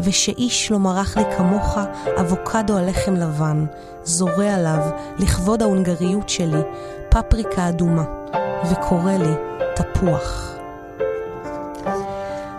ושאיש 0.01 0.71
לא 0.71 0.79
מרח 0.79 1.17
לי 1.17 1.25
כמוך 1.37 1.79
אבוקדו 2.21 2.77
על 2.77 2.89
לחם 2.89 3.15
לבן, 3.15 3.65
זורה 4.05 4.55
עליו, 4.55 4.81
לכבוד 5.19 5.63
ההונגריות 5.63 6.29
שלי, 6.29 6.61
פפריקה 7.09 7.69
אדומה, 7.69 8.05
וקורא 8.71 9.13
לי 9.13 9.35
תפוח. 9.75 10.57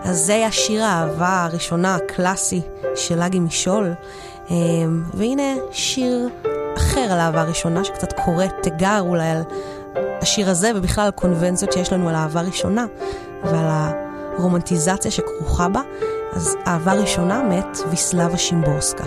אז 0.04 0.18
זה 0.18 0.34
היה 0.34 0.52
שיר 0.52 0.84
האהבה 0.84 1.44
הראשונה 1.44 1.94
הקלאסי 1.94 2.60
של 2.94 3.22
אגי 3.22 3.38
משעול, 3.38 3.94
אמ, 4.50 5.02
והנה 5.14 5.54
שיר 5.72 6.28
אחר 6.76 7.12
על 7.12 7.18
אהבה 7.18 7.42
ראשונה, 7.42 7.84
שקצת 7.84 8.12
קורא 8.12 8.46
תיגר 8.62 9.00
אולי 9.00 9.30
על 9.30 9.42
השיר 10.22 10.50
הזה, 10.50 10.70
ובכלל 10.74 11.04
על 11.04 11.10
קונבנציות 11.10 11.72
שיש 11.72 11.92
לנו 11.92 12.08
על 12.08 12.14
אהבה 12.14 12.40
ראשונה, 12.40 12.86
ועל 13.44 13.66
הרומנטיזציה 14.38 15.10
שכרוכה 15.10 15.68
בה. 15.68 15.80
אז 16.38 16.56
אהבה 16.66 16.92
ראשונה 16.92 17.42
מת 17.42 17.78
ויסלבה 17.90 18.38
שימבורסקה. 18.38 19.04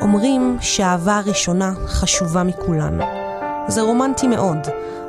אומרים 0.00 0.56
שהאהבה 0.60 1.16
הראשונה 1.18 1.72
חשובה 1.86 2.42
מכולן. 2.42 2.98
זה 3.68 3.80
רומנטי 3.80 4.26
מאוד, 4.26 4.58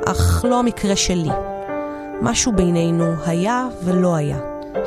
אך 0.06 0.44
לא 0.48 0.58
המקרה 0.58 0.96
שלי. 0.96 1.30
משהו 2.22 2.52
בינינו 2.52 3.04
היה 3.26 3.66
ולא 3.84 4.14
היה, 4.14 4.38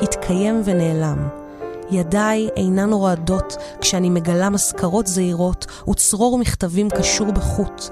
התקיים 0.02 0.62
ונעלם. 0.66 1.28
ידיי 1.92 2.50
אינן 2.56 2.94
רועדות 2.94 3.58
כשאני 3.82 4.10
מגלה 4.10 4.50
מזכרות 4.50 5.08
זהירות 5.08 5.66
וצרור 5.90 6.38
מכתבים 6.38 6.90
קשור 6.90 7.32
בחוט. 7.32 7.90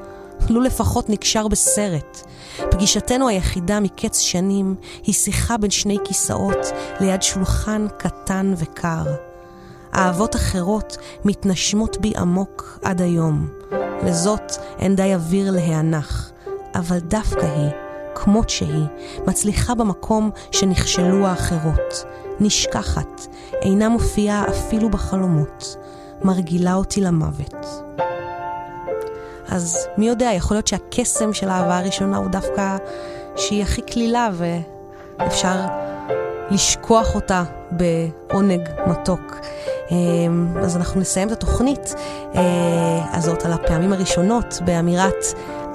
לו 0.50 0.62
לפחות 0.62 1.10
נקשר 1.10 1.48
בסרט. 1.48 2.22
פגישתנו 2.72 3.28
היחידה 3.28 3.80
מקץ 3.80 4.20
שנים 4.20 4.76
היא 5.04 5.16
שיחה 5.16 5.58
בין 5.58 5.72
שני 5.72 5.98
כיסאות 6.04 6.66
ליד 7.00 7.22
שולחן 7.22 7.88
קטן 7.98 8.54
וקר. 8.58 9.04
אהבות 9.96 10.36
אחרות 10.36 10.98
מתנשמות 11.26 11.98
בי 11.98 12.14
עמוק 12.18 12.80
עד 12.84 13.02
היום. 13.02 13.48
לזאת 14.04 14.52
אין 14.80 14.96
די 14.96 15.14
אוויר 15.16 15.52
להיאנח, 15.52 16.32
אבל 16.76 17.00
דווקא 17.00 17.46
היא, 17.46 17.70
כמות 18.16 18.50
שהיא, 18.50 18.86
מצליחה 19.28 19.76
במקום 19.76 20.30
שנכשלו 20.52 21.28
האחרות. 21.28 22.06
נשכחת, 22.39 23.28
אינה 23.62 23.89
מופיעה 23.89 24.46
אפילו 24.50 24.89
בחלומות, 24.89 25.78
מרגילה 26.24 26.74
אותי 26.74 27.02
למוות. 27.02 27.66
אז 29.54 29.88
מי 29.97 30.08
יודע, 30.08 30.30
יכול 30.36 30.58
להיות 30.58 30.68
שהקסם 30.68 31.34
של 31.34 31.49
האהבה 31.49 31.78
הראשונה 31.78 32.18
הוא 32.18 32.28
דווקא 32.28 32.78
שהיא 33.36 33.62
הכי 33.62 33.82
קלילה 33.82 34.30
ואפשר 35.20 35.56
לשכוח 36.51 37.16
אותה 37.16 37.43
בעונג 37.72 38.70
מתוק. 38.88 39.39
אמ, 39.91 40.58
אז 40.58 40.78
אנחנו 40.78 41.01
נסיים 41.01 41.28
את 41.28 41.32
התוכנית 41.32 41.95
אה, 42.36 42.41
הזאת 43.18 43.45
על 43.45 43.54
הפעמים 43.54 43.93
הראשונות 43.93 44.60
באמירת 44.66 45.26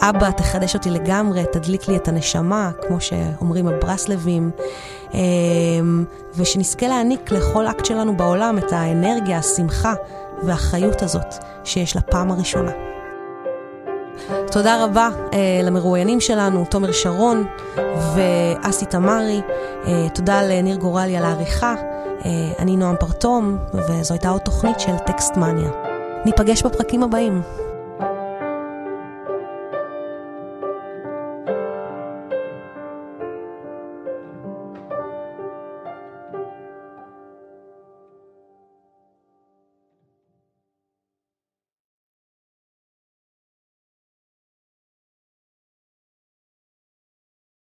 אבא, 0.00 0.30
תחדש 0.30 0.74
אותי 0.74 0.90
לגמרי, 0.90 1.44
תדליק 1.52 1.88
לי 1.88 1.96
את 1.96 2.08
הנשמה, 2.08 2.70
כמו 2.86 3.00
שאומרים 3.00 3.68
הברסלבים, 3.68 4.50
אמ, 5.14 6.04
ושנזכה 6.34 6.88
להעניק 6.88 7.30
לכל 7.30 7.66
אקט 7.66 7.84
שלנו 7.84 8.16
בעולם 8.16 8.58
את 8.58 8.72
האנרגיה, 8.72 9.38
השמחה 9.38 9.94
והחיות 10.42 11.02
הזאת 11.02 11.34
שיש 11.64 11.96
לפעם 11.96 12.30
הראשונה. 12.30 12.97
תודה 14.52 14.84
רבה 14.84 15.08
אה, 15.32 15.60
למרואיינים 15.62 16.20
שלנו, 16.20 16.64
תומר 16.70 16.92
שרון 16.92 17.44
ואסי 18.14 18.86
תמרי. 18.86 19.40
אה, 19.86 20.08
תודה 20.14 20.42
לניר 20.42 20.76
גורלי 20.76 21.16
על 21.16 21.24
העריכה. 21.24 21.74
אה, 22.24 22.30
אני 22.58 22.76
נועם 22.76 22.96
פרטום, 23.00 23.58
וזו 23.74 24.14
הייתה 24.14 24.28
עוד 24.28 24.40
תוכנית 24.40 24.80
של 24.80 24.98
טקסט 25.06 25.36
מניה. 25.36 25.70
ניפגש 26.24 26.62
בפרקים 26.62 27.02
הבאים. 27.02 27.42